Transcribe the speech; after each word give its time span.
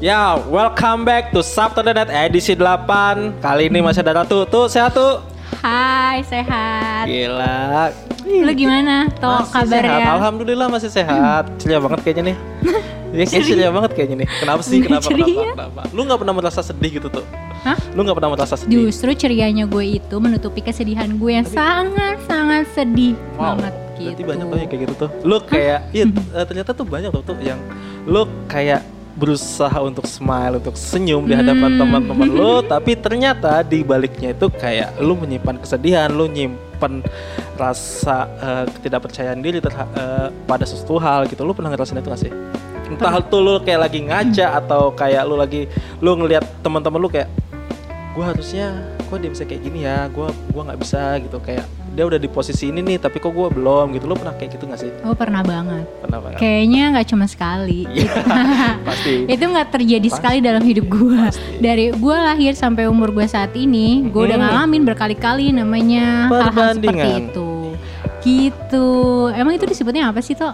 Ya, 0.00 0.40
welcome 0.48 1.04
back 1.04 1.28
to 1.28 1.44
Saturday 1.44 1.92
Night 1.92 2.08
edisi 2.08 2.56
8 2.56 3.36
Kali 3.44 3.68
ini 3.68 3.84
masih 3.84 4.00
ada 4.00 4.24
Ratu. 4.24 4.48
Tuh, 4.48 4.64
sehat 4.64 4.96
tuh 4.96 5.20
Hai, 5.60 6.24
sehat. 6.24 7.04
Gila. 7.04 7.92
Lu 8.24 8.52
gimana? 8.56 9.12
Toh 9.12 9.44
Masih 9.44 9.68
sehat, 9.68 9.68
kabarnya? 9.68 10.06
Alhamdulillah 10.16 10.66
masih 10.72 10.88
sehat. 10.88 11.52
Ceria 11.60 11.76
banget 11.76 12.00
kayaknya 12.00 12.32
nih. 12.32 12.36
Iya 13.12 13.24
kayak 13.28 13.44
ceria 13.44 13.68
banget 13.68 13.90
kayaknya 13.92 14.16
nih. 14.24 14.28
Kenapa 14.40 14.62
sih, 14.64 14.80
kenapa, 14.80 15.04
kenapa, 15.12 15.52
kenapa? 15.52 15.80
Lu 15.92 16.00
gak 16.08 16.16
pernah 16.24 16.34
merasa 16.40 16.60
sedih 16.64 16.90
gitu 16.96 17.12
tuh? 17.12 17.24
Hah? 17.60 17.76
Lu 17.92 18.00
gak 18.08 18.16
pernah 18.16 18.32
merasa 18.32 18.56
sedih? 18.56 18.88
Justru 18.88 19.12
cerianya 19.12 19.68
gue 19.68 20.00
itu 20.00 20.16
menutupi 20.16 20.64
kesedihan 20.64 21.12
gue 21.12 21.28
yang 21.28 21.44
sangat-sangat 21.44 22.64
sedih 22.72 23.12
Wow, 23.36 23.60
banget 23.60 23.74
gitu. 24.00 24.16
berarti 24.16 24.22
banyak 24.24 24.46
tuh 24.48 24.56
yang 24.64 24.68
kayak 24.72 24.82
gitu 24.88 24.94
tuh. 24.96 25.10
Lu 25.28 25.36
kayak, 25.44 25.78
iya 25.92 26.04
eh, 26.08 26.44
ternyata 26.48 26.72
tuh 26.72 26.88
banyak 26.88 27.12
tuh 27.12 27.20
tuh 27.20 27.36
yang 27.44 27.60
lu 28.08 28.24
kayak 28.48 28.80
berusaha 29.20 29.76
untuk 29.84 30.08
smile, 30.08 30.56
untuk 30.56 30.72
senyum 30.74 31.28
di 31.28 31.36
hadapan 31.36 31.76
Hmm. 31.76 31.80
teman-teman 31.84 32.28
lu, 32.28 32.52
tapi 32.72 32.96
ternyata 32.96 33.60
di 33.60 33.84
baliknya 33.84 34.32
itu 34.32 34.48
kayak 34.48 34.96
lu 34.96 35.12
menyimpan 35.14 35.60
kesedihan, 35.60 36.08
lu 36.08 36.24
nyimpan 36.24 37.04
rasa 37.54 38.24
eh, 38.40 38.64
ketidakpercayaan 38.72 39.44
diri 39.44 39.60
terha- 39.60 39.92
eh, 39.92 40.28
pada 40.48 40.64
sesuatu 40.64 40.96
hal 40.96 41.28
gitu. 41.28 41.44
Lu 41.44 41.52
pernah 41.52 41.68
ngerasain 41.68 42.00
itu 42.00 42.08
gak 42.08 42.22
sih? 42.24 42.32
Entah 42.88 43.20
tuh 43.22 43.38
lu 43.38 43.54
kayak 43.60 43.86
lagi 43.86 44.00
ngaca 44.02 44.58
atau 44.58 44.90
kayak 44.90 45.22
lu 45.22 45.36
lagi 45.36 45.68
lu 46.00 46.16
ngelihat 46.16 46.42
teman-teman 46.64 46.98
lu 46.98 47.06
kayak 47.06 47.30
gue 48.10 48.24
harusnya 48.26 48.74
kok 49.06 49.22
dia 49.22 49.30
bisa 49.30 49.46
kayak 49.46 49.62
gini 49.62 49.86
ya 49.86 50.10
gue 50.10 50.26
gua 50.50 50.62
nggak 50.66 50.80
bisa 50.82 51.14
gitu 51.22 51.38
kayak 51.38 51.62
dia 51.90 52.06
udah 52.06 52.16
di 52.16 52.26
posisi 52.26 52.70
ini 52.70 52.80
nih 52.80 52.98
tapi 52.98 53.18
kok 53.18 53.28
gue 53.28 53.50
belum 53.50 53.90
gitu 53.92 54.06
lo 54.06 54.14
pernah 54.14 54.30
kayak 54.32 54.54
gitu 54.54 54.64
gak 54.64 54.78
sih 54.78 54.90
Oh 55.02 55.10
pernah 55.12 55.42
banget. 55.42 55.82
pernah 55.98 56.18
banget 56.18 56.38
Kayaknya 56.38 56.82
nggak 56.94 57.06
cuma 57.08 57.26
sekali. 57.26 57.80
Iya, 57.90 58.12
pasti 58.86 59.14
itu 59.26 59.44
nggak 59.44 59.68
terjadi 59.70 60.06
Pasti. 60.06 60.16
sekali 60.16 60.38
dalam 60.40 60.62
hidup 60.62 60.86
gue. 60.86 61.22
Dari 61.58 61.90
gue 61.90 62.16
lahir 62.16 62.52
sampai 62.54 62.86
umur 62.86 63.10
gue 63.10 63.26
saat 63.26 63.50
ini, 63.52 64.06
gue 64.06 64.22
udah 64.22 64.38
ngalamin 64.38 64.82
berkali-kali 64.84 65.50
namanya 65.50 66.30
hal-hal 66.30 66.78
seperti 66.78 67.08
itu. 67.26 67.50
Gitu. 68.20 68.86
Emang 69.32 69.52
itu 69.52 69.66
disebutnya 69.66 70.08
apa 70.08 70.20
sih 70.20 70.34
toh? 70.34 70.52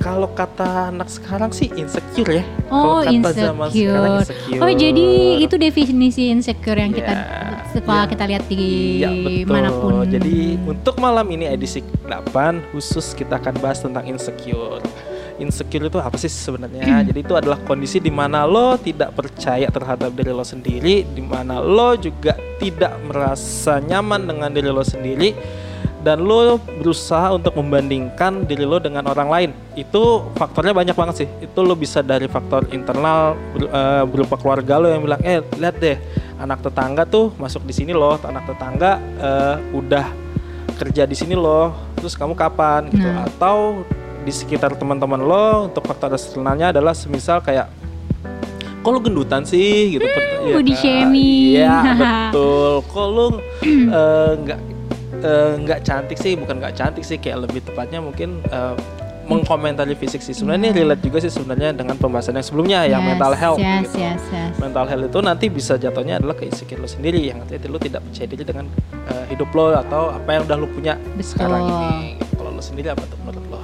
Kalau 0.00 0.32
kata 0.32 0.88
anak 0.88 1.06
sekarang 1.06 1.52
sih 1.52 1.68
insecure 1.70 2.40
ya 2.40 2.44
Oh, 2.66 3.04
kata 3.04 3.30
zaman 3.30 3.68
sekarang 3.68 3.68
insecure. 3.68 4.16
insecure 4.18 4.60
Oh, 4.60 4.72
jadi 4.72 5.06
itu 5.38 5.54
definisi 5.56 6.22
insecure 6.26 6.78
yang 6.78 6.90
kita 6.90 7.12
Ya, 7.12 7.22
setelah 7.68 8.04
ya. 8.04 8.10
kita 8.10 8.24
lihat 8.26 8.44
di 8.46 8.62
Iya 8.98 9.10
betul. 9.12 9.52
mana 9.52 9.70
pun. 9.70 9.92
Jadi 10.06 10.36
untuk 10.58 10.94
malam 10.96 11.26
ini 11.28 11.44
edisi 11.46 11.84
8 12.02 12.32
khusus 12.70 13.12
kita 13.12 13.36
akan 13.36 13.54
bahas 13.58 13.78
tentang 13.78 14.02
insecure. 14.04 14.80
Insecure 15.36 15.86
itu 15.86 15.96
apa 15.96 16.16
sih 16.16 16.28
sebenarnya? 16.28 16.84
Jadi 17.08 17.20
itu 17.20 17.34
adalah 17.34 17.60
kondisi 17.60 17.96
di 17.96 18.10
mana 18.10 18.44
lo 18.44 18.74
tidak 18.76 19.12
percaya 19.14 19.68
terhadap 19.68 20.10
diri 20.10 20.30
lo 20.30 20.42
sendiri, 20.42 21.04
di 21.06 21.20
mana 21.20 21.58
lo 21.58 21.92
juga 21.94 22.32
tidak 22.56 22.96
merasa 23.02 23.78
nyaman 23.78 24.24
dengan 24.24 24.48
diri 24.48 24.68
lo 24.68 24.82
sendiri 24.82 25.32
dan 26.00 26.24
lo 26.24 26.56
berusaha 26.80 27.30
untuk 27.30 27.52
membandingkan 27.54 28.44
diri 28.44 28.64
lo 28.64 28.80
dengan 28.80 29.04
orang 29.04 29.28
lain. 29.28 29.50
Itu 29.74 30.32
faktornya 30.34 30.72
banyak 30.72 30.96
banget 30.96 31.14
sih. 31.24 31.28
Itu 31.38 31.60
lo 31.60 31.76
bisa 31.76 32.00
dari 32.00 32.24
faktor 32.24 32.68
internal 32.72 33.36
ber- 33.52 33.68
eh, 33.68 34.04
berupa 34.08 34.34
keluarga 34.34 34.80
lo 34.80 34.88
yang 34.88 35.04
bilang, 35.04 35.20
"Eh, 35.20 35.44
lihat 35.56 35.76
deh, 35.76 35.96
anak 36.36 36.64
tetangga 36.64 37.04
tuh 37.04 37.32
masuk 37.36 37.62
di 37.62 37.72
sini 37.72 37.92
loh, 37.92 38.16
anak 38.20 38.48
tetangga 38.48 38.96
eh, 39.20 39.56
udah 39.72 40.06
kerja 40.74 41.04
di 41.04 41.12
sini 41.12 41.36
loh, 41.36 41.72
terus 41.94 42.16
kamu 42.16 42.32
kapan 42.32 42.88
gitu?" 42.88 43.04
Nah. 43.04 43.28
Atau 43.28 43.84
di 44.20 44.32
sekitar 44.32 44.76
teman-teman 44.76 45.20
lo 45.20 45.68
untuk 45.68 45.84
faktor 45.84 46.12
eksternalnya 46.12 46.72
adalah 46.72 46.92
semisal 46.92 47.40
kayak 47.40 47.68
kok 48.80 48.88
lu 48.88 49.00
gendutan 49.00 49.44
sih 49.44 49.96
gitu 49.96 50.04
Hmm, 50.04 50.56
body 50.56 50.72
kan? 50.72 50.80
shaming. 50.80 51.52
Iya 51.52 51.76
betul 52.00 52.72
kok 52.82 53.06
lu 53.06 53.26
eh, 54.00 54.32
nggak 54.40 54.60
eh, 54.60 54.79
nggak 55.28 55.80
cantik 55.84 56.16
sih 56.16 56.32
bukan 56.34 56.56
nggak 56.58 56.74
cantik 56.74 57.04
sih 57.04 57.16
kayak 57.16 57.44
lebih 57.48 57.60
tepatnya 57.60 58.00
mungkin 58.00 58.40
eh, 58.46 58.74
mengkomentari 59.24 59.94
fisik 59.94 60.18
sih 60.18 60.34
sebenarnya 60.34 60.74
ini 60.74 60.78
relate 60.82 61.02
juga 61.06 61.22
sih 61.22 61.30
sebenarnya 61.30 61.70
dengan 61.70 61.94
pembahasan 61.94 62.34
yang 62.34 62.42
sebelumnya 62.42 62.82
yang 62.82 62.98
Yes, 62.98 63.10
mental 63.14 63.32
health 63.38 63.60
Yes, 63.62 63.80
gitu 63.86 63.98
yes, 64.02 64.22
yes. 64.34 64.52
mental 64.58 64.86
health 64.90 65.06
itu 65.06 65.18
nanti 65.22 65.46
bisa 65.46 65.78
jatuhnya 65.78 66.18
adalah 66.18 66.34
ke 66.34 66.50
insecure 66.50 66.82
lo 66.82 66.90
sendiri 66.90 67.22
yang 67.22 67.38
artinya 67.38 67.70
lo 67.70 67.78
tidak 67.78 68.02
percaya 68.02 68.26
diri 68.26 68.42
dengan 68.42 68.66
eh, 69.06 69.24
hidup 69.30 69.48
lo 69.54 69.70
atau 69.70 70.10
apa 70.10 70.28
yang 70.34 70.42
udah 70.50 70.56
lo 70.58 70.66
punya 70.66 70.98
Betul. 71.14 71.26
sekarang 71.30 71.62
ini 71.62 71.88
kalau 72.34 72.50
lo 72.50 72.58
sendiri 72.58 72.90
apa 72.90 73.06
tuh 73.06 73.18
menurut 73.22 73.46
lo 73.46 73.58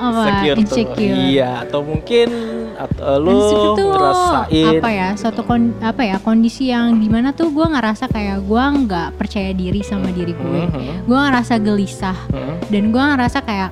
Apa? 0.00 0.22
tuh. 0.40 0.56
Insecure. 0.56 1.14
iya 1.28 1.68
atau 1.68 1.84
mungkin 1.84 2.28
atau 2.74 3.16
lo 3.16 3.30
Insecure 3.30 3.74
tuh 3.74 3.86
ngerasain 3.88 4.66
apa 4.76 4.88
ya? 4.88 5.08
Suatu 5.14 5.40
kon- 5.42 5.76
apa 5.78 6.02
ya? 6.02 6.16
Kondisi 6.18 6.68
yang 6.68 6.96
di 6.96 7.06
mana 7.06 7.30
tuh 7.30 7.48
gue 7.48 7.64
ngerasa 7.64 8.06
kayak 8.06 8.42
gue 8.42 8.64
nggak 8.80 9.08
percaya 9.14 9.50
diri 9.50 9.80
sama 9.80 10.08
diri 10.08 10.32
gue. 10.32 10.62
Mhm, 10.66 11.04
Gue 11.04 11.18
ngerasa 11.18 11.56
gelisah 11.56 12.18
mhm. 12.28 12.54
dan 12.68 12.82
gue 12.88 13.02
ngerasa 13.02 13.38
kayak 13.40 13.70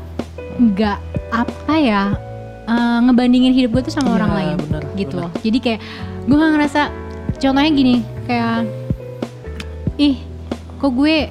nggak 0.56 0.98
apa 1.30 1.74
ya 1.74 2.02
eh, 2.66 2.98
ngebandingin 3.00 3.52
hidup 3.52 3.70
gue 3.72 3.82
tuh 3.82 3.94
sama 3.94 4.10
Iya, 4.10 4.16
orang 4.16 4.32
lain 4.32 4.56
benar, 4.62 4.82
gitu 4.94 5.14
benar. 5.16 5.22
loh. 5.26 5.32
Jadi 5.40 5.58
kayak 5.58 5.80
gue 6.22 6.36
ngerasa 6.36 6.80
contohnya 7.34 7.70
gini 7.70 7.94
kayak 8.24 8.68
ih 9.96 10.16
kok 10.76 10.90
gue 10.90 11.28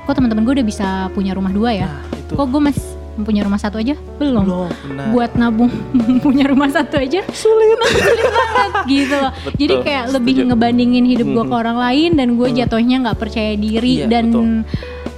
kok 0.00 0.12
teman-teman 0.12 0.42
gue 0.42 0.54
udah 0.60 0.66
bisa 0.66 0.86
punya 1.10 1.32
rumah 1.32 1.48
dua 1.48 1.70
ya? 1.72 1.88
Nah, 1.88 2.02
itu 2.14 2.32
Kok 2.34 2.46
gue 2.46 2.60
masih 2.62 2.84
punya 3.16 3.40
rumah 3.40 3.56
satu 3.56 3.76
aja 3.76 3.94
belum? 4.14 4.42
belum 4.42 4.68
benar 4.84 5.06
buat 5.10 5.30
nabung 5.34 5.70
punya 6.24 6.44
rumah 6.44 6.66
satu 6.68 6.96
aja 6.96 7.22
sulit 7.30 7.78
sulit 7.94 8.26
banget 8.26 8.72
gitu 8.88 9.14
loh. 9.14 9.32
Betul, 9.36 9.54
Jadi 9.56 9.74
kayak 9.80 10.04
lebih 10.10 10.32
setuju. 10.34 10.48
ngebandingin 10.48 11.04
hidup 11.06 11.26
gue 11.28 11.44
ke 11.44 11.54
orang 11.54 11.78
lain 11.78 12.10
dan 12.14 12.28
gue 12.32 12.48
Mhm. 12.48 12.56
jatuhnya 12.56 12.96
nggak 13.00 13.18
percaya 13.18 13.52
diri 13.54 13.94
Iya, 13.96 14.06
dan 14.06 14.24
betul. 14.28 14.44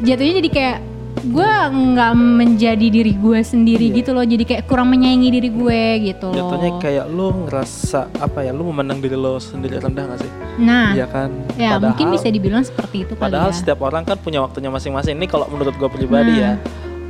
jatuhnya 0.03 0.35
jadi 0.37 0.51
kayak 0.51 0.79
gue 1.27 1.51
nggak 1.67 2.13
menjadi 2.15 2.87
diri 2.89 3.13
gue 3.13 3.41
sendiri 3.41 3.87
Iya. 3.89 3.97
gitu 3.97 4.11
loh. 4.13 4.23
Jadi 4.23 4.45
kayak 4.45 4.63
kurang 4.65 4.89
menyayangi 4.89 5.29
diri 5.33 5.49
gue 5.49 5.83
gitu 6.07 6.27
loh. 6.29 6.53
jatuhnya 6.53 6.71
kayak 6.79 7.05
lo 7.09 7.27
ngerasa 7.43 8.01
apa 8.15 8.39
ya 8.41 8.53
lo 8.53 8.63
memandang 8.65 9.01
diri 9.01 9.17
lo 9.17 9.37
sendiri 9.37 9.77
rendah 9.77 10.07
gak 10.07 10.21
sih 10.21 10.31
nah, 10.57 10.93
Iya 10.93 11.07
kan 11.07 11.29
ya 11.55 11.75
Padahal- 11.75 11.83
mungkin 11.91 12.07
bisa 12.13 12.29
dibilang 12.29 12.63
seperti 12.63 13.03
itu 13.03 13.13
Padahal 13.15 13.51
ya. 13.51 13.57
setiap 13.57 13.81
orang 13.83 14.03
kan 14.03 14.17
punya 14.17 14.39
waktunya 14.39 14.69
masing-masing. 14.69 15.15
Ini 15.15 15.27
kalau 15.27 15.49
menurut 15.49 15.75
gue 15.75 15.89
pribadi 15.91 16.31
Nah. 16.33 16.39
ya. 16.39 16.53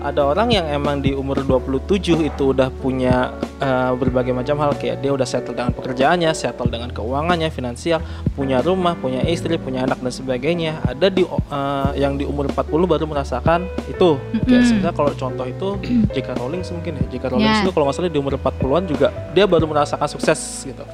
Ada 0.06 0.22
orang 0.22 0.54
yang 0.54 0.66
emang 0.70 1.02
di 1.02 1.10
umur 1.10 1.42
27 1.42 2.30
itu 2.30 2.54
udah 2.54 2.70
punya 2.70 3.34
eh, 3.58 3.90
berbagai 3.90 4.30
macam 4.30 4.62
hal 4.62 4.78
kayak 4.78 5.02
dia 5.02 5.10
udah 5.10 5.26
settle 5.26 5.50
dengan 5.50 5.74
pekerjaannya, 5.74 6.30
settle 6.30 6.70
dengan 6.70 6.94
keuangannya, 6.94 7.50
finansial, 7.50 7.98
punya 8.38 8.62
rumah, 8.62 8.94
punya 8.94 9.26
istri, 9.26 9.58
punya 9.58 9.82
anak 9.82 9.98
dan 9.98 10.14
sebagainya. 10.14 10.78
Ada 10.86 11.10
di 11.10 11.26
eh, 11.26 11.90
yang 11.98 12.14
di 12.14 12.22
umur 12.22 12.46
40 12.46 12.70
baru 12.86 13.04
merasakan 13.10 13.66
itu. 13.90 14.14
Kayak 14.46 14.46
Mm-mm. 14.46 14.62
sebenarnya 14.62 14.94
kalau 14.94 15.12
contoh 15.18 15.46
itu 15.50 15.68
J.K. 16.14 16.28
Rowling 16.38 16.62
mungkin 16.62 16.92
ya. 17.02 17.04
J.K. 17.10 17.24
Rowling 17.34 17.50
Ya. 17.50 17.62
itu 17.66 17.70
kalau 17.74 17.90
nggak 17.90 17.96
salah 17.98 18.12
di 18.14 18.20
umur 18.22 18.38
40-an 18.38 18.82
juga 18.86 19.08
dia 19.34 19.44
baru 19.50 19.66
merasakan 19.66 20.06
sukses 20.06 20.38
gitu. 20.62 20.86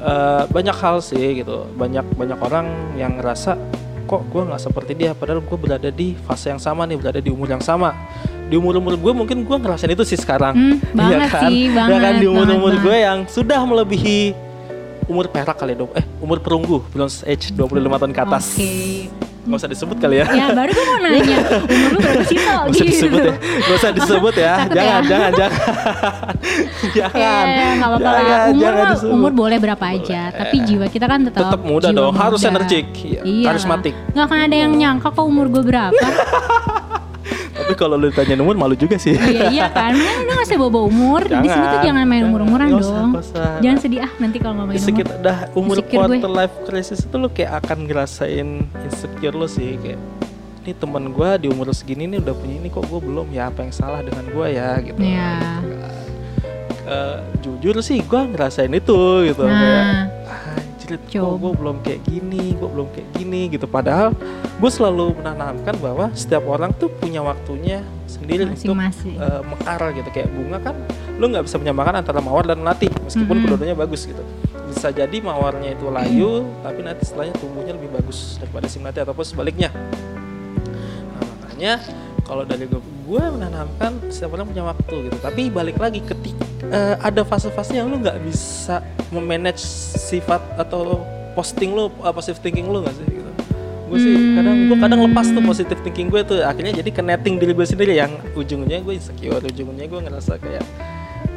Eh, 0.00 0.42
banyak 0.48 0.72
hal 0.80 1.04
sih 1.04 1.44
gitu 1.44 1.68
banyak 1.76 2.00
banyak 2.16 2.40
orang 2.40 2.72
yang 2.96 3.20
ngerasa 3.20 3.52
kok 4.10 4.26
gue 4.26 4.42
nggak 4.42 4.58
seperti 4.60 4.92
dia 4.96 5.14
padahal 5.14 5.38
gue 5.38 5.54
berada 5.56 5.86
di 5.88 6.18
fase 6.18 6.50
yang 6.50 6.58
sama 6.58 6.82
nih 6.82 6.98
berada 6.98 7.22
di 7.22 7.30
umur 7.30 7.46
yang 7.48 7.62
sama 7.62 7.94
di 8.44 8.58
umur 8.58 8.74
umur 8.76 8.98
gue 8.98 9.12
mungkin 9.14 9.38
gue 9.40 9.56
ngerasain 9.56 9.86
itu 9.88 10.02
sih 10.02 10.18
sekarang 10.18 10.50
Hmm, 10.50 10.76
Iya 10.98 10.98
banget 10.98 11.30
kan? 11.30 11.42
sih, 11.46 11.62
Ya 11.62 11.74
banget. 11.78 12.00
kan 12.02 12.14
di 12.18 12.26
umur 12.26 12.46
umur 12.50 12.74
gue 12.76 12.96
yang 12.98 13.18
sudah 13.24 13.60
melebihi 13.62 14.20
umur 15.06 15.26
perak 15.26 15.54
kali 15.54 15.74
ya 15.74 15.78
dong 15.78 15.90
eh 15.92 16.02
umur 16.18 16.38
perunggu 16.38 16.82
bronze 16.84 17.22
age 17.22 17.54
25 17.54 17.70
tahun 17.96 18.10
ke 18.10 18.20
atas 18.20 18.44
Oke. 18.52 19.29
Nggak 19.40 19.56
usah 19.56 19.68
disebut 19.68 19.96
kali 19.96 20.16
ya 20.16 20.26
Ya 20.28 20.46
baru 20.50 20.70
gue 20.70 20.84
mau 20.84 20.98
nanya 21.00 21.38
umur 21.64 21.90
lu 21.90 21.98
berapa 21.98 22.24
sih 22.24 22.36
Tok? 22.36 22.62
Gak 22.68 22.70
usah 22.70 22.76
gitu. 22.76 22.90
disebut 22.90 23.22
ya 23.22 23.34
Gak 23.40 23.74
usah 23.74 23.90
disebut 23.90 24.34
ya 24.36 24.52
Takut 24.54 24.74
Jangan, 24.74 24.90
ya? 24.92 25.00
jangan, 25.02 25.30
jangan 25.32 25.60
Jangan 26.96 27.16
Ya, 27.16 27.68
nggak 27.72 27.88
apa-apa 27.90 28.10
lah. 28.10 28.20
Umur 28.46 28.60
jangan 28.60 28.76
mah- 28.76 28.92
disebut. 28.92 29.12
umur 29.12 29.32
boleh 29.32 29.58
berapa 29.58 29.84
aja, 29.86 30.20
tapi 30.30 30.56
jiwa 30.62 30.86
kita 30.86 31.06
kan 31.06 31.20
tetap 31.22 31.40
Tetap 31.46 31.60
muda 31.62 31.88
dong, 31.90 32.12
harus 32.14 32.40
energik 32.42 32.86
Iya, 32.94 33.20
Iya. 33.22 33.46
Karismatik 33.46 33.94
Nggak 34.12 34.24
akan 34.26 34.38
ada 34.42 34.56
yang 34.58 34.72
nyangka 34.72 35.08
kok 35.08 35.22
umur 35.22 35.46
gue 35.48 35.62
berapa. 35.62 35.96
Tapi 37.70 37.78
kalau 37.78 37.94
lu 37.94 38.10
ditanya 38.10 38.34
umur 38.36 38.54
malu 38.54 38.74
juga 38.74 38.96
sih 38.96 39.14
iya 39.14 39.46
iya 39.48 39.66
kan, 39.66 39.94
Mending 39.94 40.20
udah 40.20 40.34
nggak 40.34 40.46
usah 40.46 40.58
bawa 40.58 40.80
umur. 40.84 41.20
Di 41.22 41.36
sini 41.40 41.64
tuh 41.64 41.80
Jangan, 41.80 42.04
main 42.04 42.22
umur-umuran 42.24 42.66
usah, 42.74 42.98
dong. 42.98 43.10
usah. 43.16 43.50
Jangan 43.58 43.78
sedih 43.78 44.00
ah 44.02 44.12
nanti 44.16 44.36
kalau 44.36 44.54
ngomongin 44.56 44.76
umur. 44.76 44.88
sekitar 44.90 45.16
dah 45.20 45.38
umur 45.52 45.76
Insecure 45.76 45.88
gue. 45.88 46.18
quarter 46.18 46.30
life 46.32 46.54
crisis 46.64 46.98
itu 47.00 47.14
lu 47.14 47.28
kayak 47.28 47.52
akan 47.60 47.78
ngerasain 47.84 48.48
insecure 48.82 49.32
lo 49.32 49.46
sih 49.46 49.74
kayak 49.76 50.00
ini 50.60 50.72
teman 50.72 51.08
gue 51.08 51.30
di 51.38 51.46
umur 51.48 51.70
segini 51.70 52.04
nih 52.06 52.20
udah 52.20 52.34
punya 52.34 52.54
ini 52.56 52.68
kok 52.68 52.84
gue 52.84 53.00
belum 53.00 53.30
ya 53.30 53.48
apa 53.48 53.62
yang 53.62 53.72
salah 53.72 54.00
dengan 54.00 54.26
gue 54.26 54.46
ya 54.50 54.70
gitu 54.78 54.98
Iya. 54.98 55.32
Eh, 56.82 57.18
jujur 57.40 57.78
sih 57.80 58.00
gue 58.00 58.20
ngerasain 58.28 58.68
itu 58.68 58.98
gitu 59.24 59.42
kayak 59.42 59.84
Nah, 60.26 60.59
kok 60.96 61.12
Coba. 61.12 61.36
gue 61.38 61.52
belum 61.54 61.76
kayak 61.84 62.00
gini, 62.02 62.56
gue 62.56 62.68
belum 62.68 62.88
kayak 62.90 63.08
gini 63.14 63.40
gitu. 63.48 63.66
Padahal 63.66 64.10
gue 64.58 64.70
selalu 64.72 65.20
menanamkan 65.20 65.78
bahwa 65.78 66.10
setiap 66.10 66.42
orang 66.44 66.74
tuh 66.74 66.90
punya 66.90 67.20
waktunya 67.20 67.84
sendiri 68.08 68.48
untuk 68.48 68.74
Masing-masing. 68.74 69.14
eh, 69.14 69.42
mekar 69.44 69.80
gitu. 69.92 70.08
Kayak 70.10 70.28
bunga 70.32 70.58
kan, 70.58 70.74
lu 71.14 71.28
nggak 71.28 71.44
bisa 71.44 71.56
menyamakan 71.56 71.94
antara 72.00 72.18
mawar 72.18 72.42
dan 72.44 72.58
melati, 72.58 72.90
meskipun 72.90 73.28
Mm-mm. 73.30 73.44
kedua-duanya 73.46 73.76
bagus 73.76 74.08
gitu. 74.08 74.24
Bisa 74.66 74.90
jadi 74.90 75.16
mawarnya 75.18 75.74
itu 75.74 75.86
layu, 75.86 76.46
tapi 76.62 76.80
nanti 76.80 77.02
setelahnya 77.04 77.34
tumbuhnya 77.36 77.74
lebih 77.74 77.90
bagus 77.90 78.38
daripada 78.38 78.66
si 78.66 78.78
melati 78.78 78.98
ataupun 78.98 79.22
sebaliknya. 79.22 79.70
Nah, 81.10 81.22
makanya 81.38 81.72
kalau 82.22 82.46
dari 82.46 82.66
gue, 82.66 82.78
gue 82.80 83.22
menanamkan 83.26 83.98
setiap 84.08 84.34
orang 84.34 84.46
punya 84.46 84.62
waktu 84.62 85.10
gitu. 85.10 85.18
Tapi 85.18 85.50
balik 85.50 85.76
lagi 85.76 85.98
ketika 86.00 86.46
eh, 86.68 86.94
ada 87.00 87.24
fase-fase 87.24 87.72
yang 87.74 87.88
lu 87.88 87.96
nggak 87.98 88.20
bisa 88.24 88.84
memanage 89.08 89.64
sifat 89.96 90.44
atau 90.54 91.00
posting 91.32 91.72
lu, 91.72 91.88
uh, 92.02 92.12
positive 92.12 92.42
thinking 92.42 92.68
lu 92.68 92.84
nggak 92.84 92.94
sih 92.94 93.06
gitu. 93.06 93.30
Gue 93.90 93.98
sih 93.98 94.14
kadang 94.38 94.70
gue 94.70 94.78
kadang 94.78 95.00
lepas 95.02 95.26
tuh 95.26 95.42
positive 95.42 95.80
thinking 95.82 96.06
gue 96.06 96.22
tuh 96.22 96.46
akhirnya 96.46 96.78
jadi 96.78 96.90
ke 96.94 97.02
netting 97.02 97.42
diri 97.42 97.50
gue 97.50 97.66
sendiri 97.66 97.98
yang 97.98 98.12
ujungnya 98.38 98.78
gue 98.82 98.94
insecure, 98.94 99.42
ujungnya 99.42 99.90
gue 99.90 99.98
ngerasa 99.98 100.38
kayak 100.38 100.62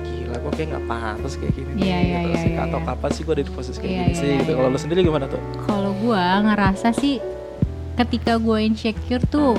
gila 0.06 0.38
gue 0.38 0.52
kayak 0.54 0.68
nggak 0.76 0.86
pantas 0.86 1.34
kayak 1.34 1.54
gini 1.58 1.72
nih, 1.74 1.82
Iya, 1.82 1.98
iya, 1.98 2.20
gitu 2.22 2.30
iya, 2.30 2.38
sih. 2.38 2.52
iya, 2.54 2.62
atau 2.70 2.78
iya. 2.78 2.88
kapan 2.94 3.10
sih 3.10 3.22
gue 3.26 3.34
ada 3.34 3.44
di 3.46 3.54
posisi 3.54 3.78
kayak 3.82 3.90
Iya, 3.90 3.98
gini 3.98 4.14
iya, 4.14 4.20
sih 4.22 4.28
iya, 4.30 4.38
gitu. 4.38 4.52
iya. 4.54 4.58
Kalau 4.62 4.70
lu 4.70 4.80
sendiri 4.82 5.00
gimana 5.02 5.26
tuh? 5.26 5.42
Kalau 5.66 5.92
gua 5.98 6.26
ngerasa 6.46 6.88
sih 6.94 7.16
ketika 7.94 8.34
gue 8.38 8.58
insecure 8.62 9.26
tuh 9.30 9.54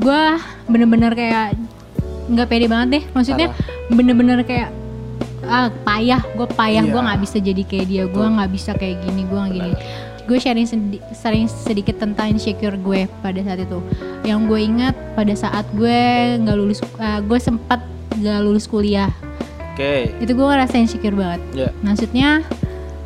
gue 0.00 0.22
bener-bener 0.66 1.12
kayak 1.14 1.54
nggak 2.30 2.46
pede 2.50 2.66
banget 2.66 2.88
deh. 2.98 3.04
Maksudnya 3.14 3.54
bener-bener 3.90 4.42
kayak 4.42 4.70
ah 5.42 5.66
payah, 5.82 6.22
gue 6.30 6.48
payah, 6.48 6.80
Iya. 6.80 6.90
gue 6.90 7.00
nggak 7.00 7.20
bisa 7.20 7.36
jadi 7.38 7.62
kayak 7.62 7.86
dia, 7.86 8.04
gue 8.06 8.26
nggak 8.28 8.50
bisa 8.50 8.70
kayak 8.72 8.96
gini, 9.00 9.22
gue 9.24 9.40
gini. 9.50 9.72
Gue 10.22 10.38
sharing 10.38 10.62
sedi- 10.62 11.02
sharing 11.12 11.46
sedikit 11.46 11.98
tentang 11.98 12.30
insecure 12.30 12.76
gue 12.76 13.10
pada 13.18 13.40
saat 13.40 13.58
itu. 13.58 13.82
Yang 14.22 14.40
gue 14.46 14.60
ingat 14.62 14.94
pada 15.12 15.34
saat 15.34 15.66
gue 15.72 15.98
nggak 16.38 16.56
lulus, 16.56 16.78
gue 17.20 17.38
sempat 17.38 17.82
nggak 18.12 18.40
lulus 18.40 18.64
kuliah. 18.64 19.10
Oke. 19.72 20.12
Itu 20.16 20.30
gue 20.30 20.46
ngerasa 20.46 20.76
insecure 20.76 21.14
banget. 21.14 21.40
Ya. 21.52 21.68
Maksudnya 21.80 22.46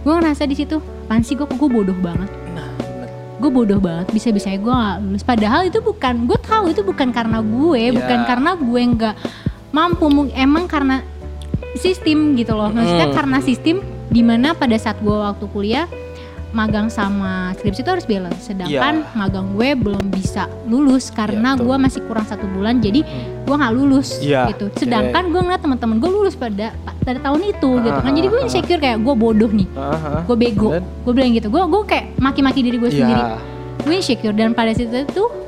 gue 0.02 0.12
ngerasa 0.12 0.44
di 0.44 0.52
situ, 0.54 0.82
pan 1.04 1.20
sih 1.20 1.32
gue 1.32 1.44
gue 1.46 1.68
bodoh 1.70 1.96
banget 1.96 2.28
Nah, 2.50 2.68
gue 3.38 3.50
bodoh 3.50 3.76
banget 3.76 4.08
bisa 4.10 4.28
bisanya 4.28 4.56
gue 4.58 4.72
gak 4.72 4.96
lulus 5.00 5.20
padahal 5.22 5.60
itu 5.62 5.76
bukan 5.78 6.24
gue 6.24 6.38
tahu 6.38 6.64
itu 6.66 6.80
bukan 6.80 7.08
karena 7.08 7.40
gue 7.40 7.82
Ya. 7.82 7.92
bukan 7.94 8.18
karena 8.24 8.50
gue 8.54 8.80
nggak 8.90 9.14
mampu 9.74 10.06
emang 10.32 10.64
karena 10.64 11.02
sistem 11.74 12.38
gitu 12.38 12.54
loh 12.54 12.70
maksudnya 12.70 13.10
Mm. 13.10 13.16
karena 13.16 13.38
sistem 13.40 13.76
di 14.06 14.22
mana 14.22 14.54
pada 14.54 14.78
saat 14.78 14.96
gue 14.96 15.10
waktu 15.10 15.44
kuliah 15.50 15.86
magang 16.54 16.86
sama 16.86 17.50
skripsi 17.52 17.82
itu 17.82 17.90
harus 17.90 18.06
balance 18.06 18.46
sedangkan 18.46 19.02
Ya. 19.02 19.10
magang 19.12 19.50
gue 19.50 19.74
belum 19.74 20.06
bisa 20.06 20.46
lulus 20.64 21.10
karena 21.10 21.58
betul. 21.58 21.66
gue 21.66 21.76
masih 21.82 22.00
kurang 22.06 22.22
satu 22.22 22.46
bulan 22.46 22.78
jadi 22.78 23.02
Hmm. 23.02 23.42
gue 23.42 23.56
nggak 23.58 23.74
lulus 23.74 24.22
Ya, 24.22 24.46
gitu 24.46 24.70
sedangkan 24.76 25.34
gue 25.34 25.40
ngeliat 25.42 25.58
teman-teman 25.58 25.98
gue 25.98 26.06
lulus 26.08 26.38
pada 26.38 26.70
pada 27.02 27.18
tahun 27.20 27.42
itu 27.44 27.70
gitu 27.82 27.98
kan 27.98 28.12
jadi 28.14 28.26
gue 28.28 28.40
insecure 28.40 28.78
kayak 28.78 29.02
gue 29.02 29.14
bodoh 29.18 29.50
nih 29.50 29.66
Aha. 29.74 30.22
gue 30.22 30.36
bego 30.38 30.70
gue 30.78 31.12
bilang 31.12 31.34
gitu 31.34 31.50
gue 31.50 31.58
gue 31.60 31.82
kayak 31.84 32.06
maki-maki 32.16 32.62
diri 32.62 32.78
gue 32.78 32.90
sendiri 32.92 33.18
Iya. 33.18 33.34
gue 33.82 33.92
insecure 33.92 34.32
dan 34.32 34.54
pada 34.54 34.70
situ 34.70 34.94
itu 34.94 35.24
se- 35.26 35.43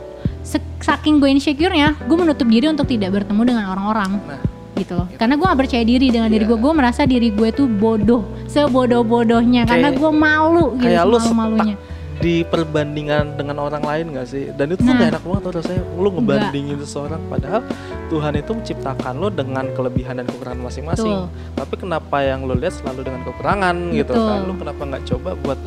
saking 0.87 1.19
gue 1.19 1.27
insecure-nya 1.29 1.99
gue 1.99 2.15
menutup 2.17 2.47
diri 2.47 2.71
untuk 2.71 2.87
tidak 2.87 3.11
bertemu 3.13 3.43
dengan 3.43 3.65
orang-orang. 3.69 4.23
Nah, 4.23 4.41
gitu 4.77 4.93
loh. 4.93 5.09
karena 5.17 5.35
gue 5.35 5.47
gak 5.49 5.57
percaya 5.59 5.83
diri 5.83 6.07
dengan 6.13 6.29
diri 6.29 6.45
Iya. 6.45 6.51
gue. 6.53 6.59
Gue 6.61 6.73
merasa 6.73 7.03
diri 7.03 7.29
gue 7.33 7.49
tuh 7.51 7.67
bodoh 7.67 8.23
sebodoh-bodohnya. 8.47 9.67
Karena 9.67 9.91
gue 9.91 10.11
malu 10.13 10.77
gitu 10.79 10.87
kayak 10.87 11.05
lu 11.05 11.19
malu-malunya. 11.19 11.77
di 12.17 12.41
perbandingan 12.45 13.37
dengan 13.37 13.57
orang 13.59 13.81
lain 13.81 14.05
gak 14.15 14.25
sih? 14.27 14.49
Dan 14.53 14.73
itu 14.73 14.81
tuh 14.81 14.89
Nah. 14.89 15.01
gak 15.01 15.11
enak 15.13 15.23
banget 15.23 15.43
tuh 15.43 15.53
rasanya 15.59 15.83
Lu 15.97 16.09
ngebandingin 16.13 16.79
seseorang. 16.79 17.21
Padahal 17.27 17.61
Tuhan 18.07 18.33
itu 18.37 18.51
menciptakan 18.53 19.15
lo 19.17 19.29
dengan 19.29 19.65
kelebihan 19.73 20.15
dan 20.17 20.25
kekurangan 20.25 20.61
masing-masing. 20.63 21.27
Tapi 21.53 21.75
kenapa 21.77 22.17
yang 22.21 22.45
lo 22.45 22.55
lihat 22.55 22.73
selalu 22.73 23.01
dengan 23.03 23.21
kekurangan 23.25 23.75
gitu 23.91 24.13
Betul. 24.13 24.29
kan? 24.29 24.39
Lu 24.45 24.55
kenapa 24.55 24.83
nggak 24.87 25.05
coba 25.09 25.31
buat 25.35 25.59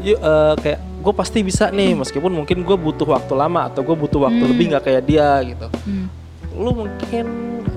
Yuk 0.00 0.18
eh, 0.18 0.54
kayak 0.58 0.78
gue 1.00 1.12
pasti 1.12 1.38
bisa 1.40 1.68
nih 1.68 1.92
Meskipun 1.94 2.30
mungkin 2.30 2.60
gue 2.60 2.76
butuh 2.76 3.08
waktu 3.10 3.32
lama 3.32 3.66
Atau 3.66 3.80
gue 3.82 3.94
butuh 3.94 4.20
waktu 4.22 4.38
Hmm. 4.38 4.50
lebih 4.50 4.64
nggak 4.70 4.84
kayak 4.84 5.02
dia 5.04 5.28
gitu. 5.44 5.66
Hmm. 5.84 6.06
Lu 6.54 6.70
mungkin 6.74 7.26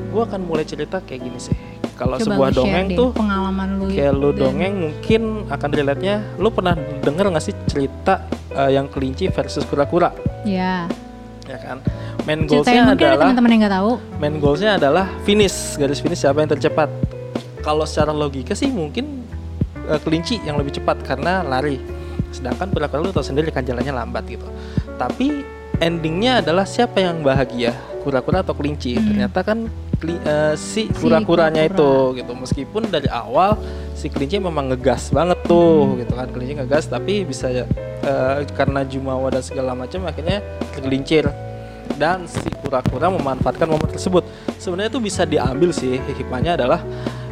Gue 0.09 0.21
akan 0.21 0.41
mulai 0.41 0.61
cerita 0.61 0.99
kayak 0.99 1.21
gini 1.21 1.39
sih. 1.39 1.57
Kalau 1.93 2.17
sebuah 2.17 2.49
dongeng 2.51 2.85
deh 2.85 2.95
tuh 2.95 3.09
pengalaman 3.11 3.77
lu 3.77 3.85
kayak 3.87 4.13
lu 4.13 4.29
dan- 4.29 4.49
dongeng 4.49 4.73
mungkin 4.83 5.21
akan 5.47 5.69
relate-nya 5.71 6.15
lu 6.37 6.49
pernah 6.49 6.73
denger 6.75 7.29
nggak 7.29 7.41
sih 7.43 7.53
cerita 7.65 8.25
eh, 8.49 8.73
yang 8.73 8.89
kelinci 8.89 9.29
versus 9.29 9.61
kura-kura? 9.63 10.09
Ya 10.41 10.89
ya 11.43 11.57
kan? 11.59 11.81
Main 12.23 12.45
goalsnya 12.45 12.93
adalah 12.93 13.29
teman-teman 13.29 13.49
yang 13.51 13.61
nggak 13.61 13.75
tahu. 13.75 13.91
main 14.15 14.35
goalsnya 14.37 14.71
adalah 14.75 15.05
finish 15.21 15.75
garis 15.75 15.97
finish 15.97 16.21
siapa 16.21 16.39
yang 16.39 16.49
tercepat. 16.49 16.89
Kalau 17.59 17.85
secara 17.85 18.09
logika 18.09 18.53
sih 18.53 18.69
mungkin 18.69 19.21
eh, 19.85 19.99
kelinci 19.99 20.41
yang 20.41 20.57
lebih 20.57 20.73
cepat 20.73 21.01
karena 21.03 21.41
lari 21.41 21.77
sedangkan 22.33 22.73
kura-kura 22.73 22.99
lu 22.99 23.13
tahu 23.13 23.23
sendiri 23.23 23.53
kan 23.53 23.61
jalannya 23.61 23.93
lambat 23.93 24.25
gitu. 24.27 24.45
Tapi 24.97 25.45
endingnya 25.77 26.41
adalah 26.41 26.65
siapa 26.65 26.99
yang 26.99 27.21
bahagia? 27.21 27.71
Kura-kura 28.03 28.43
atau 28.43 28.51
kelinci? 28.51 28.97
Hmm. 28.97 29.05
ternyata 29.07 29.39
kan 29.41 29.69
keli- 29.97 30.19
eh, 30.19 30.57
si 30.57 30.91
kura-kuranya 30.91 31.63
kura-kura. 31.63 31.79
itu 31.79 32.19
gitu. 32.19 32.31
Meskipun 32.35 32.81
dari 32.89 33.07
awal 33.07 33.55
si 33.93 34.11
kelinci 34.11 34.41
memang 34.41 34.73
ngegas 34.73 35.07
banget 35.09 35.39
tuh 35.45 35.93
Hmm. 35.95 36.03
gitu 36.03 36.13
kan. 36.13 36.27
Kelinci 36.27 36.53
ngegas 36.59 36.85
tapi 36.85 37.23
bisa 37.23 37.47
eh, 37.53 38.37
karena 38.51 38.83
jumawa 38.83 39.31
dan 39.31 39.39
segala 39.39 39.71
macam 39.71 40.03
akhirnya 40.03 40.43
tergelincir. 40.75 41.31
Dan 41.95 42.25
si 42.27 42.43
kura-kura 42.59 43.07
memanfaatkan 43.07 43.67
momen 43.67 43.87
tersebut. 43.87 44.23
Sebenarnya 44.57 44.91
itu 44.91 44.99
bisa 44.99 45.23
diambil 45.23 45.71
sih 45.71 45.99
hikmahnya 45.99 46.55
adalah 46.57 46.79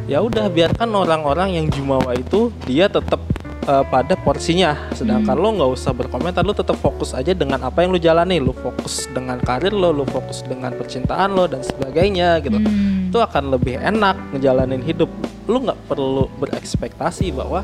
ya 0.04 0.20
udah 0.20 0.48
biarkan 0.48 0.88
orang-orang 0.92 1.56
yang 1.56 1.66
jumawa 1.68 2.12
itu 2.12 2.48
dia 2.64 2.88
tetap 2.88 3.20
eh, 3.62 3.84
pada 3.86 4.14
porsinya. 4.18 4.74
Sedangkan 4.94 5.34
Hmm. 5.38 5.42
lo 5.42 5.48
nggak 5.58 5.70
usah 5.74 5.92
berkomentar 5.94 6.42
lo 6.42 6.54
tetap 6.54 6.76
fokus 6.78 7.14
aja 7.14 7.32
dengan 7.34 7.62
apa 7.62 7.82
yang 7.82 7.94
lo 7.94 8.00
jalani. 8.00 8.42
Lo 8.42 8.54
fokus 8.54 9.06
dengan 9.10 9.38
karir 9.38 9.70
lo 9.72 9.94
lo 9.94 10.04
fokus 10.06 10.42
dengan 10.42 10.74
percintaan 10.74 11.32
lo 11.34 11.46
dan 11.46 11.62
sebagainya 11.62 12.42
gitu. 12.42 12.58
Hmm. 12.58 12.90
itu 13.12 13.20
akan 13.20 13.52
lebih 13.52 13.76
enak 13.76 14.16
ngejalanin 14.32 14.80
hidup. 14.80 15.12
Lu 15.44 15.60
nggak 15.60 15.76
perlu 15.84 16.32
berekspektasi 16.40 17.36
bahwa 17.36 17.60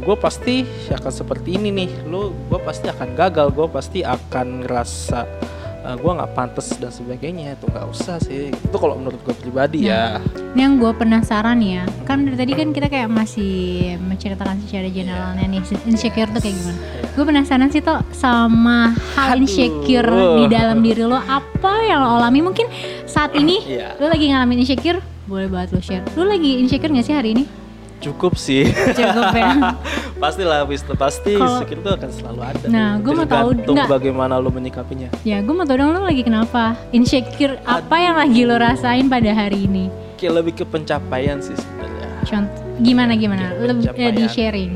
gue 0.00 0.16
pasti 0.20 0.64
akan 0.88 1.12
seperti 1.12 1.60
ini 1.60 1.68
nih. 1.72 1.90
Lu 2.08 2.32
gue 2.48 2.60
pasti 2.64 2.88
akan 2.88 3.16
gagal 3.16 3.52
gue 3.52 3.68
pasti 3.68 4.00
akan 4.00 4.64
ngerasa 4.64 5.43
gue 5.84 6.12
nggak 6.16 6.32
pantas 6.32 6.72
dan 6.80 6.88
sebagainya 6.88 7.54
itu 7.54 7.68
nggak 7.68 7.86
usah 7.86 8.16
sih 8.16 8.48
itu 8.48 8.76
kalau 8.80 8.96
menurut 8.96 9.20
gue 9.20 9.36
pribadi 9.36 9.84
ya 9.86 10.16
Ini 10.54 10.60
yang 10.64 10.78
gue 10.78 10.94
penasaran 10.94 11.58
ya, 11.58 11.82
kan 12.06 12.22
dari 12.22 12.38
tadi 12.38 12.54
kan 12.54 12.70
kita 12.70 12.86
kayak 12.86 13.10
masih 13.10 13.52
menceritakan 13.98 14.62
secara 14.62 14.86
generalnya 14.86 15.42
nih 15.44 15.58
insecure 15.84 16.30
tuh 16.30 16.38
kayak 16.38 16.54
gimana. 16.54 16.78
Gue 17.10 17.24
penasaran 17.26 17.68
sih 17.68 17.82
tuh 17.82 17.98
sama 18.14 18.94
hal 19.18 19.34
Aduh. 19.34 19.42
insecure 19.42 20.06
di 20.38 20.44
dalam 20.46 20.78
diri 20.78 21.02
lo 21.02 21.18
apa 21.18 21.82
yang 21.82 22.06
lo 22.06 22.22
alami 22.22 22.38
mungkin 22.40 22.70
saat 23.04 23.34
ini 23.34 23.66
Iya. 23.66 23.98
lo 23.98 24.06
lagi 24.06 24.30
ngalamin 24.30 24.62
insecure, 24.62 25.02
boleh 25.26 25.50
banget 25.50 25.74
lo 25.74 25.82
share. 25.82 26.06
Lo 26.14 26.22
lagi 26.22 26.62
insecure 26.62 26.94
gak 26.94 27.02
sih 27.02 27.18
hari 27.18 27.34
ini? 27.34 27.44
Cukup 28.04 28.36
sih 28.36 28.68
Cukup 28.92 29.32
ya. 29.32 29.74
pastilah 30.22 30.62
Wisnu 30.62 30.92
pasti 30.94 31.34
insecure 31.34 31.78
itu 31.78 31.90
akan 31.90 32.10
selalu 32.10 32.40
ada 32.42 32.64
Nah, 32.66 32.88
gua 32.98 33.12
mau 33.14 33.26
tahu- 33.26 33.56
nggak. 33.66 33.88
bagaimana 33.88 34.36
lu 34.36 34.48
menyikapinya 34.48 35.08
ya 35.22 35.40
gue 35.40 35.50
mau 35.50 35.62
tau 35.62 35.74
dong 35.74 35.90
lo 35.90 36.02
lagi 36.02 36.20
kenapa? 36.20 36.76
Insecure 36.90 37.56
apa 37.62 37.96
yang 37.96 38.14
lagi 38.14 38.40
lo 38.42 38.56
rasain 38.56 39.06
pada 39.06 39.30
hari 39.30 39.64
ini? 39.64 39.88
kayak 40.14 40.32
lebih 40.38 40.54
ke 40.54 40.64
pencapaian 40.64 41.38
sih 41.38 41.52
sebenarnya 41.52 42.08
Contoh 42.24 42.60
gimana 42.76 43.12
gimana? 43.14 43.54
Lebih 43.54 43.88
pencapaian. 43.88 44.14
di 44.14 44.24
sharing. 44.26 44.72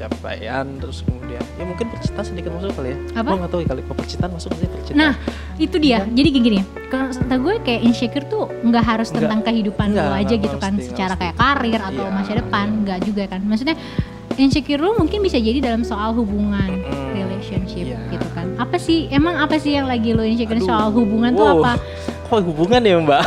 Pencapaian 0.00 0.64
terus 0.80 1.04
kemudian 1.04 1.44
ya 1.60 1.64
mungkin 1.68 1.92
percintaan 1.92 2.24
sedikit 2.24 2.50
masuk 2.56 2.72
kali 2.72 2.96
ya 2.96 2.98
Apa? 3.20 3.36
Nggak 3.36 3.50
tahu 3.52 3.60
ya 3.60 3.68
kali 3.68 3.80
kok 3.84 3.96
percintaan 4.00 4.32
masuk 4.32 4.50
sih 4.56 4.64
percintaan 4.64 4.96
Nah, 4.96 5.12
itu 5.60 5.76
dia. 5.76 5.98
Jadi 6.08 6.28
gini, 6.32 6.40
gini 6.42 6.60
kalau 6.88 7.12
kata 7.12 7.36
gue 7.36 7.54
kayak 7.62 7.80
insecure 7.84 8.26
tuh 8.26 8.48
nggak 8.64 8.84
harus 8.84 9.08
tentang 9.12 9.44
kehidupan 9.44 9.92
Nggak, 9.92 10.08
lo 10.08 10.14
aja 10.16 10.34
gitu 10.34 10.56
kan, 10.56 10.72
mesti, 10.74 10.88
secara 10.88 11.14
mesti. 11.14 11.22
kayak 11.22 11.34
karir 11.36 11.80
atau 11.84 12.04
Iya. 12.08 12.10
masa 12.10 12.32
depan, 12.34 12.66
nggak 12.82 12.98
juga 13.04 13.22
kan. 13.28 13.40
Maksudnya 13.44 13.76
insecure 14.34 14.80
lo 14.80 14.96
mungkin 14.96 15.20
bisa 15.20 15.36
jadi 15.36 15.60
dalam 15.60 15.84
soal 15.84 16.16
hubungan, 16.16 16.80
Mm-mm. 16.80 17.12
relationship 17.14 17.92
Iya. 17.92 18.00
gitu 18.10 18.26
kan. 18.32 18.56
Apa 18.56 18.76
sih? 18.76 19.06
Emang 19.06 19.36
apa 19.36 19.60
sih 19.60 19.76
yang 19.76 19.86
lagi 19.86 20.10
lo 20.10 20.24
insecure 20.24 20.58
Aduh, 20.58 20.66
soal 20.66 20.88
hubungan 20.90 21.30
tuh 21.30 21.46
wow. 21.46 21.62
Apa? 22.30 22.38
hubungan 22.40 22.80
ya 22.80 22.94
mbak 22.96 23.22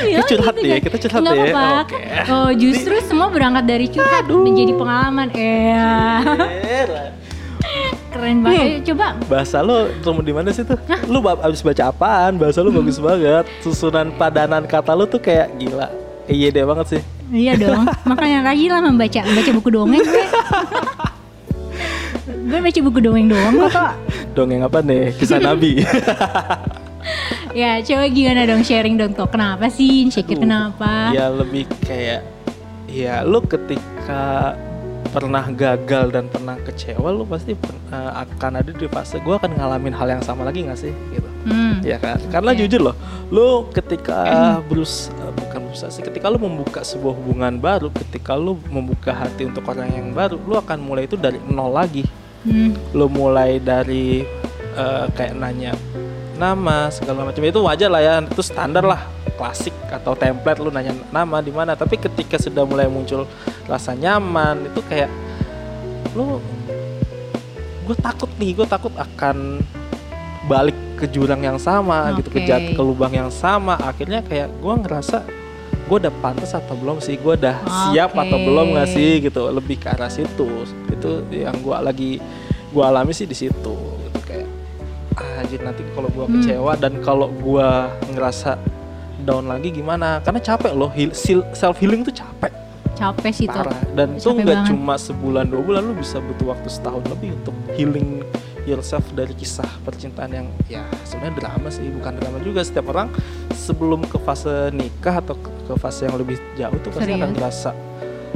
Bilang 0.00 0.28
curhat 0.30 0.54
gitu 0.54 0.64
ya, 0.64 0.72
kan. 0.72 0.84
kita 0.84 0.96
curhat 1.00 1.20
Nggak 1.20 1.34
ya. 1.34 1.42
apa-apa. 1.44 1.66
Oke. 1.82 1.98
Oh, 2.28 2.50
justru 2.52 2.94
semua 3.00 3.26
berangkat 3.26 3.64
dari 3.64 3.86
curhat 3.86 4.24
menjadi 4.24 4.72
pengalaman. 4.72 5.26
Iya. 5.32 5.90
Keren 8.12 8.38
banget. 8.40 8.60
Hmm. 8.60 8.68
Eh, 8.68 8.80
Coba 8.84 9.06
bahasa 9.24 9.58
lo 9.60 9.88
ketemu 9.90 10.20
di 10.20 10.32
mana 10.32 10.48
sih 10.50 10.62
tuh 10.62 10.76
lu 11.06 11.18
ba- 11.18 11.40
abis 11.40 11.60
baca 11.60 11.82
apaan 11.86 12.36
bahasa 12.36 12.60
lu 12.60 12.70
bagus 12.70 12.98
banget 12.98 13.48
susunan 13.60 14.12
padanan 14.12 14.62
kata 14.62 14.92
lu 14.92 15.06
tuh 15.06 15.16
kayak 15.16 15.48
gila 15.56 15.88
iya 16.26 16.48
deh 16.48 16.62
banget 16.62 16.86
sih 16.90 17.02
Iya 17.32 17.56
dong, 17.56 17.88
makanya 18.04 18.44
rajin 18.44 18.68
lah 18.68 18.84
membaca 18.84 19.20
baca 19.24 19.50
buku 19.50 19.68
dongeng 19.70 20.04
gue. 20.04 20.26
gue 22.44 22.60
baca 22.60 22.80
buku 22.82 22.98
dongeng 23.00 23.26
doang 23.26 23.54
kok. 23.64 23.96
Dongeng 24.34 24.60
apa 24.60 24.78
nih 24.78 25.16
kisah 25.16 25.40
nabi 25.40 25.80
Ya 27.52 27.78
coba 27.78 28.04
gimana 28.08 28.42
dong 28.44 28.62
sharing 28.62 28.96
dong 28.96 29.12
kok. 29.12 29.28
Kenapa 29.28 29.68
sih 29.68 30.02
insecure 30.02 30.36
Aduh, 30.36 30.44
kenapa? 30.44 31.12
ya 31.12 31.28
lebih 31.28 31.68
kayak 31.84 32.24
ya 32.88 33.20
lu 33.22 33.40
ketika 33.42 34.56
pernah 35.12 35.44
gagal 35.46 36.08
dan 36.08 36.24
pernah 36.26 36.56
kecewa 36.58 37.08
lu 37.08 37.24
pasti 37.24 37.52
eh, 37.88 38.12
akan 38.14 38.52
ada 38.58 38.72
di 38.72 38.86
fase 38.86 39.16
gue 39.18 39.32
akan 39.32 39.52
ngalamin 39.52 39.92
hal 39.92 40.08
yang 40.08 40.22
sama 40.22 40.42
lagi 40.42 40.64
nggak 40.64 40.80
sih 40.80 40.92
gitu 41.10 41.28
Hmm. 41.42 41.82
ya 41.82 41.98
kan 41.98 42.22
karena 42.30 42.54
Oke. 42.54 42.60
jujur 42.62 42.80
loh 42.86 42.94
lu 43.28 43.66
ketika 43.74 44.22
berus 44.62 45.10
eh, 45.12 45.32
bukan 45.34 45.66
berusaha 45.66 45.90
sih 45.90 45.98
ketika 46.00 46.30
lu 46.30 46.38
membuka 46.38 46.86
sebuah 46.86 47.12
hubungan 47.12 47.58
baru 47.58 47.90
ketika 47.90 48.38
lu 48.38 48.54
membuka 48.70 49.10
hati 49.10 49.50
untuk 49.50 49.66
orang 49.66 49.90
yang 49.90 50.14
baru 50.14 50.38
lu 50.38 50.54
akan 50.54 50.78
mulai 50.78 51.04
itu 51.04 51.18
dari 51.18 51.42
nol 51.44 51.74
lagi 51.74 52.06
Hmm. 52.46 52.74
lu 52.90 53.06
mulai 53.06 53.58
dari 53.58 54.22
eh, 54.72 55.04
kayak 55.12 55.34
nanya 55.34 55.74
nama 56.36 56.88
segala 56.92 57.28
macam. 57.28 57.42
Itu 57.44 57.60
wajar 57.64 57.90
lah 57.92 58.02
ya. 58.02 58.14
Itu 58.24 58.42
standar 58.44 58.84
lah. 58.84 59.04
Klasik 59.36 59.72
atau 59.88 60.12
template 60.14 60.60
lu 60.60 60.70
nanya 60.70 60.92
nama 61.10 61.40
di 61.40 61.50
mana. 61.50 61.72
Tapi 61.74 61.98
ketika 61.98 62.36
sudah 62.36 62.62
mulai 62.68 62.86
muncul 62.86 63.24
rasa 63.66 63.96
nyaman 63.96 64.68
itu 64.68 64.80
kayak 64.86 65.10
lu 66.12 66.38
gue 67.88 67.96
takut 67.98 68.30
nih. 68.36 68.52
Gue 68.56 68.66
takut 68.68 68.92
akan 68.94 69.64
balik 70.50 70.76
ke 70.98 71.06
jurang 71.10 71.42
yang 71.42 71.58
sama 71.58 72.10
gitu 72.18 72.30
ke 72.30 72.42
jat 72.46 72.62
ke 72.74 72.82
lubang 72.82 73.12
yang 73.12 73.30
sama. 73.32 73.78
Akhirnya 73.80 74.20
kayak 74.22 74.52
gue 74.60 74.74
ngerasa 74.86 75.24
gue 75.82 75.96
udah 75.98 76.14
pantas 76.22 76.54
atau 76.54 76.76
belum 76.78 77.00
sih? 77.00 77.18
Gue 77.18 77.34
udah 77.40 77.56
siap 77.90 78.14
atau 78.14 78.38
belum 78.38 78.76
nggak 78.76 78.88
sih? 78.90 79.24
Gitu. 79.24 79.42
Lebih 79.48 79.80
ke 79.80 79.88
arah 79.90 80.12
situ. 80.12 80.68
Itu 80.92 81.24
yang 81.32 81.56
gue 81.60 81.76
lagi 81.80 82.12
gue 82.72 82.84
alami 82.84 83.12
sih 83.12 83.28
di 83.28 83.36
situ 83.36 84.01
nanti 85.58 85.84
kalau 85.90 86.08
gue 86.08 86.22
Hmm. 86.22 86.34
kecewa 86.38 86.72
dan 86.74 86.92
kalau 87.00 87.28
gue 87.28 87.68
ngerasa 88.10 88.56
down 89.20 89.44
lagi 89.44 89.68
gimana 89.70 90.18
karena 90.18 90.38
capek 90.38 90.72
loh 90.72 90.90
self 91.52 91.76
healing 91.76 92.02
tuh 92.02 92.14
capek 92.14 92.52
Capek 92.92 93.32
sih 93.32 93.46
tuh. 93.46 93.56
parah 93.56 93.80
dan 93.92 94.14
itu 94.14 94.22
Capek 94.22 94.36
nggak 94.38 94.58
banget. 94.58 94.68
cuma 94.68 94.94
sebulan 94.94 95.44
dua 95.46 95.62
bulan 95.62 95.82
lu 95.82 95.94
bisa 95.94 96.16
butuh 96.18 96.46
waktu 96.50 96.68
setahun 96.68 97.02
lebih 97.08 97.34
untuk 97.34 97.54
healing 97.72 98.20
yourself 98.62 99.02
dari 99.10 99.32
kisah 99.32 99.66
percintaan 99.82 100.30
yang 100.30 100.46
ya 100.66 100.84
sebenarnya 101.02 101.34
drama 101.40 101.66
sih 101.66 101.88
bukan 101.88 102.12
drama 102.14 102.38
juga 102.40 102.62
setiap 102.62 102.86
orang 102.88 103.10
sebelum 103.52 104.04
ke 104.04 104.18
fase 104.18 104.70
nikah 104.70 105.18
atau 105.18 105.34
ke, 105.34 105.74
fase 105.74 106.04
yang 106.04 106.14
lebih 106.14 106.38
jauh 106.54 106.78
tuh 106.78 106.90
pasti 106.90 107.10
akan 107.10 107.18
Serius? 107.18 107.34
ngerasa 107.34 107.70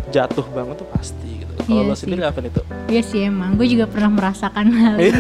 jatuh 0.09 0.47
banget 0.49 0.77
tuh 0.77 0.89
pasti 0.89 1.33
kalau 1.59 1.79
Iya 1.79 1.83
lo 1.83 1.95
sendiri 1.95 2.23
apa 2.23 2.39
nih 2.39 2.51
tuh 2.51 2.65
Iya 2.87 3.03
sih 3.03 3.21
emang, 3.25 3.55
gue 3.55 3.67
juga 3.67 3.85
pernah 3.85 4.07
merasakan 4.09 4.71
hal 4.71 4.95
itu. 5.01 5.19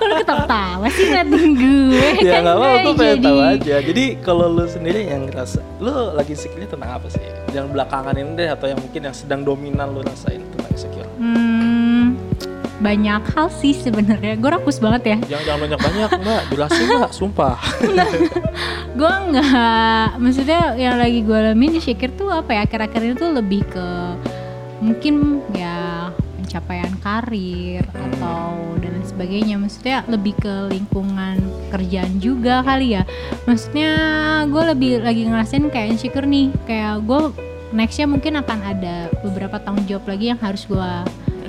Lu 0.00 0.14
ketawa 0.20 0.86
sih 0.88 1.04
ngeliatin 1.04 1.50
gue? 1.52 2.06
ya 2.20 2.30
Kan 2.32 2.40
nggak 2.40 2.54
apa 2.54 2.66
gue 2.76 2.94
pengen 2.94 3.02
jadi- 3.12 3.24
tahu 3.24 3.38
aja 3.42 3.76
jadi 3.82 4.04
kalau 4.20 4.46
lu 4.48 4.64
sendiri 4.64 5.00
yang 5.04 5.22
ngerasa 5.24 5.58
lu 5.78 5.90
lagi 6.12 6.32
insecure 6.32 6.62
tentang 6.64 6.90
apa 6.92 7.06
sih 7.08 7.22
yang 7.50 7.66
belakangan 7.66 8.14
ini 8.14 8.30
deh 8.36 8.48
atau 8.48 8.66
yang 8.66 8.78
mungkin 8.78 9.00
yang 9.02 9.12
sedang 9.12 9.40
dominan 9.40 9.88
lu 9.88 10.00
rasain 10.00 10.38
tentang 10.48 10.70
insecure 10.70 11.08
Hmm, 11.16 12.14
banyak 12.78 13.22
hal 13.28 13.48
sih 13.50 13.74
sebenarnya. 13.74 14.34
Gue 14.34 14.50
rakus 14.50 14.78
banget 14.78 15.02
ya. 15.04 15.16
jangan 15.28 15.44
jangan 15.44 15.60
banyak 15.60 15.78
banyak 15.80 16.08
mbak 16.20 16.42
jelasin 16.48 16.86
mbak 16.88 17.10
sumpah 17.12 17.56
gue 18.92 19.12
nggak 19.26 20.06
maksudnya 20.16 20.60
yang 20.76 20.96
lagi 20.96 21.20
gue 21.20 21.36
alamin 21.36 21.74
insecure 21.74 22.12
tuh 22.12 22.28
apa 22.28 22.50
ya 22.52 22.60
akhir-akhir 22.62 23.00
ini 23.02 23.14
tuh 23.14 23.30
lebih 23.32 23.62
ke 23.66 23.86
mungkin 24.80 25.14
ya 25.52 26.08
pencapaian 26.34 26.92
karir 26.98 27.84
Hmm. 27.86 28.10
atau 28.10 28.42
dan 28.76 28.90
lain 28.92 29.06
sebagainya 29.06 29.54
maksudnya 29.54 30.02
lebih 30.06 30.34
ke 30.34 30.54
lingkungan 30.68 31.36
kerjaan 31.68 32.16
juga 32.16 32.60
kali 32.60 32.96
ya 32.96 33.04
maksudnya 33.44 33.90
gue 34.44 34.62
lebih 34.66 34.92
lagi 34.98 35.22
ngerasain 35.22 35.62
kayak 35.66 35.94
insecure 35.94 36.24
nih 36.24 36.48
kayak 36.64 37.00
gue 37.00 37.20
nextnya 37.70 38.04
mungkin 38.04 38.34
akan 38.36 38.58
ada 38.66 38.94
beberapa 39.20 39.56
tanggung 39.56 39.86
jawab 39.86 40.08
lagi 40.08 40.26
yang 40.26 40.40
harus 40.40 40.64
gue 40.64 40.90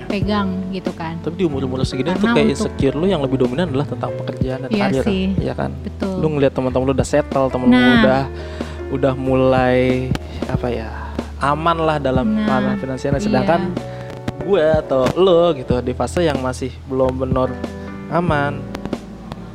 pegang 0.06 0.52
gitu 0.70 0.92
kan 0.92 1.16
Tapi 1.18 1.34
di 1.34 1.46
umur-umur 1.46 1.82
segini 1.82 2.12
tuh 2.12 2.20
Karena 2.22 2.36
kayak 2.36 2.48
untuk- 2.52 2.68
insecure 2.68 2.96
lu 2.96 3.08
yang 3.08 3.24
lebih 3.24 3.38
dominan 3.40 3.72
adalah 3.72 3.88
tentang 3.88 4.12
pekerjaan 4.18 4.60
dan 4.62 4.70
Iya 4.70 4.86
karir, 4.92 5.04
sih. 5.04 5.24
ya 5.40 5.54
kan? 5.56 5.72
betul 5.80 6.20
Lu 6.20 6.28
ngeliat 6.30 6.52
teman-teman 6.52 6.84
lu 6.84 6.94
udah 6.94 7.08
settle, 7.08 7.48
temen 7.48 7.66
lu 7.66 7.74
Nah. 7.74 7.96
udah 7.98 8.22
udah 8.92 9.14
mulai 9.16 10.12
apa 10.46 10.68
ya 10.68 10.92
aman 11.42 11.78
lah 11.82 11.98
dalam 11.98 12.26
Nah, 12.38 12.48
hal 12.62 12.78
finansialnya, 12.78 13.20
iya. 13.20 13.28
sedangkan 13.28 13.62
gue 14.42 14.66
atau 14.86 15.06
lo 15.18 15.54
gitu 15.54 15.78
di 15.82 15.94
fase 15.94 16.26
yang 16.26 16.42
masih 16.42 16.74
belum 16.90 17.18
benar 17.18 17.50
aman. 18.14 18.62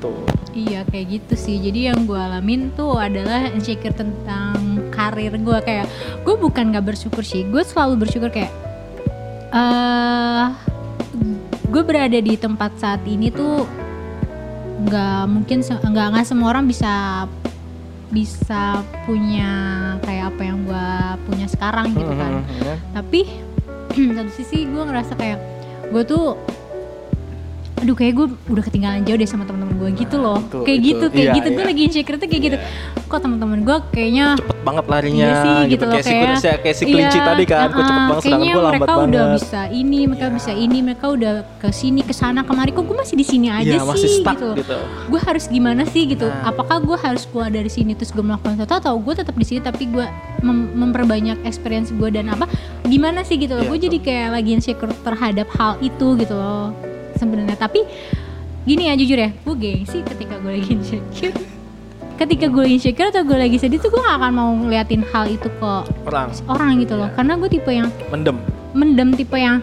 Tuh. 0.03 0.27
Iya 0.57 0.89
kayak 0.89 1.07
gitu 1.21 1.35
sih. 1.37 1.57
Jadi 1.61 1.93
yang 1.93 2.05
gue 2.09 2.17
alamin 2.17 2.73
tuh 2.73 2.97
adalah 2.97 3.49
insecure 3.53 3.93
tentang 3.93 4.89
karir 4.89 5.37
gue 5.37 5.59
kayak 5.65 5.87
gue 6.25 6.35
bukan 6.37 6.73
gak 6.73 6.87
bersyukur 6.87 7.23
sih. 7.23 7.45
Gue 7.49 7.61
selalu 7.65 8.07
bersyukur 8.07 8.33
kayak 8.33 8.53
eh 9.53 10.47
gue 11.67 11.83
berada 11.85 12.19
di 12.19 12.35
tempat 12.41 12.79
saat 12.81 13.03
ini 13.05 13.29
tuh 13.29 13.69
nggak 14.87 15.23
mungkin 15.29 15.59
nggak 15.65 16.07
nggak 16.13 16.27
semua 16.29 16.53
orang 16.53 16.69
bisa 16.69 17.25
bisa 18.07 18.81
punya 19.03 19.51
kayak 20.01 20.31
apa 20.31 20.43
yang 20.45 20.63
gue 20.63 20.87
punya 21.25 21.47
sekarang 21.47 21.91
gitu 21.91 22.13
kan 22.13 22.33
Mhm, 22.39 22.63
ya. 22.63 22.75
tapi 22.93 23.21
satu 24.17 24.31
sisi 24.31 24.63
gue 24.65 24.79
ngerasa 24.81 25.13
kayak 25.15 25.39
gue 25.89 26.03
tuh 26.03 26.39
aduh 27.77 27.93
kayak 27.93 28.13
gue 28.15 28.27
udah 28.49 28.65
ketinggalan 28.65 29.05
jauh 29.05 29.15
deh 29.15 29.27
sama 29.27 29.45
teman-teman 29.45 29.77
gue 29.77 29.91
gitu 30.01 30.17
loh. 30.17 30.41
itu, 30.41 30.59
kayak 30.65 30.79
itu. 30.79 30.89
gitu 30.89 31.05
kayak 31.07 31.21
Iya, 31.23 31.37
gitu. 31.37 31.49
Gue 31.51 31.61
iya. 31.61 31.69
lagi 31.69 31.83
insecure 31.85 32.17
tuh 32.17 32.27
kayak 32.27 32.43
gitu. 32.43 32.57
Iya. 32.57 33.05
kok 33.07 33.21
teman-teman 33.23 33.59
gue 33.63 33.77
kayaknya 33.93 34.25
cepet 34.35 34.59
banget 34.61 34.85
larinya 34.89 35.23
Iya 35.23 35.37
sih, 35.39 35.55
gitu. 35.71 35.85
loh, 35.85 35.93
kayak, 35.95 36.03
si, 36.03 36.11
kayak- 36.11 36.41
kayak, 36.41 36.59
kayak 36.59 36.77
si 36.77 36.85
kelinci 36.85 37.15
iya, 37.15 37.29
tadi 37.29 37.45
kan. 37.47 37.59
Kok 37.61 37.71
cepet 37.71 37.77
uh-uh, 37.79 37.87
banget 37.87 38.17
sedangkan 38.17 38.25
kayaknya 38.35 38.51
gue 38.51 38.65
lambat 38.65 38.75
mereka 38.75 38.91
banget. 38.91 39.07
udah 39.07 39.25
bisa 39.31 39.61
ini 39.71 39.99
mereka 40.03 40.27
Iya. 40.27 40.35
bisa 40.35 40.53
ini 40.57 40.79
mereka 40.83 41.07
udah 41.07 41.33
ke 41.57 41.69
sini 41.71 42.01
ke 42.01 42.11
sana 42.13 42.41
kemari. 42.43 42.71
Kok 42.73 42.83
gue 42.83 42.97
masih 42.97 43.15
di 43.15 43.27
sini 43.29 43.47
aja 43.47 43.63
Iya, 43.69 43.79
sih 43.79 43.87
masih 43.87 44.09
stuck 44.17 44.35
gitu 44.35 44.49
gitu, 44.57 44.77
gue 45.07 45.21
harus 45.23 45.45
gimana 45.47 45.83
sih 45.87 46.03
gitu? 46.09 46.27
Nah. 46.27 46.49
apakah 46.49 46.77
gue 46.81 46.97
harus 46.99 47.23
keluar 47.25 47.49
dari 47.49 47.69
sini 47.69 47.93
terus 47.93 48.11
gue 48.11 48.25
melakukan 48.25 48.57
sesuatu 48.57 48.75
atau 48.81 48.95
gue 48.97 49.15
tetap 49.15 49.37
di 49.37 49.45
sini 49.45 49.61
tapi 49.61 49.85
gue 49.87 50.07
mem- 50.41 50.73
memperbanyak 50.75 51.39
experience 51.45 51.93
gue 51.93 52.09
dan 52.09 52.27
apa? 52.27 52.49
Gimana 52.83 53.23
sih 53.23 53.37
gitu 53.37 53.53
loh? 53.53 53.69
Gue 53.69 53.79
jadi 53.79 54.01
kayak 54.01 54.29
lagi 54.33 54.51
insecure 54.51 54.91
terhadap 54.99 55.47
hal 55.55 55.77
itu 55.79 56.17
gitu 56.17 56.33
loh 56.33 56.73
sebenarnya. 57.17 57.57
Tapi 57.57 57.83
gini 58.67 58.91
ya 58.91 58.95
jujur 58.99 59.19
ya 59.19 59.31
gue 59.31 59.55
gengsi 59.55 60.03
ketika 60.03 60.43
gue 60.43 60.53
lagi 60.59 60.71
insecure. 60.75 61.37
Ketika 62.17 62.49
gue 62.49 62.65
insecure 62.65 63.09
atau 63.13 63.23
gue 63.29 63.37
lagi 63.37 63.57
sedih 63.61 63.77
tuh 63.77 63.93
gue 63.93 64.01
gak 64.01 64.17
akan 64.19 64.33
mau 64.33 64.51
ngeliatin 64.57 65.05
hal 65.13 65.29
itu 65.29 65.47
ke 65.53 65.73
orang. 66.09 66.33
orang 66.49 66.71
gitu 66.81 66.97
loh. 66.97 67.09
Iya. 67.09 67.17
karena 67.17 67.33
gue 67.37 67.49
tipe 67.53 67.71
yang 67.71 67.89
mendem. 68.09 68.37
Mendem 68.73 69.09
tipe 69.13 69.37
yang 69.37 69.61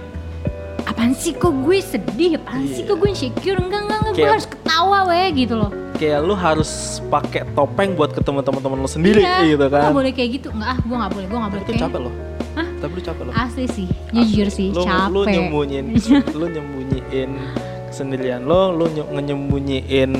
apaan 0.85 1.17
sih 1.17 1.33
kok 1.33 1.53
gue 1.65 1.81
sedih? 1.81 2.37
Apaan 2.37 2.69
sih 2.69 2.85
Iya. 2.85 2.89
kok 2.93 2.97
gue 3.01 3.09
insecure? 3.09 3.57
Enggak 3.57 3.81
enggak, 3.89 3.99
enggak 4.05 4.13
gue 4.15 4.29
harus 4.29 4.47
ketawa 4.47 4.99
weh 5.09 5.27
gitu 5.33 5.53
loh. 5.57 5.71
Kayak 5.97 6.19
lu 6.25 6.33
harus 6.37 7.01
pakai 7.09 7.41
topeng 7.53 7.93
buat 7.97 8.13
ketemu 8.13 8.41
teman-teman 8.45 8.77
lu 8.81 8.89
sendiri 8.89 9.21
iya, 9.21 9.45
gitu 9.45 9.65
kan. 9.69 9.89
gak 9.89 9.97
boleh 9.97 10.11
kayak 10.13 10.29
gitu. 10.41 10.47
Enggak 10.53 10.69
ah 10.73 10.77
gue 10.79 10.95
gak 10.95 11.11
boleh 11.11 11.25
gue 11.25 11.37
gak 11.41 11.51
boleh. 11.51 11.63
Itu 11.65 11.73
capek 11.75 12.01
loh 12.05 12.32
Hah? 12.53 12.67
tapi 12.77 12.91
lu 12.93 13.01
capek 13.01 13.23
loh 13.23 13.33
asli 13.33 13.65
sih 13.67 13.87
jujur 14.11 14.47
sih 14.47 14.69
lu, 14.69 14.83
capek 14.83 15.09
lu 15.09 15.21
nyembunyiin 15.25 15.85
lu 16.39 16.45
nyembunyiin 16.47 17.31
kesendirian 17.87 18.41
lo 18.41 18.69
lu 18.71 18.85
ny- 18.87 19.23
nyembunyiin 19.23 20.11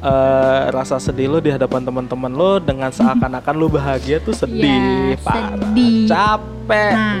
eh, 0.00 0.62
rasa 0.68 0.96
sedih 0.98 1.28
lo 1.28 1.38
di 1.38 1.48
hadapan 1.48 1.82
teman-teman 1.82 2.30
lo 2.30 2.56
dengan 2.58 2.88
seakan-akan 2.94 3.54
lu 3.54 3.68
bahagia 3.68 4.18
tuh 4.18 4.32
sedih 4.32 5.12
Iya, 5.12 5.16
parah 5.20 5.52
sedih. 5.52 6.06
capek 6.06 6.92
nah 6.92 7.18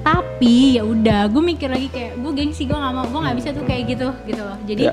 tapi 0.00 0.74
ya 0.74 0.82
udah 0.82 1.28
gue 1.28 1.42
mikir 1.44 1.68
lagi 1.68 1.86
kayak 1.86 2.16
gue 2.16 2.32
gengsi 2.32 2.64
gue 2.64 2.72
nggak 2.72 2.92
mau 2.92 3.04
gue 3.04 3.20
nggak 3.20 3.36
bisa 3.36 3.48
tuh 3.50 3.62
kayak 3.62 3.82
gitu 3.88 4.08
gitu 4.24 4.40
loh 4.40 4.56
jadi 4.62 4.82
Ya. 4.84 4.92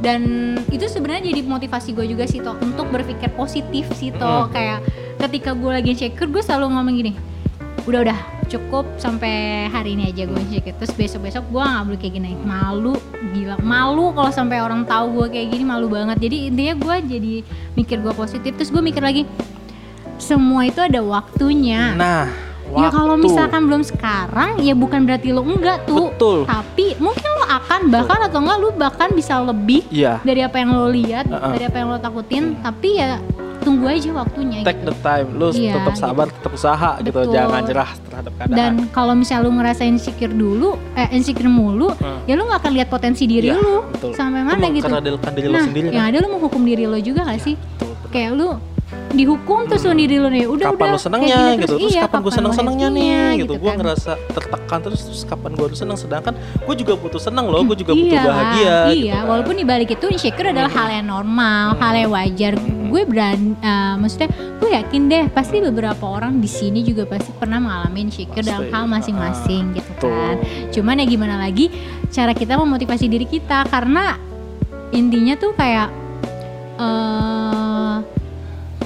dan 0.00 0.20
itu 0.68 0.84
sebenarnya 0.84 1.28
jadi 1.28 1.40
motivasi 1.42 1.92
gue 1.92 2.06
juga 2.06 2.24
sih 2.24 2.40
toh 2.40 2.56
untuk 2.58 2.88
berpikir 2.88 3.30
positif 3.30 3.84
sih 3.92 4.10
toh 4.10 4.44
Mm. 4.44 4.50
kayak 4.50 4.78
ketika 5.20 5.50
gue 5.52 5.70
lagi 5.70 5.88
insecure 5.92 6.26
gue 6.26 6.40
selalu 6.40 6.66
ngomong 6.68 6.94
gini 6.94 7.12
udah 7.88 8.00
udah 8.06 8.18
cukup 8.50 8.84
sampai 8.98 9.66
hari 9.70 9.94
ini 9.94 10.10
aja 10.10 10.26
gue 10.26 10.38
insecure 10.42 10.74
terus 10.74 10.92
besok 10.92 11.20
besok 11.24 11.44
gue 11.48 11.62
nggak 11.62 11.84
boleh 11.86 11.98
kayak 12.02 12.14
gini 12.18 12.30
malu 12.42 12.94
gila 13.30 13.56
malu 13.62 14.10
kalau 14.10 14.30
sampai 14.34 14.58
orang 14.58 14.82
tahu 14.84 15.22
gue 15.22 15.26
kayak 15.38 15.54
gini 15.54 15.64
malu 15.64 15.86
banget 15.86 16.18
jadi 16.18 16.36
intinya 16.50 16.74
gue 16.76 16.96
jadi 17.06 17.32
mikir 17.78 18.02
gue 18.02 18.12
positif 18.12 18.52
terus 18.58 18.68
gue 18.68 18.82
mikir 18.82 19.00
lagi 19.00 19.22
semua 20.18 20.66
itu 20.66 20.82
ada 20.82 21.00
waktunya 21.00 21.94
nah 21.94 22.26
Ya 22.70 22.86
kalau 22.86 23.18
waktu. 23.18 23.26
misalkan 23.26 23.66
belum 23.66 23.82
sekarang 23.82 24.62
ya 24.62 24.78
bukan 24.78 25.02
berarti 25.02 25.34
lo 25.34 25.42
enggak 25.42 25.90
tuh. 25.90 26.14
Betul. 26.14 26.46
Tapi 26.46 26.94
mungkin 27.02 27.26
lo 27.34 27.42
akan 27.50 27.90
bahkan 27.90 28.30
atau 28.30 28.38
enggak 28.38 28.58
lo 28.62 28.70
bahkan 28.70 29.10
bisa 29.10 29.42
lebih 29.42 29.82
iya 29.90 30.22
dari 30.22 30.38
apa 30.46 30.62
yang 30.62 30.78
lo 30.78 30.86
lihat, 30.86 31.26
Uh-uh. 31.26 31.50
dari 31.50 31.66
apa 31.66 31.76
yang 31.82 31.90
lo 31.90 31.98
takutin. 31.98 32.54
Tapi 32.62 32.88
ya 32.94 33.18
tunggu 33.60 33.86
aja 33.86 34.10
waktunya 34.10 34.60
take 34.60 34.76
gitu. 34.76 34.88
the 34.88 34.96
time 34.98 35.28
lu 35.32 35.48
Iya, 35.50 35.72
tetap 35.76 35.94
sabar 35.94 36.26
tetap 36.26 36.50
usaha 36.50 36.90
gitu 36.98 37.12
Betul. 37.14 37.30
jangan 37.30 37.60
nyerah 37.62 37.90
terhadap 38.02 38.32
keadaan 38.34 38.56
dan 38.56 38.72
kalau 38.90 39.12
misalnya 39.12 39.44
lu 39.44 39.52
ngerasa 39.54 39.82
insecure 39.84 40.32
dulu 40.32 40.70
eh 40.94 41.08
insecure 41.10 41.46
mulu 41.46 41.92
Hmm. 41.92 42.24
ya 42.24 42.34
lu 42.34 42.44
nggak 42.44 42.60
akan 42.60 42.72
lihat 42.72 42.88
potensi 42.88 43.24
diri 43.24 43.48
Iya, 43.48 43.56
lu 43.56 43.84
betul. 43.86 44.12
sampai 44.12 44.40
Lu 44.40 44.48
mana 44.48 44.66
gitu 44.68 44.86
mengkerdilkan 44.86 45.30
diri 45.30 45.46
lu 45.46 45.52
nah 45.52 45.62
sendiri 45.62 45.86
yang 45.86 45.96
kan? 45.98 46.10
ada 46.10 46.18
lu 46.18 46.28
menghukum 46.30 46.62
diri 46.62 46.84
lo 46.84 46.98
juga 46.98 47.20
gak 47.22 47.40
sih 47.40 47.54
Betul, 47.54 47.88
betul. 47.90 48.08
kayak 48.10 48.30
lu 48.32 48.48
dihukum 49.10 49.66
terus 49.66 49.82
lu 49.82 49.92
diri 49.92 50.16
lu 50.16 50.26
nih 50.26 50.46
udah 50.46 50.66
kapan 50.68 50.86
udah 50.88 50.98
lu 50.98 51.10
kayak 51.16 51.30
gini 51.30 51.52
gitu 51.56 51.74
terus 51.76 51.90
iya, 51.90 52.02
kapan 52.04 52.18
gue 52.20 52.32
seneng 52.32 52.52
senengnya 52.52 52.88
nih 52.90 53.10
gitu, 53.38 53.52
gue 53.54 53.62
kan. 53.64 53.76
ngerasa 53.76 54.12
tertekan 54.30 54.78
terus 54.80 55.00
terus 55.04 55.22
kapan 55.24 55.50
gue 55.52 55.64
harus 55.64 55.78
seneng 55.78 55.94
sedangkan 55.94 56.34
gue 56.60 56.74
juga 56.76 56.92
butuh 56.94 57.20
seneng 57.20 57.46
loh 57.46 57.60
gue 57.64 57.76
juga 57.76 57.92
butuh 57.92 58.06
Iyalah, 58.08 58.26
bahagia 58.26 58.62
Iya, 58.64 58.78
gitu 58.88 59.06
kan. 59.10 59.22
walaupun 59.26 59.54
di 59.56 59.64
balik 59.64 59.88
itu 59.90 60.06
insecure 60.08 60.48
adalah 60.48 60.70
hal 60.70 60.88
yang 60.92 61.06
normal, 61.06 61.64
hal 61.76 61.94
yang 61.96 62.10
wajar. 62.10 62.54
Gue 62.90 63.06
berani, 63.06 63.54
eh, 63.56 63.94
maksudnya 63.94 64.28
gue 64.58 64.70
yakin 64.74 65.02
deh 65.06 65.24
pasti 65.30 65.62
beberapa 65.62 66.04
orang 66.04 66.42
di 66.42 66.50
sini 66.50 66.82
juga 66.82 67.06
pasti 67.06 67.30
pernah 67.30 67.62
mengalami 67.62 68.10
insecure 68.10 68.42
dalam 68.42 68.66
hal 68.68 68.84
masing-masing 68.84 69.78
gitu 69.78 69.90
betul. 69.94 70.10
kan. 70.10 70.36
Cuman 70.74 70.98
ya 70.98 71.06
gimana 71.06 71.38
lagi 71.38 71.70
cara 72.10 72.34
kita 72.34 72.58
memotivasi 72.58 73.06
diri 73.06 73.24
kita 73.24 73.70
karena 73.70 74.18
intinya 74.90 75.38
tuh 75.38 75.54
kayak 75.54 75.88
eh 76.76 77.96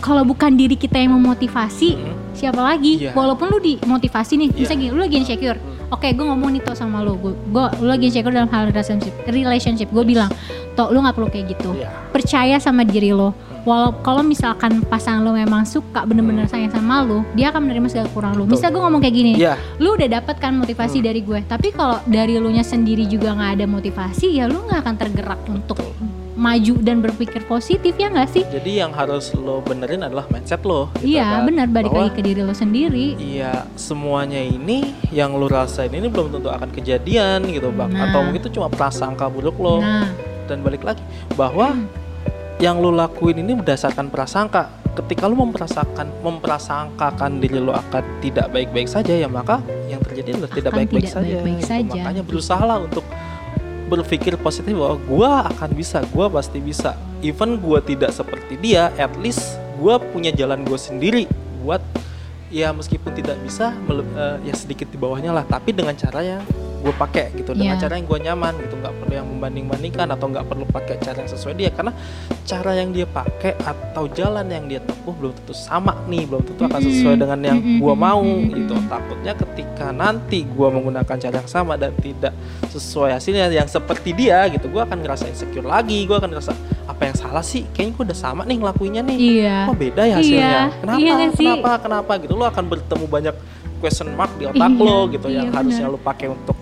kalau 0.04 0.20
bukan 0.20 0.52
diri 0.52 0.76
kita 0.76 1.00
yang 1.00 1.16
memotivasi, 1.16 1.96
Hmm. 1.96 2.12
siapa 2.37 2.61
lagi? 2.61 3.08
Iya. 3.08 3.16
Walaupun 3.16 3.49
lu 3.49 3.56
dimotivasi 3.56 4.37
nih, 4.37 4.49
Iya. 4.52 4.58
misalnya 4.61 4.80
gini, 4.84 4.92
lu 4.92 5.00
lagi 5.00 5.16
insecure. 5.16 5.56
Oke, 5.94 6.10
gue 6.10 6.26
ngomong 6.26 6.50
nih 6.50 6.58
toh 6.58 6.74
sama 6.74 7.06
lu, 7.06 7.14
gue, 7.22 7.32
lu 7.78 7.86
lagi 7.86 8.10
insecure 8.10 8.34
dalam 8.34 8.50
hal 8.50 8.66
relationship, 8.66 9.14
relationship. 9.30 9.88
Gue 9.94 10.02
bilang, 10.02 10.26
toh 10.74 10.90
lu 10.90 10.98
nggak 10.98 11.14
perlu 11.14 11.30
kayak 11.30 11.54
gitu. 11.54 11.70
Iya. 11.70 11.86
Percaya 12.10 12.58
sama 12.58 12.82
diri 12.82 13.14
lo. 13.14 13.30
Walau 13.62 13.96
kalau 14.02 14.20
misalkan 14.20 14.82
pasangan 14.84 15.24
lo 15.24 15.32
memang 15.32 15.62
suka 15.64 16.04
bener-bener 16.04 16.44
sayang 16.44 16.68
sama 16.68 17.00
lo, 17.00 17.22
dia 17.32 17.48
akan 17.48 17.64
menerima 17.64 17.88
segala 17.88 18.08
kurang 18.10 18.34
lo. 18.34 18.44
Misal 18.44 18.74
gue 18.74 18.82
ngomong 18.82 19.00
kayak 19.00 19.14
gini, 19.14 19.32
Iya, 19.38 19.54
lu 19.78 19.94
udah 19.94 20.20
dapet 20.20 20.36
kan 20.36 20.52
motivasi 20.52 20.98
Hmm. 20.98 21.06
dari 21.06 21.20
gue. 21.22 21.40
Tapi 21.46 21.70
kalau 21.70 22.02
dari 22.04 22.36
lu 22.36 22.50
nya 22.50 22.66
sendiri 22.66 23.06
juga 23.06 23.32
nggak 23.32 23.62
ada 23.62 23.66
motivasi, 23.70 24.34
ya 24.34 24.50
lu 24.50 24.66
nggak 24.66 24.82
akan 24.82 24.94
tergerak 24.98 25.40
untuk 25.46 25.78
maju 26.34 26.74
dan 26.82 26.98
berpikir 26.98 27.46
positif 27.46 27.94
ya 27.94 28.10
nggak 28.10 28.28
sih? 28.28 28.42
jadi 28.50 28.84
yang 28.84 28.92
harus 28.92 29.30
lo 29.34 29.62
benerin 29.62 30.02
adalah 30.02 30.26
mindset 30.28 30.62
lo. 30.62 30.90
gitu 30.98 31.14
Iya, 31.14 31.40
kan. 31.40 31.46
benar 31.46 31.66
balik 31.70 31.90
Bahwa 31.94 32.02
lagi 32.06 32.14
ke 32.18 32.22
diri 32.22 32.42
lo 32.42 32.54
sendiri. 32.54 33.06
Iya, 33.16 33.66
semuanya 33.74 34.42
ini 34.42 34.82
yang 35.10 35.30
lo 35.32 35.46
rasain 35.46 35.90
ini 35.90 36.10
belum 36.10 36.34
tentu 36.34 36.50
akan 36.50 36.74
kejadian 36.74 37.46
gitu, 37.48 37.70
bang. 37.70 37.90
Nah. 37.90 38.10
Atau 38.10 38.26
mungkin 38.26 38.42
itu 38.42 38.50
cuma 38.50 38.66
prasangka 38.66 39.30
buruk 39.30 39.54
lo. 39.58 39.78
Nah, 39.78 40.10
Dan 40.44 40.60
balik 40.60 40.84
lagi 40.84 41.00
bahwa 41.34 41.72
yang 42.58 42.78
lo 42.78 42.90
lakuin 42.90 43.40
ini 43.40 43.54
berdasarkan 43.54 44.10
prasangka. 44.10 44.68
Ketika 44.94 45.26
lo 45.26 45.34
memperasangkan 45.34 46.22
memprasangkakan 46.22 47.42
diri 47.42 47.58
lo 47.58 47.74
akan 47.74 48.22
tidak 48.22 48.46
baik-baik 48.50 48.86
saja, 48.86 49.10
ya 49.10 49.26
maka 49.26 49.58
yang 49.86 49.98
terjadi 50.02 50.38
adalah 50.38 50.52
tidak 50.52 50.70
baik-baik 50.70 51.08
saja. 51.08 51.34
baik-baik 51.40 51.58
gitu. 51.58 51.70
saja. 51.70 51.98
Makanya 51.98 52.22
berusahalah 52.22 52.76
untuk 52.78 53.02
berpikir 53.86 54.34
positif 54.40 54.72
bahwa 54.72 54.96
gua 55.04 55.30
akan 55.52 55.70
bisa, 55.76 56.00
gua 56.10 56.32
pasti 56.32 56.58
bisa. 56.58 56.96
Even 57.20 57.60
gua 57.60 57.80
tidak 57.84 58.12
seperti 58.12 58.56
dia, 58.60 58.90
at 58.96 59.12
least 59.20 59.60
gua 59.76 60.00
punya 60.00 60.32
jalan 60.32 60.62
gue 60.64 60.78
sendiri 60.78 61.24
buat 61.64 61.80
ya 62.52 62.70
meskipun 62.70 63.10
tidak 63.16 63.34
bisa 63.42 63.74
eh, 63.90 64.36
ya 64.46 64.54
sedikit 64.54 64.86
di 64.88 64.96
bawahnya 65.00 65.34
lah, 65.34 65.44
tapi 65.44 65.74
dengan 65.74 65.96
cara 65.98 66.22
yang 66.22 66.42
gue 66.84 66.92
pakai 66.92 67.32
gitu, 67.32 67.50
dengan 67.50 67.74
Iya. 67.74 67.82
cara 67.82 67.92
yang 67.96 68.06
gue 68.06 68.18
nyaman 68.20 68.54
gitu, 68.60 68.74
nggak 68.76 68.94
perlu 68.94 69.12
yang 69.14 69.26
membanding-bandingkan 69.26 70.06
atau 70.06 70.26
nggak 70.28 70.44
perlu 70.44 70.64
pakai 70.68 70.94
cara 71.00 71.16
yang 71.16 71.30
sesuai 71.30 71.54
dia 71.54 71.70
karena 71.72 71.92
cara 72.44 72.70
yang 72.76 72.92
dia 72.92 73.08
pakai 73.08 73.56
atau 73.56 74.04
jalan 74.06 74.44
yang 74.46 74.68
dia 74.68 74.78
tempuh 74.78 75.16
belum 75.16 75.32
tentu 75.32 75.52
sama 75.52 75.96
nih, 76.04 76.28
belum 76.28 76.44
tentu 76.44 76.62
akan 76.62 76.80
sesuai 76.82 77.16
dengan 77.16 77.40
yang 77.40 77.58
gue 77.80 77.94
mau 77.94 78.20
gitu. 78.44 78.74
Takutnya 78.84 79.32
ketika 79.34 79.86
nanti 79.90 80.44
gue 80.44 80.68
menggunakan 80.68 81.16
cara 81.16 81.34
yang 81.34 81.48
sama 81.48 81.74
dan 81.74 81.96
tidak 81.96 82.36
sesuai 82.68 83.16
hasilnya 83.16 83.48
yang 83.48 83.64
seperti 83.66 84.12
dia 84.12 84.44
gitu, 84.48 84.68
gue 84.68 84.78
akan 84.78 85.00
ngerasa 85.00 85.24
insecure 85.26 85.64
lagi, 85.64 86.04
gue 86.04 86.14
akan 86.14 86.28
ngerasa 86.28 86.52
apa 86.84 87.02
yang 87.02 87.16
salah 87.16 87.40
sih? 87.40 87.64
Kayaknya 87.72 87.92
gue 87.92 88.04
udah 88.12 88.18
sama 88.18 88.42
nih 88.44 88.56
ngelakuinnya 88.60 89.02
nih. 89.02 89.16
iya. 89.16 89.56
Kok 89.64 89.78
beda 89.80 90.02
ya 90.04 90.14
hasilnya? 90.20 90.36
Iya, 90.36 90.62
Kenapa? 90.84 90.98
iya 91.00 91.12
kenapa? 91.32 91.70
Kenapa? 91.80 92.12
Gitu 92.20 92.32
lo 92.36 92.44
akan 92.44 92.64
bertemu 92.68 93.04
banyak 93.08 93.34
question 93.80 94.08
mark 94.12 94.32
di 94.36 94.44
otak 94.44 94.68
Iya, 94.68 94.80
lo 94.80 94.98
gitu 95.08 95.26
iya, 95.28 95.36
yang 95.40 95.48
harusnya 95.50 95.87
benar. 95.88 95.96
lo 95.96 95.98
pakai 96.00 96.26
untuk 96.28 96.56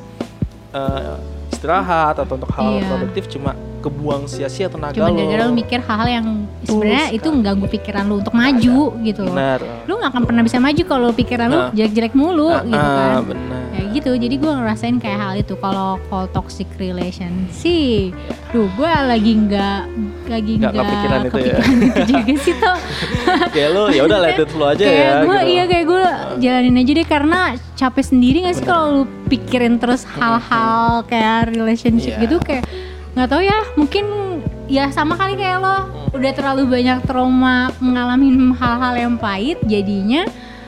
eh, 0.73 1.17
istirahat 1.53 2.17
atau 2.17 2.35
untuk 2.35 2.51
hal 2.51 2.81
Iya. 2.81 2.87
produktif 2.89 3.25
cuma 3.29 3.53
kebuang 3.83 4.23
sia-sia 4.25 4.67
tenaga 4.67 4.95
Cuma 4.95 5.09
lo. 5.09 5.17
gara-gara 5.17 5.43
lu 5.45 5.55
mikir 5.55 5.81
hal-hal 5.81 6.09
yang 6.13 6.27
sebenarnya 6.63 7.07
itu 7.11 7.29
mengganggu 7.29 7.67
pikiran 7.69 8.05
lu 8.05 8.15
untuk 8.17 8.33
maju 8.33 8.79
gitu 9.03 9.21
loh. 9.21 9.35
Benar. 9.35 9.61
Lu 9.85 9.93
nggak 9.97 10.11
akan 10.11 10.23
pernah 10.25 10.43
bisa 10.43 10.57
maju 10.57 10.83
kalau 10.85 11.09
pikiran 11.11 11.47
lu 11.47 11.59
Nah. 11.59 11.71
jelek-jelek 11.73 12.13
mulu 12.13 12.49
Ah, 12.49 12.63
gitu 12.63 12.79
ah, 12.79 12.95
kan. 12.95 13.23
benar. 13.27 13.61
Kayak 13.73 13.87
gitu. 13.93 14.11
Jadi 14.15 14.35
gua 14.37 14.53
ngerasain 14.57 14.97
kayak 14.97 15.19
hal 15.19 15.33
itu 15.35 15.55
kalau 15.57 15.91
kalau 16.07 16.27
toxic 16.29 16.69
relation 16.77 17.33
sih. 17.49 18.15
Duh, 18.49 18.69
gua 18.73 19.03
lagi 19.03 19.33
nggak 19.35 19.81
lagi 20.25 20.53
Nggak 20.55 20.71
nggak 20.71 20.85
kepikiran 20.85 21.19
itu 21.19 21.27
ya. 21.27 21.33
kepikiran 21.33 21.77
itu 21.89 22.01
juga 22.07 22.35
sih 22.39 22.55
toh. 22.55 22.77
Kayak 23.55 23.71
lo 23.71 23.83
ya 23.89 24.03
udah 24.03 24.19
let 24.19 24.39
it 24.39 24.49
flow 24.49 24.69
aja 24.69 24.81
kayak 24.81 24.97
ya. 25.03 25.13
gue 25.21 25.35
gitu. 25.35 25.51
iya 25.51 25.63
kayak 25.67 25.85
gue 25.85 26.05
jalanin 26.39 26.77
aja 26.79 26.93
deh 26.95 27.07
karena 27.07 27.41
capek 27.75 28.05
sendiri 28.05 28.39
gak 28.43 28.55
sih 28.55 28.65
kalau 28.65 28.87
lu 28.93 29.03
pikirin 29.27 29.77
terus 29.77 30.07
hal-hal 30.11 31.03
kayak 31.05 31.51
relationship 31.51 32.13
Iya. 32.13 32.23
gitu 32.23 32.37
kayak 32.39 32.65
nggak 33.13 33.29
tahu 33.29 33.43
ya 33.43 33.61
mungkin 33.77 34.05
ya 34.67 34.89
sama 34.89 35.15
kali 35.15 35.37
kayak 35.37 35.61
lo 35.61 35.77
Hmm. 36.13 36.19
udah 36.21 36.33
terlalu 36.33 36.63
banyak 36.69 36.99
trauma 37.05 37.73
mengalami 37.79 38.29
hal-hal 38.53 38.95
yang 38.95 39.15
pahit 39.17 39.57
jadinya 39.65 40.25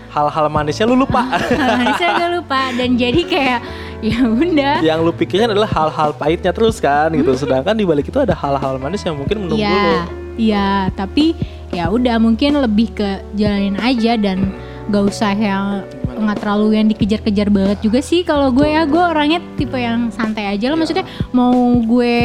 Hal-hal 0.09 0.47
manisnya 0.47 0.87
lu 0.87 0.95
lupa. 0.95 1.27
saya 1.99 2.11
gak 2.15 2.33
lupa 2.39 2.71
dan 2.79 2.95
jadi 2.95 3.19
kayak 3.27 3.61
ya 4.15 4.23
udah 4.23 4.75
yang 4.79 5.03
lu 5.03 5.11
pikirin 5.11 5.51
adalah 5.51 5.67
hal-hal 5.67 6.15
pahitnya 6.15 6.55
terus 6.55 6.79
kan 6.79 7.11
gitu. 7.11 7.35
Sedangkan 7.43 7.75
di 7.75 7.83
balik 7.83 8.07
itu 8.07 8.23
ada 8.23 8.31
hal-hal 8.31 8.79
manis 8.79 9.03
yang 9.03 9.19
mungkin 9.19 9.43
menunggu 9.43 9.59
lo. 9.59 9.75
Iya, 9.75 10.01
iya, 10.39 10.69
tapi 10.95 11.35
ya 11.75 11.91
udah 11.91 12.23
mungkin 12.23 12.57
lebih 12.57 12.95
ke 12.95 13.27
jalanin 13.35 13.75
aja 13.75 14.15
dan 14.15 14.55
gak 14.87 15.03
usah 15.11 15.35
yang? 15.35 15.83
Nggak 16.17 16.39
terlalu 16.39 16.67
yang 16.75 16.87
dikejar-kejar 16.87 17.49
banget 17.49 17.79
juga 17.81 17.99
sih 17.99 18.23
kalau 18.23 18.49
gue 18.49 18.67
ya 18.67 18.85
gue 18.85 18.99
orangnya 18.99 19.39
tipe 19.55 19.75
yang 19.75 20.09
santai 20.09 20.49
aja 20.49 20.61
Iya. 20.61 20.69
lah 20.69 20.77
maksudnya 20.77 21.05
mau 21.31 21.53
gue 21.77 22.17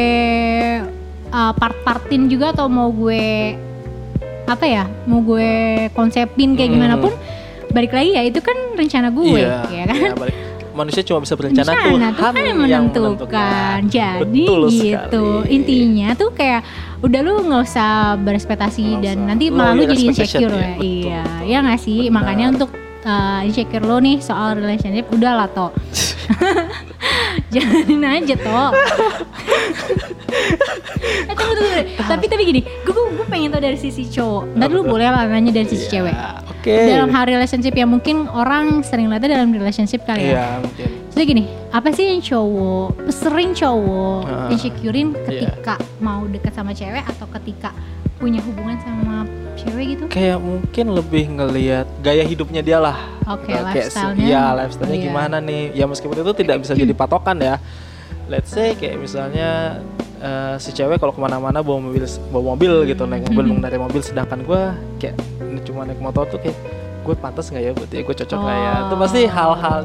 uh, 1.28 1.52
part-partin 1.52 2.26
juga 2.26 2.50
atau 2.50 2.66
mau 2.66 2.88
gue 2.88 3.54
apa 4.44 4.64
ya 4.64 4.84
mau 5.04 5.20
gue 5.20 5.50
konsepin 5.90 6.54
kayak 6.54 6.68
Hmm. 6.68 6.76
gimana 6.76 6.94
pun 6.96 7.12
balik 7.68 7.90
lagi 7.90 8.10
ya 8.12 8.22
itu 8.22 8.38
kan 8.38 8.56
rencana 8.72 9.08
gue 9.08 9.38
Iya, 9.38 9.62
ya 9.64 9.84
kan 9.84 9.96
iya, 9.96 10.14
balik. 10.14 10.36
Manusia 10.70 11.02
cuma 11.02 11.18
bisa 11.18 11.34
berencana 11.34 11.66
Rencana 11.66 11.82
Tuhan, 11.82 12.12
Tuhan 12.14 12.34
yang 12.46 12.58
menentukan. 12.86 13.78
Jadi 13.84 14.42
Betul 14.46 14.60
gitu. 14.70 15.24
sekali. 15.42 15.50
Intinya 15.50 16.08
tuh 16.14 16.30
kayak 16.30 16.62
udah 17.00 17.20
lu 17.20 17.34
nggak 17.42 17.62
usah 17.64 17.90
berespektasi 18.16 18.78
Nggak 18.88 19.02
dan 19.02 19.16
usah. 19.18 19.26
nanti 19.26 19.44
malah 19.50 19.74
lu 19.74 19.82
your 19.82 19.90
jadi 19.90 20.02
insecure 20.06 20.46
ya, 20.46 20.54
ya. 20.54 20.70
betul, 20.70 20.86
Iya, 20.86 21.20
betul. 21.20 21.42
ya 21.44 21.58
nggak 21.60 21.80
sih? 21.80 21.98
Benar. 22.00 22.14
Makanya 22.16 22.46
untuk 22.48 22.70
uh, 23.02 23.40
insecure 23.42 23.82
lo 23.82 23.98
nih 23.98 24.18
soal 24.18 24.54
relationship 24.54 25.06
udah 25.10 25.32
lah 25.36 25.48
toh. 25.48 25.70
Jalanin 27.52 28.02
aja 28.04 28.34
toh. 28.36 28.70
eh, 31.26 31.34
tunggu, 31.34 31.52
tunggu, 31.52 31.70
tunggu. 31.74 31.84
Tapi 31.98 32.24
tapi 32.26 32.42
gini, 32.44 32.60
gue 32.62 32.94
gue 32.94 33.26
pengen 33.26 33.50
tau 33.50 33.58
dari 33.58 33.74
sisi 33.74 34.06
cowok. 34.06 34.54
Ntar 34.54 34.68
lu 34.70 34.80
Apa 34.80 34.86
tuh? 34.86 34.92
boleh 34.92 35.06
lah 35.08 35.22
nanya 35.26 35.50
dari 35.52 35.66
sisi 35.66 35.86
Iya, 35.86 35.92
cewek. 35.92 36.14
Oke. 36.50 36.76
Dalam 36.86 37.08
hal 37.08 37.24
relationship 37.26 37.72
ya 37.72 37.86
mungkin 37.88 38.28
orang 38.28 38.84
sering 38.84 39.08
lihatnya 39.08 39.34
dalam 39.34 39.50
relationship 39.50 40.04
kali 40.04 40.28
ya. 40.28 40.30
Iya, 40.30 40.46
mungkin. 40.60 40.88
Jadi 41.10 41.24
gini, 41.26 41.42
apa 41.68 41.88
sih 41.90 42.04
yang 42.06 42.22
cowok 42.22 42.88
sering 43.10 43.50
cowok 43.52 44.22
Ah, 44.24 44.48
insecurein 44.48 45.08
iya. 45.10 45.50
ketika 45.50 45.74
mau 45.98 46.22
dekat 46.24 46.52
sama 46.52 46.70
cewek 46.70 47.02
atau 47.02 47.26
ketika 47.34 47.74
punya 48.16 48.38
hubungan 48.44 48.76
sama 48.78 49.24
cewek 49.60 49.84
gitu? 49.90 50.04
Kayak 50.06 50.38
mungkin 50.38 50.86
lebih 50.90 51.24
ngelihat 51.30 51.86
gaya 51.98 52.22
hidupnya 52.22 52.60
dia 52.60 52.78
lah. 52.78 52.96
Oke, 53.24 53.48
Nah, 53.48 53.68
kayak 53.68 53.88
se- 53.88 53.94
lifestyle-nya. 53.94 54.24
Iya, 54.24 54.42
lifestyle-nya 54.56 54.96
Iya. 54.96 55.06
gimana 55.06 55.36
nih? 55.38 55.62
Ya 55.72 55.84
meskipun 55.84 56.16
itu 56.16 56.32
tidak 56.34 56.56
bisa 56.58 56.72
jadi 56.72 56.92
patokan 56.92 57.36
ya. 57.38 57.56
Let's 58.26 58.48
say 58.48 58.72
kayak 58.72 58.96
misalnya 58.96 59.78
eh, 60.18 60.54
si 60.56 60.70
cewek 60.70 60.96
kalau 60.96 61.10
ke 61.10 61.18
mana-mana 61.18 61.60
bawa 61.60 61.80
mobil 61.80 62.04
bawa 62.28 62.52
mobil 62.52 62.84
gitu 62.84 63.04
naik 63.04 63.24
mobil 63.26 63.40
Mhm. 63.42 63.50
mengendarai 63.56 63.80
mobil 63.80 64.00
sedangkan 64.00 64.40
gue 64.42 64.62
kayak 64.98 65.16
ini 65.40 65.60
cuma 65.62 65.82
naik 65.82 65.96
motor 65.96 66.28
tuh 66.28 66.36
kayak 66.36 66.52
gue 67.00 67.14
pantas 67.16 67.48
nggak 67.48 67.62
ya 67.62 67.72
buat 67.72 67.88
dia 67.88 68.00
gue 68.02 68.12
cocok 68.14 68.36
nggak 68.38 68.58
ya 68.58 68.72
itu 68.82 68.94
pasti 68.98 69.20
Oh. 69.22 69.32
hal-hal 69.32 69.78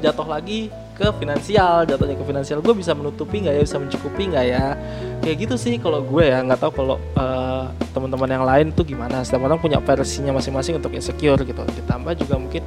jatuh 0.00 0.24
lagi 0.26 0.72
ke 1.10 1.18
finansial 1.26 1.82
jatuhnya 1.82 2.14
ke 2.14 2.24
finansial. 2.24 2.58
Gue 2.62 2.74
bisa 2.78 2.94
menutupi 2.94 3.42
nggak 3.42 3.54
ya? 3.58 3.62
Bisa 3.66 3.78
mencukupi 3.82 4.22
nggak 4.30 4.44
ya? 4.46 4.64
Kayak 5.26 5.36
gitu 5.42 5.54
sih 5.58 5.74
kalau 5.82 6.06
gue 6.06 6.22
ya. 6.30 6.38
Nggak 6.46 6.62
tahu 6.62 6.72
kalau 6.78 6.96
eh, 7.18 7.64
teman-teman 7.90 8.28
yang 8.30 8.44
lain 8.46 8.66
tuh 8.70 8.86
gimana. 8.86 9.26
Setiap 9.26 9.42
orang 9.42 9.58
punya 9.58 9.82
versinya 9.82 10.30
masing-masing 10.38 10.78
untuk 10.78 10.94
insecure 10.94 11.42
gitu. 11.42 11.62
Ditambah 11.82 12.12
juga 12.14 12.34
mungkin 12.38 12.62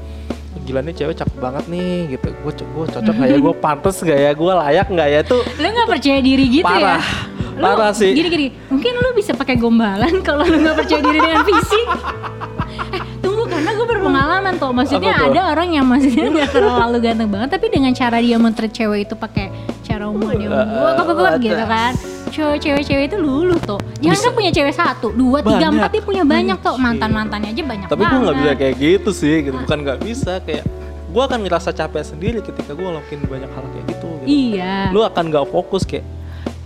gila 0.65 0.81
nih 0.81 0.97
cewek 0.97 1.15
cakep 1.15 1.37
banget 1.39 1.63
nih 1.71 2.17
gitu. 2.17 2.27
Gue 2.43 2.51
gue 2.51 2.85
cocok 2.91 3.13
nggak 3.15 3.29
ya? 3.31 3.37
Gue 3.39 3.53
pantas 3.55 3.95
nggak 4.03 4.19
ya? 4.19 4.31
Gue 4.35 4.51
layak 4.51 4.87
nggak 4.91 5.09
ya? 5.13 5.21
Tuh 5.23 5.41
Lu 5.61 5.67
nggak 5.71 5.87
percaya 5.87 6.19
diri 6.19 6.45
gitu 6.51 6.67
parah. 6.67 6.99
Ya? 6.99 7.33
Lu, 7.55 7.63
parah 7.63 7.91
sih. 7.95 8.11
Gini 8.11 8.27
gini, 8.27 8.47
mungkin 8.67 8.91
lu 8.99 9.15
bisa 9.15 9.31
pakai 9.31 9.55
gombalan 9.55 10.19
kalau 10.27 10.43
lu 10.43 10.59
nggak 10.59 10.75
percaya 10.75 10.99
diri 10.99 11.19
dengan 11.23 11.41
fisik. 11.47 11.87
Berpengalaman 14.05 14.53
tuh. 14.61 14.71
Maksudnya 14.71 15.11
Apa 15.17 15.21
tuh? 15.25 15.31
ada 15.33 15.41
orang 15.49 15.69
yang 15.73 15.85
maksudnya 15.89 16.27
nggak 16.29 16.51
terlalu 16.53 16.97
ganteng 17.01 17.29
banget, 17.33 17.49
tapi 17.57 17.65
dengan 17.73 17.91
cara 17.97 18.17
dia 18.21 18.37
mentreat 18.37 18.71
cewek 18.71 18.99
itu 19.09 19.15
pakai 19.17 19.49
cara 19.81 20.05
yang 20.05 20.13
Uh, 20.55 21.01
gue 21.01 21.13
kok 21.17 21.25
uh, 21.25 21.37
gitu 21.41 21.65
kan. 21.65 21.93
Cewek 22.29 22.57
cewek-cewek 22.61 23.03
itu 23.09 23.17
luluh 23.17 23.57
tuh. 23.63 23.79
Jangan 24.03 24.17
Bisa. 24.19 24.27
kan 24.27 24.33
punya 24.35 24.51
cewek 24.51 24.73
satu, 24.75 25.07
dua, 25.15 25.39
tiga, 25.39 25.71
Banyak. 25.71 25.79
empat 25.79 25.89
dia 25.95 26.03
punya 26.03 26.23
banyak 26.27 26.57
tuh. 26.61 26.75
Mantan 26.75 27.11
mantannya 27.15 27.49
aja 27.55 27.63
banyak 27.65 27.87
tapi 27.87 28.03
gue 28.05 28.19
nggak 28.21 28.37
bisa 28.37 28.53
kayak 28.59 28.75
gitu 28.77 29.09
sih 29.15 29.35
gitu 29.47 29.55
bukan 29.55 29.77
nggak 29.81 29.99
bisa 30.03 30.33
kayak 30.43 30.63
gue 31.15 31.23
akan 31.23 31.39
ngerasa 31.47 31.71
capek 31.71 32.03
sendiri 32.03 32.39
ketika 32.43 32.75
gue 32.75 32.83
ngelakuin 32.83 33.23
banyak 33.23 33.47
hal 33.47 33.65
kayak 33.71 33.85
gitu, 33.87 34.07
gitu. 34.19 34.27
Iya. 34.27 34.91
lu 34.91 34.99
akan 34.99 35.23
nggak 35.31 35.45
fokus 35.47 35.87
kayak 35.87 36.03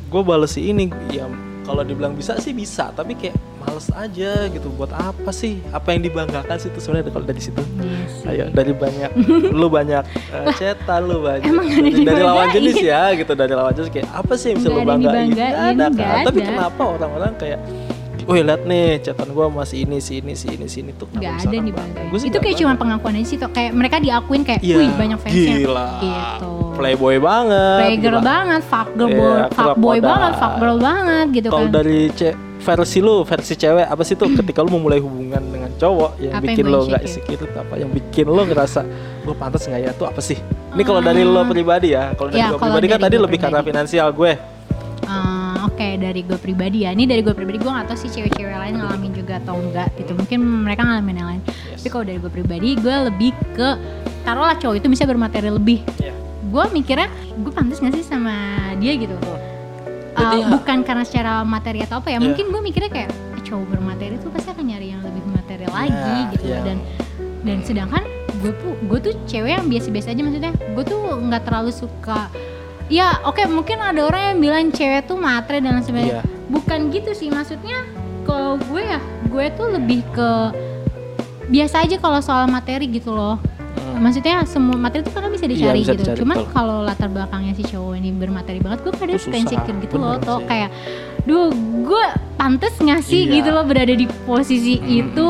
gue 0.09 0.21
bales 0.25 0.57
si 0.57 0.73
ini 0.73 0.89
ya 1.13 1.29
kalau 1.69 1.85
dibilang 1.85 2.17
bisa 2.17 2.33
sih 2.41 2.49
bisa 2.49 2.89
tapi 2.97 3.13
kayak 3.13 3.37
males 3.69 3.87
aja 3.93 4.31
gitu. 4.49 4.67
Buat 4.73 4.91
apa 4.97 5.29
sih? 5.29 5.61
Apa 5.69 5.93
yang 5.93 6.01
dibanggakan 6.01 6.57
sih 6.57 6.73
itu 6.73 6.81
sebenarnya 6.81 7.13
kalau 7.13 7.25
dari 7.29 7.41
situ? 7.41 7.61
Iya 7.61 8.01
sih. 8.09 8.25
ayo 8.29 8.45
dari 8.49 8.73
banyak 8.73 9.11
lu 9.59 9.67
banyak 9.69 10.03
uh, 10.33 10.45
cetan 10.57 11.05
lu 11.05 11.21
banyak. 11.21 11.45
emang 11.45 11.67
ada 11.69 11.85
dari, 11.85 12.03
dari 12.03 12.23
lawan 12.25 12.47
jenis 12.49 12.77
ya 12.81 13.03
gitu. 13.13 13.31
Dari 13.37 13.53
lawan 13.53 13.73
jenis 13.77 13.89
kayak 13.93 14.09
apa 14.09 14.33
sih 14.33 14.47
yang 14.51 14.57
bisa 14.57 14.69
lu 14.73 14.81
banggain? 14.81 15.29
Nggak 15.29 15.53
ada 15.53 15.85
kan? 15.93 16.25
tapi 16.25 16.39
ada. 16.41 16.49
kenapa 16.49 16.81
orang-orang 16.81 17.33
kayak 17.37 17.59
Wih 18.29 18.45
liat 18.45 18.61
nih 18.61 19.01
catatan 19.01 19.33
gua 19.33 19.49
masih 19.49 19.89
ini 19.89 19.97
si 19.97 20.21
ini 20.21 20.37
si 20.37 20.53
ini 20.53 20.69
si 20.69 20.85
ini 20.85 20.93
tuh 20.93 21.09
Gak 21.17 21.49
ada 21.49 21.57
nih 21.57 21.73
sih 22.13 22.29
Itu 22.29 22.37
kayak 22.37 22.55
cuma 22.61 22.73
pengakuan 22.77 23.17
aja 23.17 23.25
sih 23.25 23.37
tuh. 23.41 23.49
Kayak 23.49 23.71
mereka 23.73 23.97
diakuin 23.97 24.45
kayak, 24.45 24.61
Iya, 24.61 24.75
wih 24.77 24.91
banyak 24.93 25.17
fansnya. 25.17 25.55
Gila. 25.57 25.89
Gitu. 25.97 26.51
Playboy 26.77 27.15
banget. 27.17 27.79
Playgirl 27.81 28.21
banget, 28.21 28.61
fuck 28.63 28.87
girl, 28.93 29.09
Iya, 29.09 29.17
boy, 29.17 29.33
fuck 29.49 29.75
boy 29.75 29.97
krokodil. 29.97 30.05
banget, 30.05 30.31
fuck 30.37 30.53
girl 30.55 30.77
banget 30.79 31.25
gitu 31.33 31.47
Kalau 31.49 31.65
kan. 31.65 31.73
dari 31.73 31.99
ce- 32.13 32.37
versi 32.59 32.99
lu, 32.99 33.15
versi 33.23 33.53
cewek 33.55 33.87
apa 33.87 34.03
sih 34.03 34.13
tuh 34.13 34.29
ketika 34.29 34.59
lu 34.61 34.69
memulai 34.69 34.99
hubungan 34.99 35.41
dengan 35.41 35.71
cowok 35.73 36.11
yang 36.19 36.33
Apa 36.35 36.43
yang 36.43 36.43
bikin 36.45 36.55
bikin 36.59 36.65
lo 36.67 36.79
nggak 36.85 37.01
insecure? 37.01 37.33
insecure 37.39 37.55
apa 37.57 37.73
yang 37.79 37.89
bikin 37.89 38.25
lo 38.27 38.41
ngerasa 38.43 38.79
gue 39.25 39.33
pantas 39.33 39.63
nggak 39.63 39.81
ya 39.81 39.91
tuh 39.95 40.05
apa 40.05 40.21
sih? 40.21 40.37
Ini 40.69 40.83
kalau 40.83 41.01
dari 41.01 41.23
lo 41.23 41.41
pribadi 41.43 41.95
ya, 41.95 42.13
kalau 42.13 42.29
dari 42.29 42.39
Iya, 42.39 42.53
gue 42.53 42.59
pribadi 42.61 42.87
kan 42.87 42.99
tadi 43.01 43.15
lebih 43.17 43.39
karena 43.41 43.59
finansial 43.59 44.07
gue. 44.13 44.58
Oke 45.61 45.95
dari 45.95 46.21
gue 46.21 46.35
pribadi 46.35 46.83
ya. 46.83 46.91
Ini 46.91 47.03
dari 47.03 47.19
gue 47.19 47.31
pribadi 47.31 47.57
gue 47.57 47.67
gak 47.67 47.87
tahu 47.87 47.97
sih 47.97 48.09
cewek-cewek 48.09 48.51
lain 48.51 48.75
ngalamin 48.77 49.11
juga 49.11 49.37
atau 49.37 49.55
enggak 49.55 49.91
gitu. 49.95 50.11
Mungkin 50.13 50.39
mereka 50.63 50.81
ngalamin 50.83 51.15
yang 51.15 51.27
lain. 51.27 51.41
Yes. 51.43 51.79
Tapi 51.79 51.87
kalau 51.89 52.03
dari 52.03 52.17
gue 52.17 52.31
pribadi 52.31 52.69
gue 52.75 52.95
lebih 53.05 53.31
ke 53.53 53.69
taruhlah 54.21 54.55
cowok 54.55 54.75
itu 54.77 54.87
bisa 54.87 55.03
bermateri 55.03 55.49
lebih. 55.49 55.79
Iya. 55.97 56.13
Gue 56.45 56.63
mikirnya 56.71 57.07
gue 57.35 57.51
pantas 57.51 57.77
gak 57.77 57.91
sih 57.91 58.03
sama 58.03 58.35
dia 58.77 58.95
gitu. 58.95 59.15
Berarti 60.09 60.35
Uh, 60.35 60.41
ya- 60.41 60.49
bukan 60.51 60.77
karena 60.83 61.03
secara 61.03 61.43
materi 61.43 61.79
atau 61.79 61.99
apa 61.99 62.09
ya. 62.09 62.17
Iya. 62.17 62.25
Mungkin 62.25 62.45
gue 62.49 62.61
mikirnya 62.61 62.89
kayak 62.89 63.09
"Eh, 63.09 63.41
cowok 63.41 63.65
bermateri 63.69 64.15
tuh 64.17 64.29
pasti 64.29 64.49
akan 64.49 64.65
nyari 64.65 64.87
yang 64.89 64.99
lebih 64.99 65.23
materi 65.27 65.65
lagi 65.65 65.95
Iya, 65.95 66.31
gitu 66.33 66.45
iya. 66.45 66.59
dan 66.61 66.77
dan 67.39 67.57
sedangkan 67.63 68.03
gue 68.39 68.51
tuh 68.53 68.73
gue 68.83 68.99
tuh 69.01 69.13
cewek 69.25 69.51
yang 69.53 69.65
biasa-biasa 69.65 70.11
aja 70.11 70.21
maksudnya 70.21 70.51
gue 70.51 70.83
tuh 70.83 70.99
nggak 71.19 71.43
terlalu 71.43 71.71
suka 71.71 72.27
ya 72.89 73.21
oke 73.21 73.45
mungkin 73.47 73.77
ada 73.79 74.01
orang 74.03 74.23
yang 74.27 74.37
bilang 74.39 74.65
cewek 74.69 75.05
tuh 75.05 75.15
matre 75.15 75.57
dan 75.57 75.79
sebagainya 75.79 76.19
Iya. 76.19 76.23
bukan 76.49 76.89
gitu 76.89 77.13
sih 77.13 77.29
maksudnya 77.29 77.85
kalau 78.25 78.57
gue 78.59 78.81
ya 78.81 78.97
gue 79.23 79.45
tuh 79.53 79.67
lebih 79.71 80.01
ke 80.09 80.31
biasa 81.47 81.81
aja 81.81 81.95
kalau 81.97 82.19
soal 82.19 82.45
materi 82.45 82.85
gitu 82.87 83.11
loh 83.11 83.37
Hmm. 83.69 84.01
maksudnya 84.01 84.43
semua 84.43 84.75
materi 84.75 85.01
itu 85.01 85.13
kan 85.13 85.29
bisa 85.29 85.45
dicari 85.45 85.79
bisa 85.79 85.93
gitu 85.93 86.03
dicari, 86.03 86.19
cuman 86.19 86.37
kalau 86.49 86.81
latar 86.81 87.07
belakangnya 87.07 87.53
si 87.53 87.63
cowok 87.63 87.95
ini 87.95 88.11
bermateri 88.11 88.59
banget 88.59 88.81
gue 88.81 88.91
kadang 88.91 89.15
suka 89.17 89.37
insecure 89.37 89.77
gitu 89.77 89.95
loh 89.95 90.13
bener 90.13 90.25
tuh 90.25 90.37
sih. 90.37 90.47
kayak 90.47 90.69
duh 91.23 91.47
gue 91.79 92.05
pantes 92.35 92.73
nggak 92.75 93.01
sih 93.01 93.21
Iya. 93.23 93.33
gitu 93.39 93.49
loh 93.49 93.63
berada 93.63 93.93
di 93.93 94.03
posisi 94.25 94.75
Hmm. 94.75 94.99
itu 94.99 95.27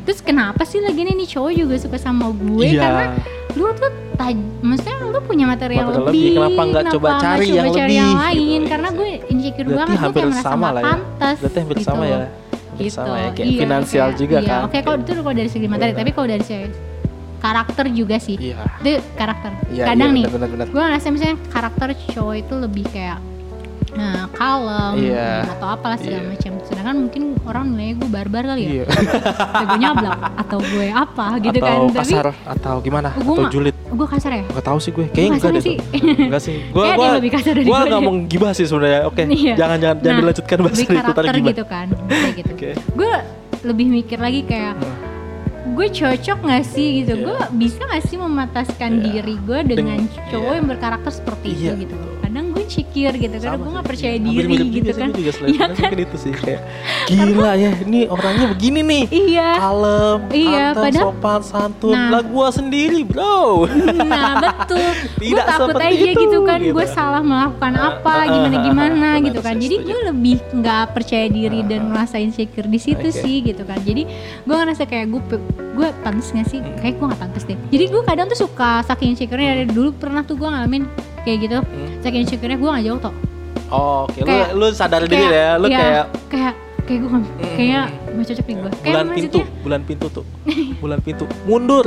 terus 0.00 0.20
kenapa 0.20 0.64
sih 0.64 0.80
lagi 0.80 1.02
nih 1.02 1.28
cowok 1.28 1.52
juga 1.52 1.74
suka 1.76 1.98
sama 1.98 2.30
gue 2.30 2.66
Iya. 2.68 2.80
karena 2.80 3.04
lu 3.52 3.66
tuh 3.72 3.90
taj- 4.14 4.48
maksudnya 4.60 4.96
lu 5.02 5.18
punya 5.20 5.44
materi 5.44 5.74
yang 5.74 5.88
lebih, 5.88 6.04
lebih, 6.04 6.28
kenapa 6.34 6.62
nggak 6.64 6.84
coba 6.90 7.08
cari 7.18 7.46
coba 7.46 7.56
yang 7.56 7.68
cari 7.68 7.80
lebih, 7.80 7.96
yang 7.96 8.10
gitu. 8.10 8.20
lain 8.20 8.60
Iya 8.60 8.68
karena 8.68 8.88
sih. 8.88 8.96
gue 8.96 9.10
insecure 9.28 9.66
Berarti 9.66 9.76
banget 9.76 9.90
gue 9.90 10.00
hampir 10.00 10.20
kayak 10.20 10.30
merasa 10.30 10.46
sama 10.46 10.68
lah 10.68 10.80
ya. 10.80 10.86
pantas 10.86 11.36
Berarti 11.38 11.58
hampir 11.58 11.76
gitu. 11.76 11.86
sama 11.86 12.04
ya. 12.04 12.18
Hampir 12.20 12.28
gitu 12.80 12.94
sama 12.94 13.14
ya 13.14 13.28
kayak 13.30 13.46
Iya, 13.46 13.60
finansial 13.60 14.06
kayak- 14.06 14.18
juga 14.18 14.36
iya. 14.36 14.48
kan. 14.48 14.60
oke 14.62 14.78
kalau 14.80 14.96
itu 14.98 15.12
kalau 15.14 15.34
dari 15.34 15.50
segi 15.50 15.66
materi 15.66 15.92
tapi 15.92 16.10
kalau 16.10 16.28
dari 16.28 16.42
segi 16.42 16.66
karakter 17.38 17.84
juga 17.90 18.16
sih 18.18 18.36
Iya. 18.36 18.56
itu 18.78 18.90
karakter 19.14 19.50
Iya, 19.66 19.84
kadang 19.86 20.10
iya, 20.10 20.16
nih 20.16 20.24
benar-benar. 20.28 20.66
gue 20.66 20.82
ngerasa 20.82 21.06
misalnya 21.08 21.36
karakter 21.46 21.88
cowok 22.10 22.34
itu 22.38 22.54
lebih 22.54 22.84
kayak 22.86 23.18
nah, 23.92 24.30
kalem 24.30 24.94
Iya. 25.00 25.30
atau 25.48 25.66
apalah 25.68 25.96
segala 25.96 26.20
Iya. 26.20 26.30
macam 26.30 26.52
sedangkan 26.62 26.96
mungkin 27.00 27.22
orang 27.42 27.64
nilainya 27.68 27.94
gue 27.96 28.08
barbar 28.08 28.42
kali 28.46 28.60
ya 28.60 28.70
Iya. 28.70 28.84
gue 29.66 29.78
nyablak 29.78 30.18
atau 30.36 30.58
gue 30.60 30.86
apa 30.88 31.26
gitu 31.38 31.56
atau 31.56 31.66
kan 31.66 31.78
tapi 31.90 31.98
kasar 32.06 32.26
atau 32.46 32.74
gimana? 32.78 33.08
Gua 33.16 33.34
atau 33.36 33.44
julid? 33.50 33.74
gue 33.74 34.06
kasar 34.08 34.30
ya 34.32 34.44
Gak 34.50 34.64
tahu 34.64 34.78
sih 34.78 34.90
gue. 34.90 35.06
Kayaknya 35.08 35.30
enggak 35.32 35.52
deh. 35.52 35.62
sih. 35.62 35.76
Enggak 36.20 36.42
sih. 36.42 36.56
Gua 36.74 36.84
yang 36.88 37.16
lebih 37.16 37.30
kasar 37.30 37.52
dari 37.52 37.64
gue 37.64 37.78
deh. 37.80 37.98
mau 37.98 38.14
gibah 38.24 38.52
sih 38.52 38.64
sebenarnya. 38.64 39.00
Oke. 39.04 39.22
Iya. 39.32 39.54
Jangan 39.56 39.78
jangan 39.78 39.96
jangan 39.96 40.10
Nah, 40.10 40.20
dilanjutkan 40.20 40.56
bahas 40.60 40.74
itu 40.74 40.86
tadi 40.86 40.98
karakter 41.00 41.24
gibah. 41.32 41.48
gitu 41.48 41.64
kan 41.64 41.86
kayak 42.06 42.34
gitu 42.36 42.52
Oke. 42.52 42.70
gue 42.76 43.12
lebih 43.62 43.86
mikir 43.88 44.18
lagi 44.18 44.40
kayak 44.42 44.74
Hmm. 44.74 44.96
gue 45.70 45.86
cocok 45.88 46.38
gak 46.42 46.64
sih 46.66 46.88
gitu 46.98 47.12
Iya. 47.14 47.24
gue 47.24 47.36
bisa 47.58 47.80
gak 47.84 48.02
sih 48.04 48.16
memataskan 48.16 48.90
Iya. 48.92 49.02
diri 49.22 49.34
gue 49.38 49.58
dengan 49.66 49.98
Deng- 50.00 50.28
cowok 50.30 50.44
iya. 50.46 50.56
yang 50.56 50.66
berkarakter 50.66 51.12
seperti 51.12 51.48
Iya, 51.52 51.72
itu 51.72 51.84
gitu 51.84 51.94
kadang 51.94 52.10
gue 52.10 52.19
insecure 52.70 53.16
gitu 53.16 53.34
karena 53.34 53.50
Sama 53.50 53.58
gue 53.58 53.66
sih. 53.66 53.74
gak 53.74 53.84
percaya 53.84 54.10
Iya. 54.10 54.20
diri 54.20 54.30
Hampir 54.30 54.46
mirip 54.48 54.68
gitu 54.70 54.90
kan 54.92 55.08
gue 55.08 55.18
juga 55.18 55.32
selain 55.32 55.50
Iya 55.50 55.64
mungkin 55.68 55.98
itu 56.00 56.16
sih 56.16 56.32
kayak 56.32 56.60
gila 57.10 57.52
ya 57.56 57.70
ini 57.82 58.00
orangnya 58.06 58.46
begini 58.48 58.80
nih 58.80 59.04
iya 59.10 59.48
kalem, 59.58 60.18
Iya, 60.30 60.62
anteng, 60.70 60.84
padahal- 60.84 61.06
sopan, 61.10 61.40
santun. 61.42 61.92
Nah. 61.92 62.08
Lah 62.10 62.22
gua 62.22 62.48
sendiri, 62.50 63.00
bro. 63.02 63.66
nah 64.00 64.30
betul 64.38 64.78
gue 65.18 65.26
Tidak 65.26 65.44
takut 65.44 65.68
seperti 65.68 65.84
aja 65.90 66.06
itu, 66.06 66.20
gitu 66.20 66.38
kan 66.42 66.58
gitu. 66.60 66.72
gue 66.72 66.86
salah 66.88 67.22
melakukan 67.22 67.72
Ah, 67.72 67.86
apa 67.92 68.12
ah, 68.12 68.24
gimana 68.24 68.52
ah, 68.52 68.62
gimana 68.62 68.88
benar, 69.12 69.26
gitu 69.26 69.40
kan 69.40 69.54
jadi 69.56 69.76
gue 69.80 69.98
lebih 70.06 70.36
nggak 70.52 70.84
percaya 70.92 71.26
diri 71.26 71.60
dan 71.62 71.82
merasa 71.86 72.16
insecure 72.16 72.66
di 72.66 72.78
situ 72.78 73.02
Oke. 73.04 73.16
sih 73.16 73.42
gitu 73.42 73.62
kan 73.62 73.80
jadi 73.80 74.06
gue 74.40 74.54
ngerasa 74.54 74.84
kayak 74.84 75.06
gue 75.08 75.20
gue 75.72 75.88
pantas 76.00 76.30
gak 76.30 76.46
sih 76.46 76.58
Hmm. 76.60 76.76
kayak 76.76 76.94
gue 76.94 77.06
gak 77.08 77.20
pantas 77.20 77.42
deh 77.42 77.58
jadi 77.68 77.84
gue 77.86 78.02
kadang 78.02 78.26
tuh 78.26 78.38
suka 78.38 78.84
saking 78.84 79.14
insecure-nya 79.14 79.56
dari 79.56 79.66
dulu 79.66 79.90
pernah 79.92 80.20
tuh 80.20 80.34
gue 80.34 80.44
ngalamin 80.44 80.84
kayak 81.22 81.38
gitu 81.40 81.58
Hmm. 81.60 81.88
saking 82.00 82.20
insecure-nya 82.22 82.56
gue 82.56 82.70
gak 82.70 82.84
jauh 82.84 83.00
toh 83.00 83.14
Oh, 83.70 84.02
oke. 84.02 84.18
Kayak- 84.20 84.50
lu 84.50 84.66
lu 84.66 84.74
sadar 84.74 85.06
diri 85.06 85.30
ya, 85.30 85.54
lu 85.54 85.70
iya, 85.70 85.78
kayak 85.78 86.04
kayak 86.26 86.54
kayak 86.82 86.98
gue 87.00 87.10
kayak 87.54 87.84
gak 88.10 88.24
cocok 88.26 88.42
di 88.42 88.52
gue 88.52 88.70
kayak 88.72 88.82
bulan 88.82 89.06
pintu, 89.06 89.38
maksudnya 89.38 89.62
bulan 89.62 89.80
pintu 89.86 90.06
tuh. 90.10 90.24
bulan 90.82 90.98
pintu. 90.98 91.24
Mundur. 91.46 91.86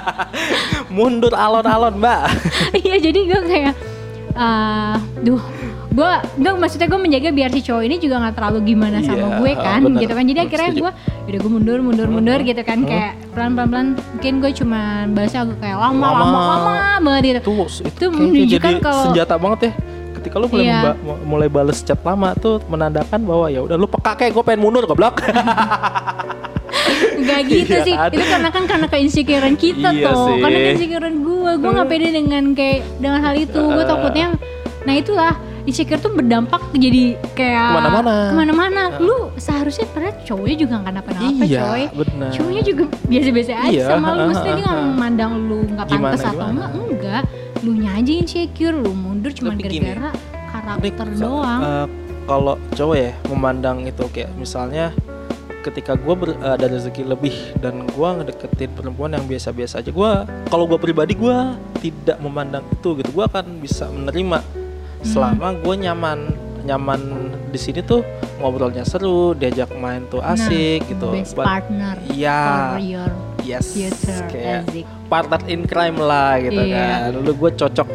Mundur 0.94 1.32
alon-alon, 1.34 1.98
Mbak. 1.98 2.20
iya 2.78 2.96
jadi 2.96 3.18
gue 3.18 3.40
kayak 3.42 3.74
ah 4.36 4.94
duh 5.18 5.42
gue 5.96 6.10
nggak 6.36 6.54
maksudnya 6.54 6.86
gue 6.86 7.00
menjaga 7.00 7.28
biar 7.30 7.48
si 7.48 7.60
cowok 7.62 7.82
ini 7.82 7.96
juga 7.96 8.16
nggak 8.18 8.34
terlalu 8.34 8.58
gimana 8.66 9.00
sama 9.00 9.16
Iya, 9.16 9.28
gue 9.34 9.52
kan 9.56 9.80
benar. 9.80 9.96
gitu 9.98 10.12
kan 10.12 10.24
jadi 10.24 10.36
Hmm, 10.36 10.46
akhirnya 10.46 10.70
gue 10.74 10.90
udah 11.26 11.38
gue 11.38 11.50
mundur 11.50 11.78
mundur 11.80 12.06
mundur 12.06 12.38
Hmm, 12.38 12.46
gitu 12.46 12.62
kan 12.62 12.78
hmm. 12.78 12.86
kayak 12.86 13.12
pelan 13.32 13.50
pelan 13.50 13.68
pelan 13.70 13.86
mungkin 14.12 14.34
gue 14.38 14.50
cuma 14.54 14.80
bahasa 15.08 15.36
agak 15.40 15.58
kayak 15.58 15.78
lama 15.78 16.06
lama 16.06 16.20
Lama. 16.20 16.40
lama, 16.44 16.76
banget 17.02 17.22
gitu 17.24 17.40
Tuh, 17.42 17.56
itu, 17.56 17.82
Itu 17.88 18.04
menunjukkan 18.10 18.60
jadi 18.68 18.76
kalau- 18.78 19.04
senjata 19.06 19.34
banget 19.36 19.60
ya. 19.62 19.72
Ketika 20.16 20.36
lu 20.36 20.46
mulai 20.46 20.64
Iya. 20.66 20.80
memba- 20.92 21.20
mulai 21.24 21.48
bales 21.48 21.78
chat 21.80 22.00
lama 22.02 22.28
tuh 22.34 22.60
menandakan 22.66 23.20
bahwa 23.22 23.46
ya 23.46 23.60
udah 23.62 23.76
lu 23.76 23.86
peka 23.86 24.12
kayak 24.16 24.32
gue 24.32 24.44
pengen 24.44 24.60
mundur 24.60 24.84
goblok. 24.84 25.16
nggak 27.16 27.40
gitu 27.46 27.72
Iya 27.72 27.82
sih 27.82 27.94
kan? 27.94 28.10
itu 28.10 28.24
karena 28.26 28.48
kan 28.50 28.64
karena 28.66 28.86
keinsecurean 28.86 29.56
kita 29.56 29.88
Iya 29.90 30.06
tuh 30.06 30.26
sih. 30.28 30.40
karena 30.40 30.58
keinsecurean 30.62 31.16
gue 31.18 31.50
gue 31.56 31.70
nggak 31.72 31.88
pede 31.88 32.08
dengan 32.12 32.44
kayak 32.52 32.78
dengan 32.96 33.20
hal 33.22 33.34
itu 33.34 33.56
gue 33.56 33.84
takutnya 33.84 34.26
nah 34.82 34.94
itulah 34.94 35.32
insecure 35.66 35.98
tuh 35.98 36.10
berdampak 36.10 36.62
jadi 36.72 37.02
kayak 37.34 37.66
Ke 37.66 37.76
mana-mana. 37.76 38.14
ke 38.24 38.34
mana-mana 38.34 38.82
Ah. 38.86 39.02
lu 39.02 39.16
seharusnya 39.36 39.86
padahal 39.86 40.14
cowoknya 40.22 40.56
juga 40.56 40.74
nggak 40.78 40.86
kenapa-napa 40.88 41.44
iya, 41.44 41.60
coy 41.60 41.82
benar. 41.92 42.30
cowoknya 42.30 42.62
juga 42.62 42.82
biasa-biasa 43.04 43.52
aja 43.52 43.70
Iya, 43.72 43.84
sama 43.84 44.06
lu 44.08 44.20
maksudnya 44.24 44.54
dia 44.54 44.64
nggak 44.64 44.78
ah. 44.78 44.86
memandang 44.88 45.32
lu 45.42 45.58
nggak 45.66 45.86
Gimana, 45.86 46.02
pantas 46.06 46.20
atau 46.22 46.32
gimana? 46.32 46.48
enggak 46.48 46.70
enggak 46.86 47.22
lu 47.60 47.72
aja 47.82 48.12
insecure 48.14 48.76
lu 48.76 48.92
mundur 48.92 49.30
cuma 49.32 49.50
Tapi 49.50 49.62
gara-gara 49.64 50.10
karakter 50.48 51.06
so- 51.10 51.20
doang 51.20 51.60
eh, 51.60 51.86
kalau 52.24 52.54
cowok 52.72 52.96
ya 52.96 53.12
memandang 53.26 53.76
itu 53.82 54.04
kayak 54.08 54.30
misalnya 54.34 54.94
ketika 55.62 55.98
gue 55.98 56.14
ada 56.38 56.62
rezeki 56.62 57.02
lebih 57.02 57.34
dan 57.58 57.82
gue 57.84 58.08
ngedeketin 58.12 58.70
perempuan 58.70 59.10
yang 59.10 59.26
biasa-biasa 59.26 59.82
aja 59.82 59.90
gue 59.90 60.10
kalau 60.46 60.64
gue 60.64 60.78
pribadi 60.78 61.18
gue 61.18 61.36
tidak 61.82 62.22
memandang 62.22 62.62
itu 62.68 62.94
gitu 62.94 63.10
gue 63.10 63.24
akan 63.26 63.58
bisa 63.58 63.90
menerima 63.90 64.46
selama 65.02 65.52
gue 65.54 65.74
nyaman 65.78 66.18
nyaman 66.62 67.00
di 67.46 67.58
sini 67.58 67.78
tuh 67.78 68.02
ngobrolnya 68.36 68.82
seru 68.82 69.32
diajak 69.32 69.70
main 69.72 70.02
tuh 70.06 70.18
asik 70.18 70.82
gitu 70.84 71.08
Nah, 71.08 71.14
best 71.14 71.32
But- 71.32 71.46
partner 71.46 71.94
iya 72.10 72.42
for 72.72 72.82
your 72.82 73.10
Yes. 73.40 73.70
future 73.70 74.26
Kayak 74.26 74.66
asik. 74.66 74.84
partner 75.06 75.40
in 75.46 75.62
crime 75.64 75.94
lah 75.96 76.34
gitu 76.36 76.58
Iya. 76.58 77.06
kan. 77.06 77.22
Lu 77.22 77.30
gue 77.30 77.50
cocok 77.54 77.86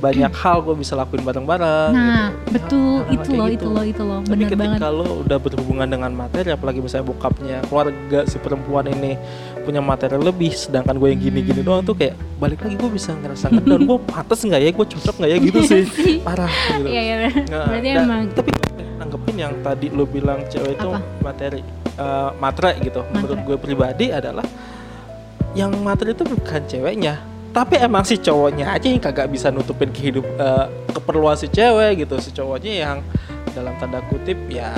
banyak 0.00 0.32
hal 0.32 0.58
gue 0.60 0.74
bisa 0.74 0.92
lakuin 0.94 1.20
bareng-bareng. 1.20 1.92
Nah, 1.92 2.32
gitu. 2.32 2.50
betul 2.50 2.92
Hal-hal 2.98 3.12
itu 3.12 3.30
loh, 3.30 3.44
gitu. 3.44 3.52
itu 3.52 3.68
loh, 3.68 3.84
itu 3.84 4.02
loh, 4.02 4.18
ketika 4.24 4.56
banget. 4.56 4.80
lo 4.90 5.06
udah 5.20 5.38
berhubungan 5.38 5.86
dengan 5.86 6.10
materi, 6.10 6.48
apalagi 6.50 6.80
misalnya 6.80 7.06
bokapnya 7.06 7.56
keluarga 7.64 8.24
si 8.24 8.36
perempuan 8.36 8.88
ini 8.88 9.20
punya 9.60 9.78
materi 9.78 10.16
lebih, 10.16 10.50
sedangkan 10.50 10.96
gue 10.96 11.08
yang 11.10 11.20
gini-gini 11.20 11.60
Hmm. 11.60 11.68
doang 11.70 11.82
tuh 11.84 11.92
kayak 11.92 12.16
balik 12.36 12.58
lagi 12.58 12.74
gue 12.74 12.90
bisa 12.90 13.12
ngerasa 13.12 13.46
ngedown, 13.50 13.82
gue 13.84 13.98
pantas 14.10 14.40
nggak 14.40 14.58
ya, 14.58 14.70
gue 14.70 14.86
cocok 14.88 15.14
nggak 15.14 15.30
ya 15.30 15.38
gitu 15.38 15.58
Iya 15.58 15.68
sih, 15.68 15.82
parah 16.18 16.48
gitu. 16.48 16.88
Iya, 16.88 17.02
iya. 17.04 17.16
Nah, 17.46 17.66
Berarti 17.68 17.88
dan- 17.90 18.04
emang 18.04 18.22
Tapi 18.32 18.50
nanggepin 18.96 19.36
yang 19.38 19.54
tadi 19.60 19.86
lo 19.88 20.04
bilang 20.04 20.40
cewek 20.46 20.74
itu 20.74 20.90
materi, 21.20 21.60
eh, 21.94 22.30
matre 22.36 22.72
gitu. 22.80 23.04
Menurut 23.10 23.38
gue 23.44 23.56
pribadi 23.56 24.08
adalah 24.08 24.44
yang 25.52 25.74
materi 25.76 26.12
itu 26.12 26.22
bukan 26.22 26.62
ceweknya, 26.64 27.18
tapi 27.50 27.74
emang 27.76 28.02
si 28.02 28.14
cowoknya 28.14 28.70
aja 28.70 28.86
yang 28.86 28.98
kagak 28.98 29.26
bisa 29.26 29.50
nutupin 29.50 29.90
kehidup 29.90 30.24
eh, 30.24 30.66
keperluan 30.90 31.34
si 31.34 31.46
cewek 31.46 32.00
gitu. 32.00 32.16
Si 32.18 32.30
cowoknya 32.30 32.72
yang 32.80 32.96
dalam 33.50 33.74
tanda 33.76 33.98
kutip 34.06 34.38
ya 34.46 34.70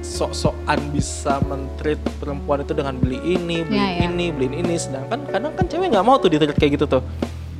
sok-sokan 0.00 0.78
bisa 0.90 1.38
mentreat 1.42 1.98
perempuan 2.18 2.60
itu 2.60 2.72
dengan 2.72 2.94
beli 2.96 3.18
ini, 3.24 3.62
beli 3.62 3.78
Ya, 3.78 3.86
ya. 3.96 4.00
ini, 4.06 4.30
beliin 4.30 4.54
ini. 4.56 4.74
Sedangkan 4.74 5.22
kadang 5.26 5.54
kan 5.54 5.66
cewek 5.66 5.88
nggak 5.88 6.02
mau 6.02 6.18
tuh 6.18 6.28
ditreat 6.28 6.54
kayak 6.54 6.72
gitu 6.74 6.86
tuh, 6.88 7.02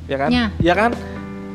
ya 0.05 0.17
kan? 0.17 0.29
Ya. 0.29 0.45
Ya 0.59 0.73
kan? 0.73 0.91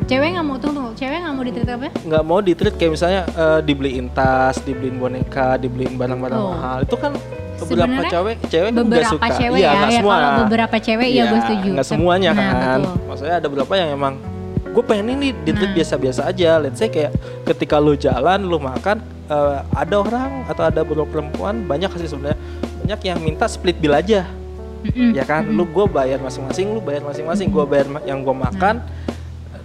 Cewek 0.04 0.32
nggak 0.32 0.46
mau 0.46 0.56
tunggu, 0.56 0.88
tunggu. 0.88 0.96
cewek 0.96 1.18
nggak 1.20 1.34
mau 1.34 1.44
ditreat 1.44 1.70
apa? 1.70 1.88
nggak 1.92 2.22
mau 2.24 2.38
ditreat 2.40 2.74
kayak 2.76 2.92
misalnya 2.96 3.22
eh, 3.28 3.60
dibeliin 3.60 4.08
tas, 4.08 4.56
dibeliin 4.60 4.96
boneka, 4.96 5.56
dibeliin 5.56 5.94
barang-barang 5.94 6.40
Oh. 6.40 6.52
mahal. 6.52 6.78
Itu 6.84 6.96
kan 6.96 7.12
beberapa 7.58 7.84
Sebenarnya 7.84 8.10
cewek 8.10 8.36
cewek 8.46 8.68
kan 8.68 8.76
Beberapa 8.80 9.12
suka. 9.12 9.28
cewek 9.34 9.58
Iya, 9.58 9.66
ya, 9.66 9.72
nggak 9.74 9.90
ya 9.90 9.98
semua. 9.98 10.14
kalau 10.14 10.30
beberapa 10.40 10.76
cewek 10.78 11.08
ya, 11.08 11.22
gue 11.24 11.40
setuju. 11.40 11.68
Nggak 11.74 11.88
semuanya 11.88 12.30
nah, 12.30 12.38
kan. 12.38 12.78
betul. 12.80 12.94
Maksudnya 13.04 13.34
ada 13.36 13.46
beberapa 13.46 13.72
yang 13.74 13.88
emang 13.92 14.14
gue 14.68 14.84
pengen 14.84 15.06
ini 15.10 15.28
ditreat 15.38 15.70
Nah. 15.70 15.76
biasa-biasa 15.76 16.20
aja. 16.24 16.50
Let's 16.56 16.78
say 16.78 16.88
kayak 16.88 17.12
ketika 17.44 17.76
lu 17.76 17.94
jalan, 17.94 18.38
lu 18.42 18.56
makan, 18.56 19.00
eh, 19.26 19.58
ada 19.72 19.94
orang 19.96 20.30
atau 20.46 20.62
ada 20.62 20.80
beberapa 20.80 21.08
perempuan 21.10 21.62
banyak 21.62 21.90
sih 21.96 22.08
sebenarnya 22.08 22.38
banyak 22.80 23.00
yang 23.04 23.18
minta 23.18 23.44
split 23.44 23.76
bill 23.76 23.92
aja 23.92 24.24
Mm-mm. 24.78 25.10
ya 25.12 25.26
kan 25.26 25.44
lu 25.44 25.66
gue 25.66 25.84
bayar 25.84 26.16
masing-masing 26.18 26.70
lu 26.70 26.80
bayar 26.80 27.02
masing-masing 27.02 27.50
gue 27.50 27.64
bayar 27.66 27.84
yang 28.06 28.22
gue 28.22 28.32
makan 28.32 28.78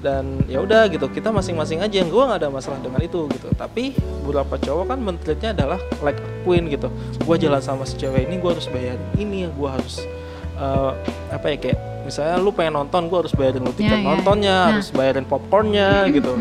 dan 0.04 0.24
ya 0.46 0.60
udah 0.60 0.86
gitu 0.88 1.08
kita 1.08 1.32
masing-masing 1.32 1.80
aja 1.80 1.96
yang 1.96 2.08
gue 2.08 2.20
nggak 2.22 2.38
ada 2.38 2.50
masalah 2.50 2.76
dengan 2.78 3.00
itu 3.00 3.24
gitu 3.30 3.48
tapi 3.54 3.96
beberapa 4.20 4.56
cowok 4.58 4.86
kan 4.86 5.00
mentreatnya 5.00 5.50
adalah 5.54 5.80
like 6.02 6.20
queen 6.44 6.68
gitu 6.68 6.92
gue 7.18 7.36
jalan 7.40 7.58
sama 7.60 7.84
si 7.84 7.96
cewek 7.96 8.28
ini 8.28 8.36
gue 8.36 8.50
harus 8.50 8.68
bayar 8.68 9.00
ini 9.16 9.48
ya 9.48 9.50
gue 9.50 9.70
harus 9.72 10.04
eh, 10.54 10.92
apa 11.32 11.46
ya 11.48 11.58
kayak 11.58 11.78
misalnya 12.04 12.36
lu 12.36 12.52
pengen 12.52 12.76
nonton 12.76 13.08
gue 13.08 13.18
harus 13.18 13.32
bayarin 13.32 13.64
lu 13.64 13.72
tiket 13.72 13.96
Ya, 13.96 13.98
ya. 13.98 14.06
nontonnya 14.06 14.52
Nah. 14.54 14.68
harus 14.70 14.88
bayarin 14.90 15.24
popcornnya 15.24 15.90
gitu 16.10 16.36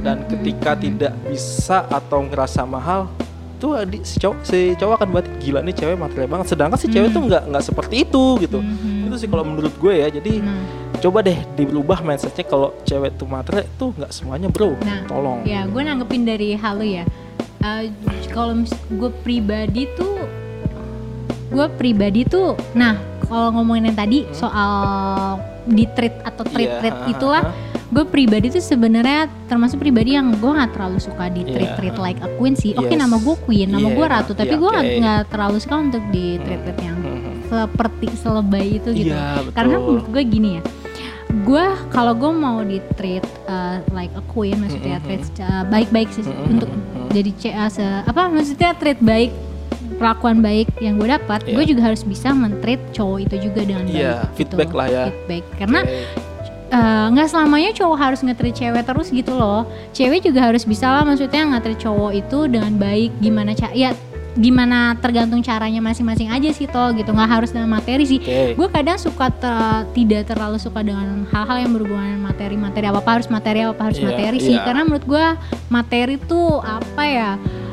dan 0.00 0.24
ketika 0.26 0.72
tidak 0.74 1.12
bisa 1.22 1.84
atau 1.86 2.24
ngerasa 2.24 2.64
mahal 2.64 3.12
tuh 3.58 3.76
adi- 3.76 4.02
si 4.02 4.16
cowok 4.16 4.38
si 4.40 4.72
cowok 4.74 4.94
akan 4.96 5.08
buat 5.12 5.26
gila 5.38 5.60
nih 5.60 5.76
cewek 5.76 5.94
material 5.94 6.26
banget 6.28 6.46
sedangkan 6.48 6.74
si 6.76 6.88
cewek 6.88 7.06
Hmm. 7.06 7.14
tuh 7.14 7.22
nggak 7.24 7.42
nggak 7.46 7.62
seperti 7.62 7.94
itu 8.02 8.24
gitu 8.40 8.58
Mhm. 8.58 9.01
Itu 9.12 9.20
sih 9.20 9.28
kalau 9.28 9.44
menurut 9.44 9.76
gue 9.76 9.92
ya 9.92 10.08
jadi 10.08 10.40
Nah, 10.40 10.64
coba 10.96 11.20
deh 11.20 11.36
dirubah 11.52 12.00
mindsetnya 12.00 12.48
kalau 12.48 12.72
cewek 12.82 13.12
tuh 13.14 13.28
matre 13.28 13.68
tuh 13.76 13.92
nggak 13.92 14.08
semuanya 14.08 14.48
bro 14.48 14.72
Nah, 14.80 15.04
tolong 15.04 15.44
ya 15.44 15.68
gue 15.68 15.82
nanggepin 15.84 16.24
dari 16.24 16.56
hal 16.56 16.80
lu 16.80 16.86
ya. 16.88 17.04
Eh, 17.60 17.92
kalau 18.26 18.64
gue 18.88 19.10
pribadi 19.22 19.86
tuh, 19.92 20.24
gue 21.46 21.66
pribadi 21.76 22.24
tuh, 22.24 22.56
nah 22.72 22.96
kalau 23.22 23.54
ngomongin 23.54 23.92
yang 23.92 23.98
tadi 23.98 24.24
Hmm. 24.24 24.32
soal 24.34 24.72
di 25.62 25.84
treat 25.92 26.16
atau 26.26 26.42
treat 26.42 26.66
Iya, 26.66 26.78
treat 26.80 26.96
itulah, 27.06 27.42
gue 27.86 28.02
pribadi 28.02 28.50
tuh 28.50 28.58
sebenarnya 28.58 29.30
termasuk 29.46 29.78
pribadi 29.78 30.18
yang 30.18 30.34
gue 30.34 30.50
nggak 30.50 30.74
terlalu 30.74 30.98
suka 30.98 31.30
di 31.30 31.46
treat 31.46 31.70
Iya. 31.70 31.78
treat 31.78 31.96
like 32.02 32.18
a 32.18 32.34
queen 32.34 32.58
sih. 32.58 32.74
Oke 32.74 32.90
Yes. 32.90 32.98
nama 32.98 33.14
gue 33.14 33.36
queen, 33.46 33.68
nama 33.70 33.86
gue 33.86 34.00
Iya, 34.00 34.14
ratu, 34.16 34.32
tapi 34.34 34.54
iya, 34.56 34.58
gue 34.58 34.70
nggak 34.98 35.20
terlalu 35.30 35.56
suka 35.60 35.76
untuk 35.78 36.02
di 36.10 36.40
treat 36.42 36.60
treat 36.66 36.80
yang 36.82 36.98
Mhm. 36.98 37.11
Seperti 37.52 38.08
selebay 38.16 38.80
itu 38.80 38.88
gitu. 38.96 39.12
Iya, 39.12 39.44
betul. 39.44 39.52
Karena 39.52 39.76
menurut 39.76 40.06
gue 40.08 40.22
gini 40.24 40.50
ya, 40.56 40.62
gue 41.30 41.64
kalau 41.88 42.12
gue 42.12 42.32
mau 42.32 42.58
di 42.60 42.80
treat 42.96 43.20
uh, 43.44 43.84
like 43.90 44.12
a 44.12 44.24
queen, 44.26 44.56
maksudnya 44.56 44.96
Mhm. 44.96 45.04
treat 45.04 45.22
secara 45.22 45.58
baik-baik 45.64 46.08
sih 46.10 46.24
Mhm, 46.24 46.48
untuk 46.50 46.68
mhm. 46.68 47.08
jadi 47.10 47.30
CA 47.36 47.66
se 47.68 47.84
apa 47.84 48.28
maksudnya 48.28 48.72
treat 48.74 48.96
baik 48.98 49.32
perlakuan 49.92 50.40
baik 50.40 50.72
yang 50.78 50.96
gue 50.96 51.06
dapat, 51.06 51.44
Iya. 51.44 51.54
gue 51.54 51.64
juga 51.68 51.82
harus 51.86 52.02
bisa 52.02 52.32
mentreat 52.32 52.80
cowok 52.90 53.18
itu 53.22 53.36
juga 53.46 53.60
dengan 53.62 53.84
baik. 53.84 54.00
Iya, 54.00 54.16
gitu. 54.34 54.56
feedback 54.56 54.72
lah 54.72 54.86
ya. 54.88 55.04
Feedback 55.08 55.44
karena 55.54 55.80
Oke. 55.84 56.00
eh, 56.72 57.06
nggak 57.12 57.28
selamanya 57.28 57.70
cowok 57.70 57.98
harus 58.00 58.20
nge-treat 58.20 58.56
cewek 58.56 58.82
terus 58.82 59.08
gitu 59.08 59.32
loh. 59.32 59.62
Cewek 59.92 60.20
juga 60.22 60.40
harus 60.42 60.64
bisa 60.64 60.88
lah 60.88 61.04
maksudnya 61.04 61.44
nge-treat 61.46 61.78
cowok 61.78 62.12
itu 62.14 62.38
dengan 62.46 62.72
baik 62.74 63.12
gimana 63.20 63.52
ca 63.52 63.68
ya 63.70 63.92
gimana 64.34 64.96
tergantung 64.96 65.40
caranya 65.40 65.78
masing-masing 65.78 66.26
aja 66.26 66.48
sih 66.50 66.64
toh 66.64 66.88
gitu 66.90 67.08
nggak 67.08 67.30
harus 67.30 67.50
dengan 67.50 67.68
materi 67.70 68.02
sih 68.02 68.16
Oke. 68.16 68.56
gue 68.56 68.68
kadang 68.68 68.96
suka 68.96 69.28
te- 69.28 69.84
tidak 69.92 70.24
terlalu 70.26 70.56
suka 70.56 70.80
dengan 70.80 71.28
hal-hal 71.28 71.60
yang 71.60 71.70
berhubungan 71.70 72.06
dengan 72.08 72.24
materi-materi 72.24 72.84
apa 72.86 72.98
apa 72.98 73.10
harus 73.12 73.28
materi 73.28 73.60
apa 73.60 73.72
apa 73.72 73.82
harus 73.84 73.98
Iya, 73.98 74.06
materi 74.08 74.38
sih 74.38 74.56
iya. 74.56 74.64
karena 74.64 74.82
menurut 74.82 75.04
gue 75.04 75.26
materi 75.68 76.14
tuh 76.16 76.58
apa 76.58 77.02
ya 77.02 77.30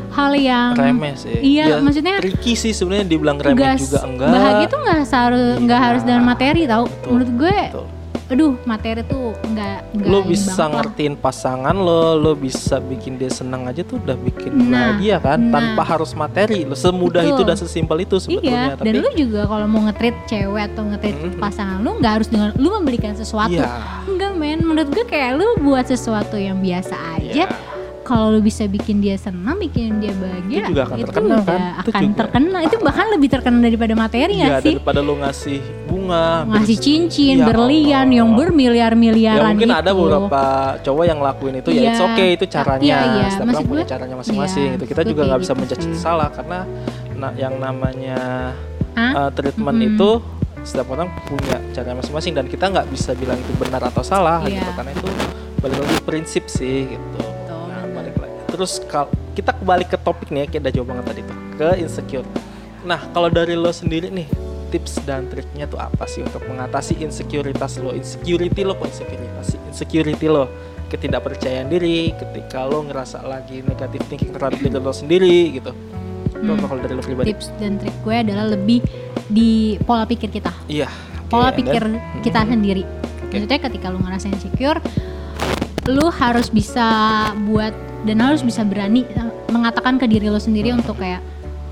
hal 0.09 0.31
yang 0.33 0.69
remeh 0.73 1.15
sih 1.15 1.37
iya, 1.39 1.65
Ya, 1.65 1.75
maksudnya 1.79 2.19
tricky 2.19 2.53
sih 2.53 2.73
sebenarnya 2.73 3.07
dibilang 3.07 3.37
remeh 3.37 3.77
juga 3.77 4.03
enggak 4.03 4.27
bahagia 4.27 4.67
tuh 4.67 4.79
nggak 4.81 4.97
harus 5.05 5.41
nggak 5.59 5.79
Iya. 5.79 5.87
harus 5.87 6.01
dengan 6.03 6.23
materi 6.23 6.61
tau 6.65 6.83
Betul, 6.85 7.07
menurut 7.09 7.31
gue 7.37 7.57
Betul. 7.71 7.85
Aduh 8.29 8.53
materi 8.61 9.01
tuh 9.01 9.33
nggak 9.43 9.77
nggak 9.91 10.05
lo 10.05 10.19
bisa 10.21 10.53
banget 10.53 10.61
lah. 10.61 10.69
ngertiin 10.71 11.15
pasangan 11.17 11.73
lo, 11.73 12.13
lo 12.13 12.31
bisa 12.33 12.77
bikin 12.77 13.17
dia 13.17 13.27
senang 13.27 13.65
aja 13.65 13.81
tuh 13.81 13.97
udah 13.97 14.13
bikin 14.15 14.53
Nah, 14.69 14.93
bahagia 14.93 15.17
kan, 15.17 15.39
nah. 15.39 15.53
tanpa 15.55 15.81
harus 15.83 16.13
materi. 16.13 16.61
Lo 16.61 16.73
semudah 16.73 17.21
Betul. 17.21 17.33
itu 17.33 17.41
dan 17.43 17.57
sesimpel 17.57 17.97
itu 17.99 18.15
sebetulnya. 18.17 18.53
Iya, 18.69 18.77
Tapi 18.77 18.85
dan 18.85 18.93
lu 18.99 19.09
juga 19.15 19.41
kalau 19.43 19.65
mau 19.65 19.81
nge-treat 19.83 20.17
cewek 20.25 20.63
atau 20.69 20.83
nge-treat 20.85 21.17
Mhm. 21.17 21.39
pasangan 21.39 21.77
lu 21.79 21.91
nggak 21.97 22.13
harus 22.13 22.27
dengan 22.27 22.49
lu 22.53 22.69
memberikan 22.71 23.13
sesuatu. 23.13 23.49
Iya. 23.51 23.69
Enggak 24.05 24.31
men, 24.35 24.59
menurut 24.61 24.89
gue 24.89 25.05
kayak 25.05 25.31
lu 25.33 25.47
buat 25.59 25.85
sesuatu 25.85 26.37
yang 26.37 26.61
biasa 26.61 26.95
aja. 27.15 27.33
Iya. 27.35 27.47
Kalau 28.09 28.27
lu 28.27 28.41
bisa 28.41 28.65
bikin 28.65 28.97
dia 28.97 29.13
senang, 29.15 29.53
bikin 29.55 30.01
dia 30.01 30.09
bahagia, 30.11 30.57
Itu 30.59 30.69
juga 30.71 30.83
akan 30.83 30.97
terkenal, 30.99 31.39
kan? 31.43 31.59
Itu 31.77 31.89
akan 31.89 32.01
juga. 32.03 32.17
terkenal. 32.17 32.59
Itu 32.59 32.75
bahkan 32.81 33.05
lebih 33.07 33.29
terkenal 33.29 33.59
daripada 33.61 33.93
materi 33.93 34.33
Iya, 34.33 34.45
nggak 34.47 34.59
sih? 34.59 34.73
daripada 34.73 34.99
lo 34.99 35.13
ngasih 35.15 35.59
bunga, 35.85 36.27
Ngasih 36.49 36.77
cincin, 36.79 37.35
Ya 37.35 37.45
berlian, 37.45 37.85
Allah. 38.03 38.17
yang 38.17 38.27
Ya 38.27 38.35
bermiliar-miliaran 38.35 39.53
mungkin 39.53 39.69
itu. 39.69 39.77
ada 39.77 39.91
beberapa 39.93 40.41
cowok 40.81 41.03
yang 41.05 41.19
lakuin 41.19 41.55
itu 41.55 41.69
ya 41.69 41.77
Iya. 41.79 41.85
it's 41.87 42.01
okay 42.03 42.29
itu 42.33 42.45
caranya. 42.47 42.81
Iya, 42.81 42.97
iya. 42.97 43.25
Setiap 43.29 43.45
Maksud 43.45 43.53
orang 43.55 43.69
punya 43.69 43.85
caranya 43.85 44.15
masing-masing. 44.17 44.65
iya, 44.65 44.75
itu 44.75 44.85
kita 44.87 45.01
juga 45.05 45.21
nggak 45.23 45.39
bisa 45.39 45.53
gitu 45.53 45.59
menjudge 45.61 45.85
sih. 45.85 45.93
salah 45.95 46.27
karena 46.27 46.59
nah, 47.13 47.31
yang 47.35 47.55
namanya 47.55 48.17
Hah? 48.91 49.11
uh, 49.15 49.29
treatment 49.29 49.77
Mm-mm. 49.77 49.89
itu 49.91 50.09
setiap 50.59 50.89
orang 50.89 51.13
punya 51.23 51.61
cara 51.71 51.93
masing-masing 51.93 52.33
dan 52.33 52.45
kita 52.45 52.65
nggak 52.67 52.89
bisa 52.89 53.13
bilang 53.13 53.37
itu 53.37 53.53
benar 53.55 53.85
atau 53.85 54.01
salah 54.01 54.41
Iya. 54.41 54.59
gitu 54.59 54.71
karena 54.73 54.91
itu 54.91 55.07
balik 55.59 55.77
lagi 55.77 55.97
prinsip 56.03 56.43
sih 56.47 56.89
gitu. 56.89 57.21
Terus 58.49 58.81
kal- 58.85 59.07
kita 59.31 59.53
kembali 59.53 59.85
ke 59.85 59.95
topik 59.95 60.29
nih 60.29 60.43
ya, 60.43 60.47
kita 60.49 60.61
udah 60.61 60.73
jauh 60.73 60.87
banget 60.87 61.05
tadi 61.05 61.21
tuh 61.23 61.37
ke 61.55 61.69
insecure. 61.77 62.27
Nah, 62.81 62.99
kalau 63.11 63.27
dari 63.27 63.53
lo 63.53 63.69
sendiri 63.69 64.09
nih, 64.09 64.27
tips 64.69 65.03
dan 65.03 65.27
triknya 65.27 65.65
tuh 65.65 65.77
apa 65.77 66.05
sih 66.05 66.21
untuk 66.21 66.41
mengatasi 66.45 66.99
insekuritas 66.99 67.77
lo? 67.77 67.91
Insecurity 67.91 68.61
lo 68.61 68.73
kok 68.73 68.87
insecuritas 68.87 69.45
sih? 69.49 69.59
Insecurity 69.65 70.27
lo, 70.27 70.49
ketidakpercayaan 70.87 71.67
diri 71.67 72.11
ketika 72.11 72.65
lo 72.65 72.83
ngerasa 72.83 73.21
lagi 73.21 73.61
negatif 73.61 74.01
thinking 74.07 74.31
terhadap 74.31 74.57
diri 74.57 74.73
lo 74.73 74.89
sendiri 74.89 75.37
gitu. 75.53 75.71
Itu 76.31 76.51
Hmm. 76.51 76.61
kalau 76.61 76.79
dari 76.79 76.93
lo 76.93 77.03
pribadi? 77.03 77.27
Tips 77.29 77.51
dan 77.57 77.77
trik 77.77 77.95
gue 77.99 78.15
adalah 78.15 78.47
lebih 78.47 78.79
di 79.27 79.77
pola 79.79 80.03
pikir 80.03 80.29
kita. 80.29 80.51
Iya. 80.65 80.89
pola 81.29 81.53
Oke, 81.53 81.53
and 81.53 81.57
pikir 81.61 81.83
then- 81.85 82.01
kita 82.25 82.41
Mhm. 82.41 82.49
sendiri. 82.49 82.83
Oke. 83.21 83.37
Maksudnya 83.37 83.59
ketika 83.61 83.93
lu 83.93 84.01
ngerasa 84.01 84.33
insecure, 84.33 84.81
lu 85.89 86.13
harus 86.13 86.47
bisa 86.47 86.85
buat 87.49 87.73
dan 88.05 88.21
harus 88.21 88.45
bisa 88.45 88.61
berani 88.61 89.03
eh, 89.09 89.29
mengatakan 89.49 89.97
ke 89.97 90.05
diri 90.05 90.29
lo 90.29 90.37
sendiri 90.37 90.69
untuk 90.71 90.95
kayak 90.95 91.19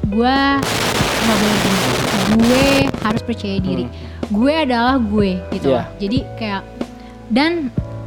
gue 0.10 0.38
nggak 1.18 1.38
boleh 1.38 1.58
gini, 1.60 1.80
gue 2.34 2.66
harus 3.04 3.22
percaya 3.22 3.58
diri, 3.60 3.86
gue 4.28 4.54
adalah 4.56 4.96
gue 4.98 5.38
gitu. 5.52 5.70
Hmm. 5.70 5.84
Loh. 5.84 5.86
Jadi 6.00 6.18
kayak 6.40 6.62
dan 7.28 7.52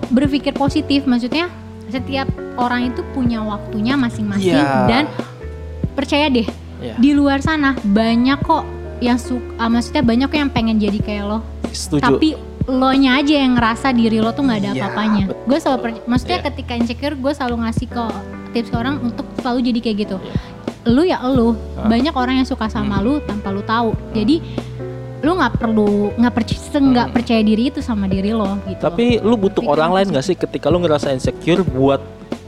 berpikir 0.08 0.52
positif, 0.52 1.04
maksudnya 1.04 1.52
setiap 1.90 2.26
orang 2.56 2.90
itu 2.90 3.02
punya 3.12 3.42
waktunya 3.42 3.94
masing-masing 3.94 4.56
Iya. 4.56 4.86
dan 4.86 5.04
percaya 5.92 6.30
deh 6.30 6.46
Iya. 6.80 6.94
di 6.96 7.10
luar 7.12 7.42
sana 7.42 7.74
banyak 7.82 8.38
kok 8.40 8.64
yang 9.02 9.18
suka 9.18 9.66
maksudnya 9.66 10.00
banyak 10.00 10.30
kok 10.30 10.38
yang 10.38 10.52
pengen 10.54 10.76
jadi 10.78 10.98
kayak 11.02 11.24
lo 11.26 11.38
Setuju. 11.68 12.00
tapi 12.00 12.28
lo 12.70 12.90
nya 12.92 13.18
aja 13.18 13.34
yang 13.36 13.52
ngerasa 13.52 13.90
diri 13.90 14.18
lo 14.18 14.30
tuh 14.30 14.42
nggak 14.42 14.58
ada 14.58 14.70
Iya, 14.70 14.80
apa-apanya 14.80 15.24
gue 15.28 15.58
selalu 15.58 15.78
per- 15.80 16.04
maksudnya 16.04 16.38
Iya. 16.38 16.46
ketika 16.46 16.72
insecure 16.74 17.14
gue 17.14 17.32
selalu 17.32 17.56
ngasih 17.60 17.86
ke 17.86 18.04
tips 18.50 18.68
ke 18.68 18.76
orang 18.76 18.96
untuk 19.00 19.26
selalu 19.36 19.58
jadi 19.66 19.78
kayak 19.80 19.96
gitu 20.00 20.16
Iya. 20.16 20.34
lu 20.86 21.02
ya 21.02 21.18
lu 21.22 21.52
Hah? 21.76 21.86
banyak 21.86 22.14
orang 22.14 22.34
yang 22.38 22.48
suka 22.48 22.66
sama 22.66 22.96
Hmm. 22.96 23.04
lu 23.04 23.14
tanpa 23.20 23.48
lu 23.48 23.60
tahu 23.60 23.92
jadi 24.10 24.40
lu 25.20 25.36
nggak 25.36 25.52
perlu 25.54 26.16
nggak 26.16 26.32
percaya 26.32 26.58
nggak 26.72 27.08
percaya 27.12 27.42
diri 27.42 27.68
itu 27.68 27.80
sama 27.80 28.08
diri 28.08 28.32
lo 28.32 28.56
gitu 28.64 28.80
Tapi 28.80 29.20
lu 29.20 29.36
butuh 29.36 29.60
Pikiran 29.60 29.76
orang 29.76 29.90
lain 29.92 30.06
gak 30.10 30.24
sih 30.24 30.32
ketika 30.32 30.66
lu 30.66 30.80
ngerasa 30.80 31.10
insecure 31.10 31.60
buat 31.60 32.00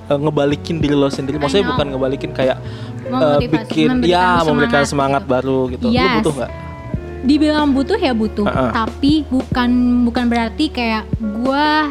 eh, 0.02 0.16
ngebalikin 0.16 0.80
diri 0.80 0.96
lo 0.96 1.06
sendiri? 1.06 1.36
Maksudnya 1.36 1.68
bukan 1.68 1.86
ngebalikin 1.90 2.32
kayak 2.32 2.56
Memotivasi, 3.04 3.44
bikin 3.68 3.88
ya 4.02 4.40
lu 4.40 4.48
memberikan 4.48 4.82
semangat 4.82 5.20
semangat 5.20 5.22
baru 5.28 5.68
gitu. 5.68 5.84
Lu 5.84 5.92
Yes. 5.92 6.16
butuh 6.18 6.32
nggak? 6.32 6.50
Dibilang 7.22 7.70
butuh 7.70 7.98
ya 7.98 8.12
butuh 8.12 8.46
Uh-uh. 8.46 8.70
tapi 8.74 9.22
bukan 9.30 10.02
bukan 10.06 10.24
berarti 10.26 10.68
kayak 10.68 11.06
gua 11.42 11.90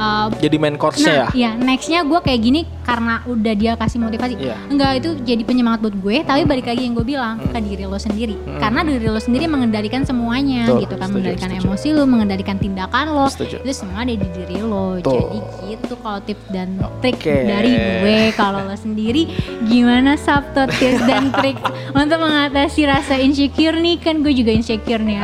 uh, 0.00 0.26
Jadi 0.40 0.56
main 0.56 0.76
course-nya 0.80 1.12
ya? 1.12 1.26
Nah, 1.28 1.30
ya 1.36 1.50
nextnya 1.54 2.00
gue 2.02 2.20
kayak 2.20 2.40
gini 2.40 2.60
karena 2.82 3.20
udah 3.28 3.54
dia 3.54 3.72
kasih 3.76 4.00
motivasi. 4.00 4.34
Iya. 4.40 4.56
Enggak 4.66 4.90
itu 5.04 5.10
jadi 5.22 5.42
penyemangat 5.44 5.84
buat 5.84 5.96
gue. 6.00 6.16
Tapi 6.24 6.42
balik 6.48 6.66
lagi 6.66 6.88
yang 6.88 6.96
gue 6.96 7.06
bilang 7.06 7.38
ke 7.38 7.60
diri 7.60 7.84
lo 7.84 8.00
sendiri. 8.00 8.34
Hmm. 8.34 8.58
Karena 8.58 8.80
diri 8.82 9.06
lo 9.06 9.20
sendiri 9.20 9.44
mengendalikan 9.46 10.02
semuanya, 10.02 10.66
Betul, 10.66 10.80
gitu 10.88 10.94
kan, 10.96 11.06
setuju, 11.06 11.14
mengendalikan 11.14 11.48
setuju. 11.52 11.66
emosi 11.68 11.88
lo, 11.92 12.02
mengendalikan 12.08 12.56
tindakan 12.56 13.04
lo. 13.12 13.26
Setuju. 13.28 13.56
Itu 13.62 13.72
semua 13.76 14.02
ada 14.02 14.14
di 14.16 14.28
diri 14.32 14.58
lo. 14.58 14.98
Betul. 14.98 15.20
Jadi 15.20 15.38
gitu 15.70 15.94
kalau 16.00 16.20
tips 16.24 16.44
dan 16.50 16.68
trik 17.04 17.16
Oke. 17.20 17.36
dari 17.46 17.70
gue. 17.76 18.18
Kalau 18.34 18.60
lo 18.64 18.74
sendiri 18.74 19.22
gimana 19.68 20.16
Sabto 20.16 20.64
tips 20.66 21.02
dan 21.04 21.28
trik 21.36 21.60
untuk 21.92 22.18
mengatasi 22.18 22.88
rasa 22.88 23.14
insecure 23.20 23.76
nih? 23.76 24.00
Kan 24.00 24.24
gue 24.24 24.32
juga 24.32 24.50
insecure 24.50 25.02
nih. 25.02 25.18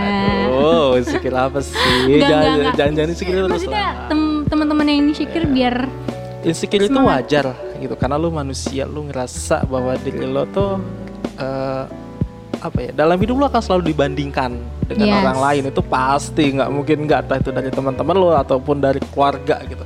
Oh, 0.53 0.95
insecure 0.95 1.35
apa 1.35 1.59
sih? 1.62 1.75
Jangan 2.21 2.73
jangan 2.77 2.93
jangan 2.95 3.09
insecure 3.11 3.39
terus 3.47 3.53
Maksudnya 3.65 3.87
lah. 3.97 4.09
tem- 4.11 4.36
teman-teman 4.46 4.87
yang 4.87 4.98
insecure 5.06 5.46
biar 5.46 5.87
Insecure 6.40 6.87
itu 6.87 6.94
Semangat. 6.94 7.26
wajar 7.26 7.46
gitu 7.76 7.94
karena 7.98 8.14
lu 8.14 8.30
manusia, 8.30 8.87
lu 8.87 9.02
ngerasa 9.04 9.66
bahwa 9.66 9.98
diri 9.98 10.22
lo 10.22 10.46
tuh 10.46 10.78
eh, 11.37 11.85
apa 12.56 12.78
ya? 12.80 12.90
Dalam 12.94 13.18
hidup 13.18 13.37
lo 13.37 13.44
akan 13.46 13.59
selalu 13.61 13.90
dibandingkan 13.90 14.54
dengan 14.87 15.06
Yes. 15.11 15.18
orang 15.20 15.38
lain 15.42 15.62
itu 15.66 15.82
pasti 15.82 16.54
nggak 16.54 16.70
mungkin 16.70 16.96
nggak 17.04 17.20
entah 17.26 17.38
itu 17.42 17.50
dari 17.50 17.70
teman-teman 17.70 18.14
lo 18.14 18.30
ataupun 18.32 18.78
dari 18.78 19.02
keluarga 19.11 19.59
gitu. 19.66 19.82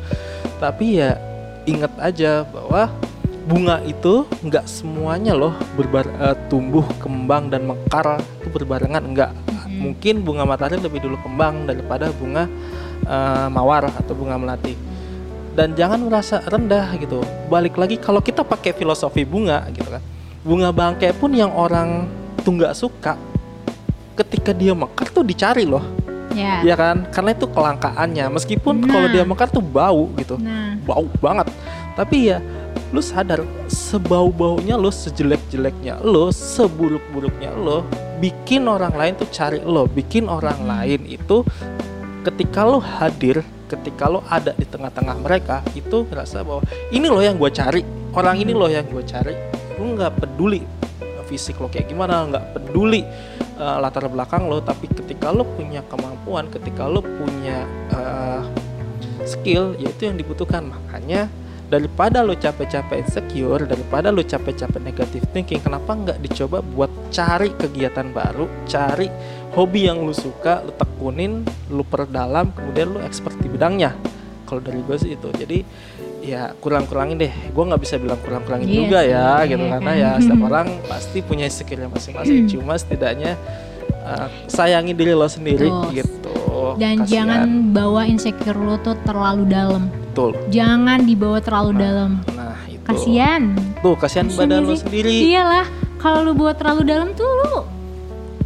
Tapi 0.60 1.00
ya 1.00 1.16
ingat 1.64 1.96
aja 1.96 2.44
bahwa 2.44 2.92
bunga 3.40 3.80
itu 3.82 4.28
nggak 4.44 4.68
semuanya 4.68 5.32
loh 5.32 5.56
berbar 5.74 6.04
eh, 6.20 6.36
tumbuh 6.52 6.84
kembang 7.00 7.48
dan 7.48 7.64
mekar 7.64 8.20
itu 8.38 8.52
berbarengan 8.52 9.00
enggak 9.02 9.32
mungkin 9.66 10.20
bunga 10.20 10.44
matahari 10.44 10.76
lebih 10.76 11.00
dulu 11.00 11.16
kembang 11.24 11.64
daripada 11.64 12.12
bunga 12.12 12.44
eh, 13.10 13.46
mawar 13.50 13.90
atau 13.90 14.14
bunga 14.14 14.38
melati. 14.38 14.78
Dan 15.50 15.74
jangan 15.74 15.98
merasa 16.06 16.38
rendah 16.46 16.94
gitu. 16.94 17.20
Balik 17.50 17.74
lagi 17.74 17.98
kalau 17.98 18.22
kita 18.22 18.46
pakai 18.46 18.70
filosofi 18.70 19.26
bunga 19.26 19.66
gitu 19.74 19.90
kan 19.90 20.00
bunga 20.40 20.72
bangkai 20.72 21.12
pun 21.12 21.36
yang 21.36 21.52
orang 21.52 22.08
tuh 22.40 22.56
nggak 22.56 22.72
suka 22.72 23.12
ketika 24.16 24.56
dia 24.56 24.72
mekar 24.72 25.08
tuh 25.12 25.24
dicari 25.24 25.64
loh. 25.68 25.84
Ya. 26.30 26.62
ya 26.62 26.78
kan? 26.78 27.10
Karena 27.10 27.34
itu 27.34 27.50
kelangkaannya. 27.50 28.30
Meskipun 28.30 28.86
kalau 28.86 29.10
Nah. 29.10 29.12
dia 29.12 29.24
mekar 29.26 29.50
tuh 29.50 29.64
bau 29.64 30.06
gitu. 30.14 30.38
Nah, 30.38 30.78
bau 30.86 31.04
banget. 31.18 31.50
Tapi 31.98 32.30
ya 32.30 32.38
lu 32.94 33.02
sadar 33.02 33.42
sebau-baunya 33.70 34.74
lo 34.74 34.90
sejelek-jeleknya 34.90 36.02
lo 36.02 36.34
seburuk-buruknya 36.34 37.54
lo 37.54 37.86
bikin 38.18 38.66
orang 38.66 38.90
lain 38.98 39.14
tuh 39.14 39.30
cari 39.30 39.62
lo 39.62 39.86
bikin 39.86 40.26
orang 40.26 40.58
lain 40.66 41.06
itu 41.06 41.46
ketika 42.20 42.68
lo 42.68 42.78
hadir 42.80 43.40
ketika 43.70 44.11
lo 44.11 44.20
ada 44.26 44.52
di 44.59 44.66
tengah-tengah 44.66 45.16
mereka 45.22 45.62
itu 45.78 46.04
ngerasa 46.11 46.42
bahwa 46.42 46.66
ini 46.90 47.06
loh 47.06 47.22
yang 47.22 47.38
gue 47.38 47.50
cari 47.54 47.83
orang 48.12 48.37
ini 48.42 48.52
loh 48.52 48.66
yang 48.66 48.85
gue 48.90 49.02
cari. 49.06 49.35
Lu 49.78 49.96
nggak 49.96 50.20
peduli 50.20 50.62
fisik 51.30 51.62
lo 51.62 51.70
kayak 51.70 51.87
gimana 51.87 52.26
nggak 52.26 52.59
peduli 52.59 53.06
uh, 53.54 53.78
latar 53.78 54.11
belakang 54.11 54.50
lo 54.50 54.59
tapi 54.59 54.90
ketika 54.90 55.30
lo 55.30 55.46
punya 55.46 55.78
kemampuan 55.87 56.50
ketika 56.50 56.90
lo 56.90 57.06
punya 57.06 57.62
uh, 57.94 58.42
skill 59.22 59.78
yaitu 59.78 60.11
yang 60.11 60.18
dibutuhkan. 60.18 60.66
Makanya 60.66 61.30
daripada 61.70 62.26
lo 62.26 62.35
capek-capek 62.35 63.06
insecure 63.06 63.62
daripada 63.62 64.11
lo 64.11 64.26
capek-capek 64.26 64.83
negative 64.83 65.24
thinking 65.30 65.62
kenapa 65.62 65.94
nggak 65.94 66.18
dicoba 66.18 66.66
buat 66.66 66.90
cari 67.14 67.54
kegiatan 67.54 68.11
baru 68.11 68.50
cari 68.66 69.06
hobi 69.54 69.90
yang 69.90 70.02
lu 70.02 70.14
suka 70.14 70.62
lu 70.62 70.72
tekunin 70.74 71.42
lu 71.70 71.82
perdalam 71.82 72.54
kemudian 72.54 72.94
lu 72.94 72.98
expert 73.02 73.34
di 73.42 73.48
bidangnya. 73.50 73.94
Kalau 74.46 74.62
dari 74.62 74.82
gue 74.82 74.96
sih 74.98 75.14
itu. 75.14 75.28
Jadi 75.30 75.58
ya 76.22 76.54
kurang-kurangin 76.58 77.16
deh. 77.18 77.32
Gue 77.54 77.64
nggak 77.66 77.82
bisa 77.82 77.94
bilang 77.98 78.18
kurang-kurangin 78.22 78.66
Iya 78.66 78.78
juga 78.82 79.00
ya 79.02 79.26
iya 79.42 79.50
gitu. 79.50 79.64
Karena 79.66 79.92
kan. 79.92 80.02
ya 80.02 80.10
setiap 80.22 80.42
orang 80.46 80.66
pasti 80.86 81.18
punya 81.22 81.46
skill 81.50 81.86
masing-masing. 81.90 82.46
Cuma 82.50 82.74
setidaknya 82.78 83.34
uh, 84.06 84.28
sayangi 84.46 84.94
diri 84.94 85.14
lo 85.14 85.26
sendiri 85.26 85.70
gitu. 85.94 86.34
Dan 86.76 87.02
Kasihan. 87.02 87.08
jangan 87.08 87.48
bawa 87.72 88.02
insecure 88.06 88.58
lo 88.58 88.76
tuh 88.82 88.98
terlalu 89.06 89.48
dalam. 89.48 89.90
betul. 90.10 90.34
Jangan 90.50 91.06
dibawa 91.06 91.38
terlalu 91.38 91.72
dalam. 91.78 92.10
nah 92.34 92.58
itu. 92.66 92.82
Kasian. 92.86 93.54
tuh 93.80 93.94
kasihan 93.96 94.26
Kasian 94.26 94.38
badan 94.50 94.62
lo 94.66 94.74
sendiri. 94.74 95.30
Iyalah, 95.30 95.66
kalau 96.02 96.26
lu 96.26 96.34
buat 96.34 96.58
terlalu 96.58 96.82
dalam 96.84 97.14
tuh 97.14 97.26
lu 97.26 97.79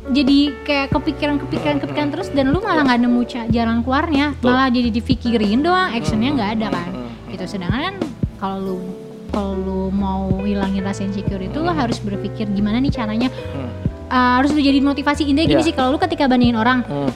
jadi 0.05 0.39
kayak 0.65 0.93
kepikiran-kepikiran 0.93 1.77
kepikiran 1.81 2.09
terus 2.13 2.29
dan 2.29 2.53
lu 2.53 2.61
malah 2.61 2.85
nggak 2.85 3.01
nemu 3.01 3.21
jalan 3.49 3.81
keluarnya, 3.81 4.37
Betul. 4.37 4.53
malah 4.53 4.69
jadi 4.69 4.89
dipikirin 4.93 5.65
doang, 5.65 5.91
actionnya 5.97 6.31
nggak 6.37 6.51
ada 6.61 6.67
kan. 6.69 6.89
Hmm, 6.93 7.09
hmm, 7.09 7.33
Gitu. 7.33 7.45
Sedangkan 7.49 7.81
kan 7.81 7.95
kalau 8.37 8.59
lu 8.61 8.77
kalau 9.33 9.53
lu 9.57 9.81
mau 9.91 10.29
hilangin 10.45 10.85
rasa 10.85 11.03
insecure 11.03 11.43
itu 11.43 11.59
lu 11.59 11.73
harus 11.73 11.99
berpikir 11.99 12.47
gimana 12.53 12.79
nih 12.79 12.93
caranya 12.93 13.29
hmm, 13.33 13.73
Uh, 14.05 14.39
harus 14.39 14.53
lu 14.53 14.61
jadi 14.61 14.79
motivasi 14.79 15.25
intinya 15.25 15.49
gini 15.49 15.63
Iya. 15.65 15.67
sih 15.67 15.75
kalau 15.75 15.97
lu 15.97 15.99
ketika 15.99 16.29
bandingin 16.29 16.55
orang 16.55 16.85
hmm. 16.85 17.11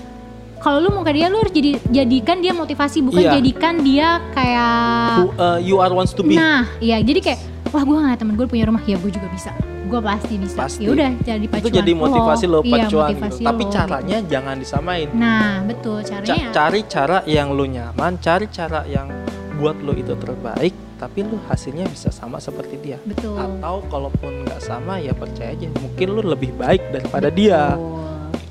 kalau 0.59 0.81
lu 0.81 0.89
mau 0.91 1.05
ke 1.05 1.13
dia 1.15 1.29
lu 1.29 1.37
harus 1.37 1.53
jadi 1.53 1.77
jadikan 1.85 2.41
dia 2.41 2.57
motivasi 2.57 3.05
bukan 3.05 3.23
Iya. 3.23 3.33
jadikan 3.39 3.75
dia 3.85 4.19
kayak 4.33 4.73
Who, 5.21 5.31
uh, 5.37 5.59
you 5.61 5.79
are 5.79 5.93
wants 5.93 6.17
to 6.17 6.25
be 6.25 6.35
nah 6.35 6.65
iya 6.81 6.99
jadi 6.99 7.21
kayak 7.21 7.39
wah 7.69 7.83
gue 7.85 7.97
ngeliat 7.97 8.19
temen 8.19 8.35
gue 8.35 8.47
punya 8.49 8.65
rumah 8.69 8.83
ya 8.85 8.97
gue 8.97 9.13
juga 9.13 9.29
bisa 9.31 9.53
gue 9.89 10.01
pasti 10.05 10.35
bisa 10.37 10.57
Pasti. 10.57 10.85
ya 10.85 10.93
udah 10.93 11.11
jadi 11.25 11.47
pacuan 11.49 11.65
itu 11.65 11.79
jadi 11.81 11.93
motivasi 11.97 12.45
lo, 12.45 12.61
iya, 12.61 12.85
pacuan 12.85 13.09
motivasi 13.09 13.41
gitu. 13.41 13.49
Tapi 13.49 13.63
lo, 13.65 13.71
caranya 13.73 14.17
jangan 14.29 14.55
disamain. 14.61 15.07
gitu. 15.09 15.17
nah 15.17 15.53
betul 15.65 15.99
Ca- 16.05 16.21
caranya 16.21 16.49
cari 16.53 16.81
cara 16.85 17.19
yang 17.25 17.49
lo 17.57 17.65
nyaman, 17.65 18.13
cari 18.21 18.47
cara 18.53 18.81
yang 18.85 19.09
buat 19.57 19.81
lo 19.81 19.97
itu 19.97 20.13
terbaik, 20.13 20.77
tapi 21.01 21.25
lo 21.25 21.41
hasilnya 21.49 21.89
bisa 21.89 22.13
sama 22.13 22.37
seperti 22.37 22.77
dia. 22.85 22.99
betul 23.09 23.41
Atau 23.41 23.81
kalaupun 23.89 24.45
nggak 24.45 24.61
sama 24.61 25.01
ya 25.01 25.17
percaya 25.17 25.57
aja, 25.57 25.73
mungkin 25.81 26.07
lo 26.15 26.23
lebih 26.37 26.53
baik 26.55 26.93
daripada 26.93 27.33
dia. 27.33 27.73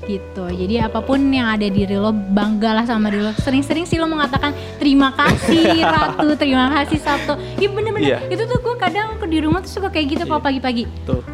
Gitu. 0.08 0.44
Jadi 0.48 0.74
apa 0.80 1.04
pun 1.04 1.20
yang 1.28 1.52
ada 1.52 1.62
di 1.62 1.84
diri 1.84 1.94
lo 1.94 2.10
banggalah 2.10 2.82
sama 2.82 3.12
diri 3.12 3.22
lo. 3.22 3.32
Sering-sering 3.36 3.84
sih 3.84 4.00
lo 4.00 4.08
mengatakan 4.08 4.50
terima 4.80 5.12
kasih 5.12 5.78
ratu. 5.94 6.32
Terima 6.34 6.72
kasih 6.72 6.98
sabtu. 6.98 7.36
Iya 7.60 7.68
bener-bener. 7.68 8.08
Iya. 8.08 8.18
itu 8.32 8.42
tuh 8.48 8.58
gue 8.58 8.74
kadang 8.80 9.20
ke 9.20 9.26
di 9.28 9.38
rumah 9.44 9.60
tuh 9.60 9.68
suka 9.68 9.92
kayak 9.92 10.16
gitu 10.16 10.24
kalau 10.24 10.40
Iya. 10.40 10.46
pagi-pagi. 10.48 10.82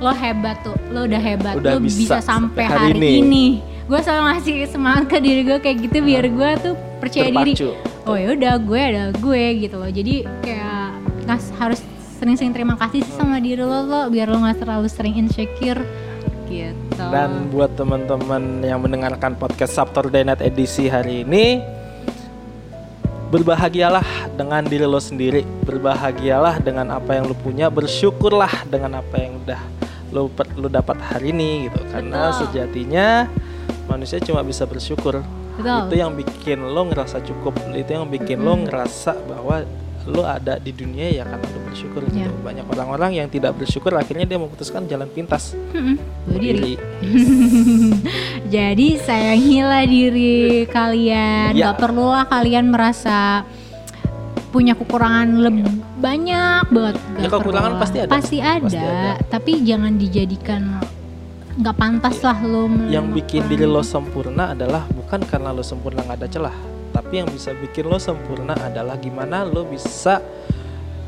Lo 0.03 0.11
hebat 0.11 0.57
tuh. 0.67 0.75
Lo 0.91 1.07
udah 1.07 1.23
hebat. 1.23 1.55
Udah 1.57 1.79
lo 1.79 1.81
bisa 1.81 2.19
bisa, 2.19 2.19
sampai 2.19 2.67
hari 2.67 2.91
hari, 2.93 2.99
ini. 2.99 3.11
ini, 3.23 3.47
gue 3.87 4.01
selalu 4.03 4.23
ngasih 4.35 4.55
semangat 4.67 5.05
ke 5.07 5.19
diri 5.23 5.41
gue 5.47 5.59
kayak 5.63 5.77
gitu 5.87 5.99
biar 6.03 6.25
gue 6.27 6.51
tuh 6.59 6.75
percaya 6.99 7.31
diri. 7.31 7.53
Terpacu. 7.55 7.71
oh 8.05 8.17
ya 8.19 8.35
udah 8.35 8.55
gue 8.59 8.81
ada 8.83 9.05
gue 9.15 9.45
gitu 9.63 9.77
loh. 9.79 9.89
Jadi 9.89 10.15
kayak 10.43 10.99
harus 11.57 11.81
sering-sering 12.19 12.53
terima 12.53 12.75
kasih 12.77 13.01
sih 13.05 13.15
sama 13.15 13.39
diri 13.39 13.63
lo 13.63 13.87
lo. 13.87 14.03
Biar 14.11 14.27
lo 14.27 14.43
nggak 14.43 14.61
terlalu 14.61 14.89
sering 14.91 15.15
insecure 15.15 15.81
gitu 16.49 17.05
Dan 17.11 17.49
buat 17.51 17.73
teman-teman 17.75 18.63
yang 18.63 18.81
mendengarkan 18.83 19.35
podcast 19.35 19.77
Saturday 19.77 20.23
Night 20.23 20.41
edisi 20.45 20.87
hari 20.87 21.27
ini, 21.27 21.61
berbahagialah 23.35 24.31
dengan 24.39 24.63
diri 24.63 24.87
lo 24.87 25.03
sendiri, 25.03 25.43
berbahagialah 25.67 26.63
dengan 26.63 26.95
apa 26.95 27.19
yang 27.19 27.27
lo 27.27 27.35
punya, 27.35 27.67
bersyukurlah 27.67 28.69
dengan 28.71 29.03
apa 29.03 29.15
yang 29.19 29.43
udah 29.43 29.61
lo 30.15 30.31
lo 30.55 30.71
dapat 30.71 31.03
hari 31.03 31.35
ini 31.35 31.67
gitu. 31.67 31.83
Karena 31.91 32.31
Betul. 32.31 32.39
sejatinya 32.47 33.27
manusia 33.91 34.23
cuma 34.23 34.47
bisa 34.47 34.63
bersyukur. 34.65 35.27
Betul. 35.59 35.81
Itu 35.91 35.95
yang 35.99 36.15
bikin 36.15 36.63
lo 36.63 36.87
ngerasa 36.87 37.23
cukup, 37.27 37.59
itu 37.75 37.91
yang 37.91 38.07
bikin 38.07 38.39
lo 38.43 38.55
ngerasa 38.55 39.19
bahwa 39.27 39.67
lo 40.05 40.21
ada 40.23 40.61
di 40.61 40.69
dunia 40.69 41.09
ya 41.09 41.25
karena 41.25 41.47
lo 41.49 41.61
bersyukur 41.65 42.05
gitu. 42.07 42.21
Ya. 42.21 42.29
Banyak 42.29 42.67
orang-orang 42.69 43.11
yang 43.17 43.29
tidak 43.29 43.57
bersyukur 43.57 43.93
akhirnya 43.95 44.25
dia 44.25 44.37
memutuskan 44.37 44.85
jalan 44.85 45.09
pintas. 45.09 45.57
Bunuh 45.73 46.37
diri. 46.37 46.77
Jadi 48.55 48.89
sayangilah 49.01 49.85
diri 49.85 50.69
kalian. 50.69 51.57
Ya. 51.57 51.73
Gak 51.73 51.81
perlulah 51.81 52.25
kalian 52.29 52.69
merasa 52.69 53.43
punya 54.53 54.77
kekurangan 54.77 55.29
lebih 55.35 55.67
banyak 55.99 56.69
banget. 56.69 56.97
Gak 57.17 57.19
Ya, 57.19 57.29
kekurangan 57.29 57.41
perlulah. 57.75 57.83
pasti 57.83 57.97
ada. 57.99 58.11
Pasti 58.13 58.39
ada. 58.39 58.61
Pasti 58.63 58.79
ada. 58.79 59.13
Tapi 59.27 59.53
jangan 59.65 59.93
dijadikan 59.97 60.63
nggak 61.55 61.77
pantas 61.79 62.19
lah 62.19 62.35
lo. 62.43 62.67
yang 62.91 63.15
bikin 63.15 63.47
diri 63.47 63.63
lo 63.63 63.79
sempurna 63.79 64.59
adalah 64.59 64.83
bukan 64.91 65.23
karena 65.23 65.55
lo 65.55 65.63
sempurna 65.63 66.03
nggak 66.03 66.19
ada 66.19 66.27
celah 66.27 66.57
tapi 67.05 67.21
yang 67.21 67.29
bisa 67.29 67.53
bikin 67.53 67.85
lo 67.85 68.01
sempurna 68.01 68.57
adalah 68.57 68.97
gimana 68.97 69.45
lo 69.45 69.69
bisa 69.69 70.25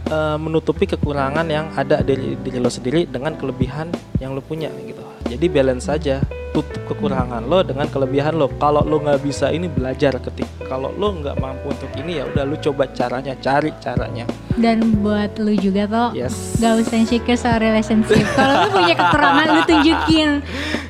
eh, 0.04 0.36
menutupi 0.36 0.84
kekurangan 0.84 1.48
yang 1.48 1.72
ada 1.72 2.04
dari 2.04 2.36
diri 2.36 2.60
lo 2.60 2.68
sendiri 2.68 3.08
dengan 3.08 3.32
kelebihan 3.32 3.88
yang 4.20 4.36
lo 4.36 4.44
punya 4.44 4.68
gitu 4.84 5.00
jadi 5.24 5.48
balance 5.48 5.88
saja 5.88 6.20
tutup 6.56 6.88
kekurangan 6.88 7.44
lo 7.44 7.60
dengan 7.60 7.84
kelebihan 7.84 8.32
lo. 8.32 8.48
Kalau 8.56 8.80
lo 8.80 8.96
nggak 9.04 9.20
bisa 9.20 9.52
ini 9.52 9.68
belajar 9.68 10.16
ketik. 10.16 10.48
Kalau 10.64 10.88
lo 10.88 11.12
nggak 11.12 11.36
mampu 11.36 11.68
untuk 11.68 11.92
ini 12.00 12.16
ya 12.16 12.24
udah 12.24 12.48
lo 12.48 12.56
coba 12.56 12.88
caranya, 12.96 13.36
cari 13.36 13.76
caranya. 13.76 14.24
Dan 14.56 15.04
buat 15.04 15.36
lu 15.36 15.52
juga 15.52 15.84
toh, 15.84 16.16
Yes. 16.16 16.56
gak 16.56 16.80
usah 16.80 16.96
insecure 16.96 17.36
soal 17.36 17.60
relationship. 17.60 18.24
Kalau 18.32 18.64
lu 18.64 18.68
punya 18.72 18.96
kekurangan, 18.96 19.46
lu 19.52 19.62
tunjukin. 19.68 20.28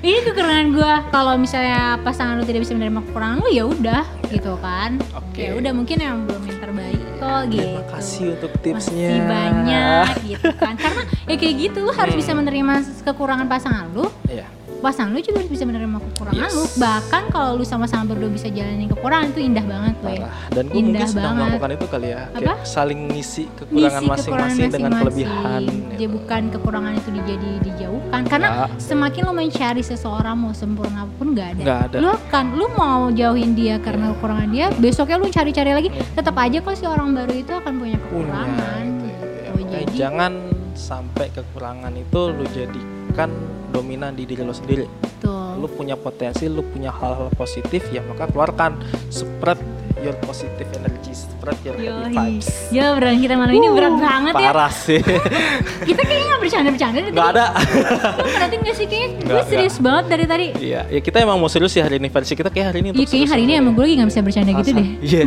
Ini 0.07 0.23
kekurangan 0.23 0.69
gua. 0.71 0.95
Kalau 1.11 1.35
misalnya 1.35 1.99
pasangan 1.99 2.39
lu 2.39 2.47
tidak 2.47 2.63
bisa 2.63 2.79
menerima 2.79 3.03
kekurangan 3.11 3.43
lu, 3.43 3.51
ya 3.51 3.65
udah, 3.67 4.07
gitu 4.31 4.55
kan. 4.63 5.03
Oke. 5.19 5.51
Ya 5.51 5.59
udah 5.59 5.73
mungkin 5.75 5.99
emang 5.99 6.31
belum 6.31 6.43
yang 6.47 6.59
terbaik 6.63 7.03
kok, 7.19 7.41
gitu. 7.51 7.67
Terima 7.75 7.91
kasih 7.91 8.25
untuk 8.39 8.53
tipsnya. 8.63 9.11
Masih 9.19 9.27
banyak 9.27 10.07
gitu 10.31 10.51
kan. 10.55 10.75
Karena 10.87 11.03
ya 11.27 11.35
kayak 11.35 11.55
gitu 11.59 11.79
lu 11.83 11.91
harus 11.91 12.15
Hmm. 12.15 12.23
bisa 12.23 12.33
menerima 12.39 12.75
kekurangan 13.03 13.51
pasangan 13.51 13.91
lu. 13.91 14.07
Iya. 14.31 14.47
Pasangan 14.77 15.11
lu 15.11 15.21
juga 15.21 15.41
bisa 15.43 15.65
menerima 15.65 15.99
kekurangan 15.99 16.37
Yes. 16.39 16.53
lu. 16.53 16.65
Bahkan 16.77 17.23
kalau 17.29 17.51
lu 17.57 17.65
sama-sama 17.65 18.05
berdua 18.07 18.29
bisa 18.29 18.47
jalanin 18.47 18.87
kekurangan 18.87 19.31
itu 19.31 19.41
indah 19.43 19.65
banget 19.65 19.95
tuh 19.97 20.13
ya. 20.13 20.29
Dan 20.49 20.65
gue 20.67 20.77
Indah 20.77 20.91
mungkin 20.93 21.07
sedang 21.09 21.25
banget. 21.27 21.41
melakukan 21.49 21.71
itu 21.73 21.87
kali 21.87 22.09
ya, 22.09 22.23
Apa? 22.23 22.37
kayak 22.37 22.59
saling 22.63 23.01
ngisi 23.09 23.45
kekurangan 23.53 24.03
masing-masing 24.05 24.69
dengan 24.69 24.91
kelebihan. 24.95 25.63
Dia 25.67 25.99
gitu. 25.99 26.07
bukan 26.13 26.43
kekurangan 26.51 26.93
itu 26.95 27.09
dijadi 27.11 27.51
dijauhkan 27.63 28.23
karena 28.25 28.49
Nggak. 28.49 28.69
semakin 28.79 29.23
lo 29.23 29.33
mencari 29.33 29.83
seseorang 29.83 30.37
mau 30.37 30.53
sempurna 30.53 31.09
pun 31.11 31.33
nggak 31.33 31.49
ada. 31.51 31.63
Nggak 31.63 31.81
ada. 31.83 31.97
Lu 31.99 32.13
kan 32.29 32.47
lu 32.53 32.67
mau 32.71 33.09
jauhin 33.11 33.53
dia 33.53 33.77
karena 33.79 34.13
kekurangan 34.13 34.49
dia, 34.49 34.67
besoknya 34.73 35.17
lu 35.17 35.27
cari-cari 35.27 35.73
lagi, 35.73 35.89
tetap 36.13 36.37
aja 36.37 36.59
kok 36.59 36.75
si 36.75 36.85
orang 36.85 37.11
baru 37.11 37.33
itu 37.33 37.51
akan 37.51 37.73
punya 37.75 37.97
punya 37.97 37.99
kekurangan. 37.99 38.83
gitu 38.85 39.05
ya. 39.05 39.17
gitu. 39.17 39.51
Makanya 39.57 39.73
Jadi 39.83 39.93
jangan 39.97 40.33
sampai 40.77 41.27
kekurangan 41.33 41.93
itu 41.93 42.21
lu 42.29 42.45
jadikan 43.17 43.33
dominan 43.73 44.13
di 44.13 44.29
diri 44.29 44.45
lo 44.45 44.53
sendiri. 44.53 44.85
tuh. 45.25 45.57
Lu 45.57 45.73
punya 45.73 45.97
potensi, 45.97 46.53
lu 46.53 46.61
punya 46.61 46.93
hal-hal 46.93 47.33
positif 47.33 47.89
ya 47.89 48.05
maka 48.05 48.29
keluarkan 48.29 48.77
spread 49.09 49.57
your 50.05 50.13
positive 50.29 50.69
energy, 50.77 51.17
spread 51.17 51.57
your 51.65 51.81
happy 51.81 52.13
Yoi. 52.13 52.13
vibes. 52.13 52.69
Ya 52.69 52.93
beran 52.93 53.17
kita 53.17 53.41
malam 53.41 53.57
ini 53.57 53.73
berat 53.73 53.97
banget 53.97 54.35
ya. 54.37 54.49
Parah 54.53 54.69
sih. 54.69 55.01
Kita 55.89 56.03
kayaknya 56.05 56.25
nggak 56.29 56.41
bercanda-bercanda 56.45 56.99
deh. 57.01 57.13
Nggak 57.17 57.29
tadi. 57.33 57.41
ada. 57.41 57.47
Lu 58.21 58.29
perhatiin 58.29 58.61
gak 58.61 58.77
sih 58.77 58.85
kayaknya 58.85 59.09
gue 59.09 59.25
Nggak, 59.25 59.47
serius 59.49 59.77
banget 59.81 60.05
dari 60.13 60.25
tadi. 60.29 60.47
Iya, 60.61 60.81
ya 60.93 61.01
kita 61.01 61.17
emang 61.25 61.37
mau 61.41 61.49
serius 61.49 61.73
sih 61.73 61.81
hari 61.81 61.97
ini 61.97 62.13
versi 62.13 62.37
kita 62.37 62.53
kayak 62.53 62.67
hari 62.69 62.79
ini. 62.85 62.89
Iya 62.93 63.07
kayaknya 63.09 63.29
hari 63.33 63.43
ini 63.49 63.53
emang 63.57 63.73
ya. 63.73 63.77
gue 63.81 63.85
lagi 63.89 63.95
gak 63.97 64.09
bisa 64.13 64.21
bercanda 64.21 64.51
gitu 64.53 64.61
Alasan. 64.61 64.77
deh. 64.77 64.89
Iya. 65.01 65.23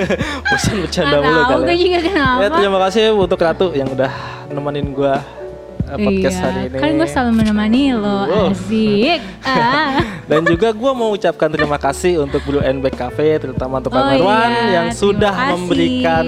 Bosan 0.48 0.74
bercanda 0.80 1.16
Nggak 1.20 1.28
mulu 1.28 1.60
gue 1.60 1.76
juga 1.76 1.98
kenapa. 2.00 2.40
Ya 2.40 2.48
terima 2.48 2.78
kasih 2.88 3.04
untuk 3.12 3.38
Ratu 3.44 3.66
yang 3.76 3.88
udah 3.92 4.12
nemenin 4.48 4.86
gua 4.96 5.20
eh, 5.20 5.43
podcast 5.86 6.34
iya, 6.34 6.44
hari 6.44 6.60
ini. 6.66 6.76
kan 6.78 6.90
gue 6.94 7.06
selalu 7.06 7.30
menemani 7.34 7.82
lo, 7.92 8.18
Wow. 8.24 8.48
asik. 8.50 9.20
ah. 9.46 10.00
Dan 10.24 10.40
juga 10.42 10.72
gua 10.72 10.92
mau 10.92 11.12
ucapkan 11.12 11.48
terima 11.48 11.76
kasih 11.76 12.18
untuk 12.18 12.40
Blue 12.42 12.58
and 12.58 12.80
Back 12.80 12.96
Cafe 12.96 13.36
terutama 13.36 13.78
untuk 13.78 13.92
Kang 13.92 14.02
Oh 14.02 14.10
Marwan 14.10 14.50
iya, 14.50 14.64
yang 14.74 14.88
sudah 14.90 15.28
kasih. 15.30 15.50
memberikan 15.52 16.24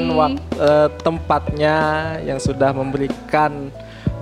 eh, 0.55 0.89
tempatnya, 1.01 1.77
yang 2.23 2.37
sudah 2.37 2.71
memberikan 2.71 3.73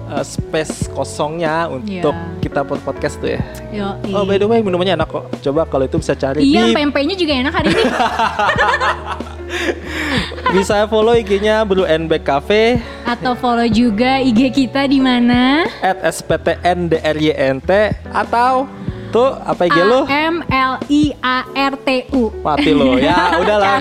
eh, 0.07 0.23
space 0.23 0.87
kosongnya 0.89 1.67
untuk 1.67 2.15
Iya. 2.15 2.39
kita 2.39 2.61
buat 2.63 2.79
podcast 2.81 3.19
tuh 3.19 3.35
ya. 3.35 3.41
Yo, 3.71 3.89
Oh 4.13 4.23
by 4.23 4.37
the 4.37 4.47
way 4.47 4.63
minumannya 4.63 4.95
enak 4.95 5.11
kok. 5.11 5.27
Coba 5.43 5.67
kalau 5.67 5.85
itu 5.85 5.99
bisa 5.99 6.15
cari 6.15 6.39
Iya, 6.41 6.71
di 6.71 6.73
pempeknya 6.73 7.17
juga 7.17 7.33
enak 7.35 7.53
hari 7.53 7.69
ini. 7.69 7.85
bisa 10.55 10.87
follow 10.87 11.13
IG-nya 11.13 11.63
Blue 11.63 11.85
and 11.85 12.07
Back 12.07 12.25
Cafe 12.25 12.79
Atau 13.03 13.35
follow 13.35 13.67
juga 13.67 14.19
IG 14.19 14.41
kita 14.53 14.85
di 14.85 14.99
mana? 14.99 15.65
at 15.81 16.01
SPTNDRYNT 16.05 17.71
atau 18.09 18.65
tuh 19.09 19.31
apa 19.39 19.63
IG 19.65 19.79
lo? 19.79 20.03
A 20.05 20.27
M 20.27 20.43
L 20.45 20.73
I 20.89 21.15
A 21.21 21.39
R 21.47 21.75
T 21.79 21.89
U. 22.11 22.35
Mati 22.37 22.71
lo 22.71 22.97
ya 22.97 23.15
udahlah. 23.43 23.79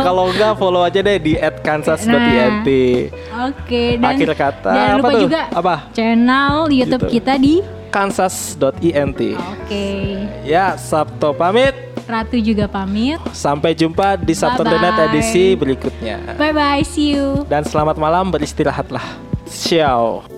Kalau 0.00 0.30
enggak 0.30 0.52
follow 0.54 0.82
aja 0.82 1.00
deh 1.00 1.18
di 1.18 1.34
@kansas.int. 1.34 2.68
Oke, 3.42 3.96
dan 3.96 4.06
Akhir 4.06 4.30
kata 4.32 4.70
jangan 4.70 4.90
apa 4.92 4.98
lupa 4.98 5.10
tuh? 5.10 5.20
juga 5.20 5.40
Apa? 5.50 5.74
channel 5.90 6.54
YouTube 6.68 7.02
Gitu. 7.04 7.14
kita 7.18 7.34
di 7.36 7.54
kansas.int. 7.90 9.20
Oke. 9.34 9.86
Ya, 10.44 10.76
Sabto 10.76 11.32
pamit. 11.32 11.87
Ratu 12.08 12.40
juga 12.40 12.64
pamit. 12.64 13.20
Sampai 13.36 13.76
jumpa 13.76 14.16
di 14.16 14.32
Bye-bye. 14.64 14.80
Donet 14.80 14.96
edisi 15.12 15.52
berikutnya. 15.52 16.40
Bye 16.40 16.56
bye, 16.56 16.80
see 16.80 17.12
you. 17.12 17.44
Dan 17.44 17.68
selamat 17.68 18.00
malam 18.00 18.32
beristirahatlah. 18.32 19.04
Ciao. 19.44 20.37